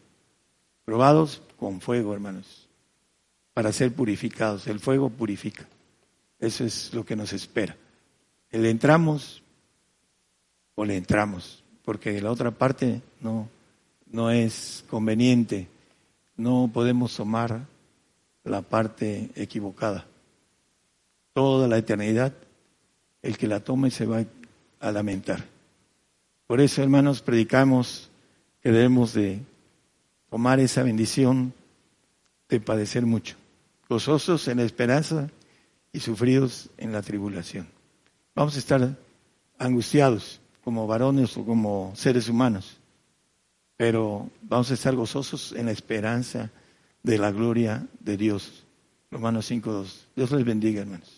Probados 0.85 1.43
con 1.57 1.81
fuego, 1.81 2.15
hermanos, 2.15 2.69
para 3.53 3.73
ser 3.73 3.93
purificados. 3.93 4.67
El 4.69 4.81
fuego 4.81 5.11
purifica. 5.11 5.67
Eso 6.39 6.65
es 6.65 6.95
lo 6.95 7.05
que 7.05 7.17
nos 7.17 7.33
espera. 7.33 7.77
¿Le 8.51 8.71
entramos 8.71 9.43
o 10.75 10.85
le 10.85 10.97
entramos? 10.97 11.63
Porque 11.85 12.21
la 12.21 12.31
otra 12.31 12.51
parte 12.51 13.03
no, 13.21 13.49
no 14.07 14.31
es 14.31 14.85
conveniente. 14.89 15.69
No 16.37 16.71
podemos 16.73 17.15
tomar 17.17 17.67
la 18.45 18.63
parte 18.63 19.31
equivocada. 19.35 20.07
Toda 21.35 21.69
la 21.69 21.79
eternidad 21.79 22.33
el 23.23 23.37
que 23.37 23.47
la 23.47 23.61
tome 23.61 23.91
se 23.91 24.07
va 24.07 24.25
a 24.81 24.93
lamentar. 24.93 25.45
Por 26.47 26.61
eso, 26.61 26.83
hermanos, 26.83 27.21
predicamos 27.21 28.11
que 28.63 28.73
debemos 28.73 29.13
de 29.13 29.41
tomar 30.31 30.61
esa 30.61 30.83
bendición 30.83 31.53
de 32.49 32.61
padecer 32.61 33.05
mucho, 33.05 33.37
gozosos 33.89 34.49
en 34.49 34.59
la 34.59 34.65
esperanza 34.65 35.29
y 35.93 36.01
sufridos 36.01 36.71
en 36.79 36.93
la 36.93 37.03
tribulación. 37.03 37.78
Vamos 38.39 38.55
a 38.55 38.61
estar 38.61 38.97
angustiados 39.59 40.41
como 40.63 40.87
varones 40.87 41.37
o 41.37 41.45
como 41.45 41.91
seres 41.97 42.29
humanos, 42.29 42.79
pero 43.77 44.31
vamos 44.43 44.71
a 44.71 44.75
estar 44.75 44.95
gozosos 44.95 45.51
en 45.51 45.67
la 45.67 45.73
esperanza 45.73 46.49
de 47.03 47.19
la 47.19 47.33
gloria 47.33 47.85
de 47.99 48.17
Dios. 48.17 48.65
Romanos 49.11 49.51
5.2. 49.51 49.89
Dios 50.15 50.31
les 50.31 50.45
bendiga, 50.45 50.83
hermanos. 50.83 51.18